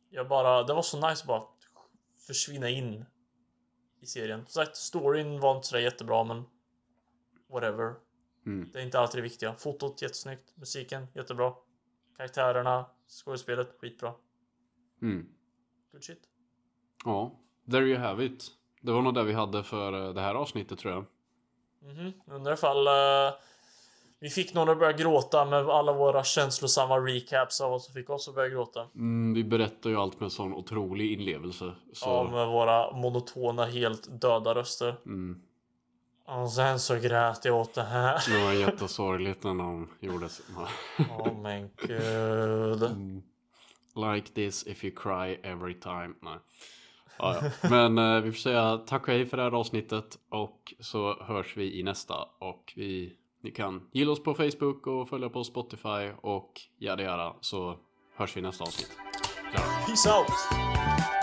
Jag 0.09 0.27
bara, 0.27 0.63
det 0.63 0.73
var 0.73 0.81
så 0.81 1.09
nice 1.09 1.21
att 1.21 1.27
bara 1.27 1.43
försvinna 2.27 2.69
in 2.69 3.05
i 4.01 4.05
serien. 4.05 4.45
Som 4.45 4.65
sagt, 4.65 4.75
storyn 4.75 5.39
var 5.39 5.55
inte 5.55 5.67
så 5.67 5.75
där 5.75 5.83
jättebra 5.83 6.23
men 6.23 6.43
whatever. 7.49 7.95
Mm. 8.45 8.69
Det 8.73 8.79
är 8.79 8.83
inte 8.83 8.99
alltid 8.99 9.17
det 9.17 9.23
viktiga. 9.23 9.53
Fotot 9.53 10.01
jättesnyggt, 10.01 10.57
musiken 10.57 11.07
jättebra. 11.15 11.53
Karaktärerna, 12.17 12.85
skådespelet 13.07 13.75
skitbra. 13.79 14.13
Mm. 15.01 15.40
Good 15.91 16.03
shit. 16.03 16.19
Ja, 17.05 17.31
there 17.71 17.85
you 17.85 17.97
have 17.99 18.25
it. 18.25 18.47
Det 18.81 18.91
var 18.91 19.01
nog 19.01 19.13
det 19.13 19.23
vi 19.23 19.33
hade 19.33 19.63
för 19.63 20.07
eh, 20.07 20.13
det 20.13 20.21
här 20.21 20.35
avsnittet 20.35 20.79
tror 20.79 20.93
jag. 20.93 21.05
Mhm, 21.91 22.13
undrar 22.25 22.53
ifall 22.53 22.87
uh, 22.87 23.33
vi 24.19 24.29
fick 24.29 24.53
någon 24.53 24.69
att 24.69 24.79
börja 24.79 24.91
gråta 24.97 25.45
med 25.45 25.69
alla 25.69 25.93
våra 25.93 26.23
känslosamma 26.23 26.97
recaps 26.97 27.61
av 27.61 27.71
vad 27.71 27.81
som 27.81 27.93
fick 27.93 28.09
oss 28.09 28.27
att 28.27 28.35
börja 28.35 28.49
gråta. 28.49 28.87
Mm, 28.95 29.33
vi 29.33 29.43
berättar 29.43 29.89
ju 29.89 29.95
allt 29.95 30.19
med 30.19 30.31
sån 30.31 30.53
otrolig 30.53 31.11
inlevelse. 31.11 31.73
Så, 31.93 32.09
Ja, 32.09 32.23
med 32.31 32.47
våra 32.47 32.91
monotona, 32.91 33.65
helt 33.65 34.21
döda 34.21 34.55
röster. 34.55 34.95
mm, 35.05 35.41
Och 36.25 36.51
sen 36.51 36.79
så 36.79 36.95
grät 36.95 37.45
jag 37.45 37.55
åt 37.55 37.73
det 37.73 37.83
här. 37.83 38.23
det 38.37 38.45
var 38.45 38.53
jättesorgligt 38.53 39.43
när 39.43 39.53
de 39.53 39.89
gjorde 39.99 40.29
så. 40.29 40.43
Åh 41.19 41.33
men 41.41 41.69
gud. 41.87 42.83
Mm. 42.83 43.23
Like 43.95 44.33
this 44.33 44.67
if 44.67 44.83
you 44.83 44.93
cry 44.95 45.39
every 45.43 45.73
time. 45.73 46.13
Nej. 46.21 46.37
Ja, 47.17 47.35
ja. 47.61 47.69
Men 47.69 47.97
eh, 47.97 48.21
vi 48.21 48.31
får 48.31 48.39
säga 48.39 48.77
tack 48.77 49.01
och 49.01 49.07
hej 49.07 49.25
för 49.25 49.37
det 49.37 49.43
här 49.43 49.51
avsnittet 49.51 50.17
och 50.29 50.73
så 50.79 51.23
hörs 51.23 51.57
vi 51.57 51.79
i 51.79 51.83
nästa. 51.83 52.15
Och 52.39 52.73
vi, 52.75 53.13
ni 53.43 53.51
kan 53.51 53.89
gilla 53.91 54.11
oss 54.11 54.23
på 54.23 54.33
Facebook 54.33 54.87
och 54.87 55.09
följa 55.09 55.29
på 55.29 55.43
Spotify 55.43 56.11
och 56.21 56.61
jada 56.77 57.03
jada 57.03 57.35
så 57.41 57.77
hörs 58.15 58.35
vi 58.35 58.39
i 58.39 58.43
nästa 58.43 58.63
avsnitt. 58.63 58.97
Ja. 59.53 59.61
Peace 59.87 60.09
out! 60.09 61.20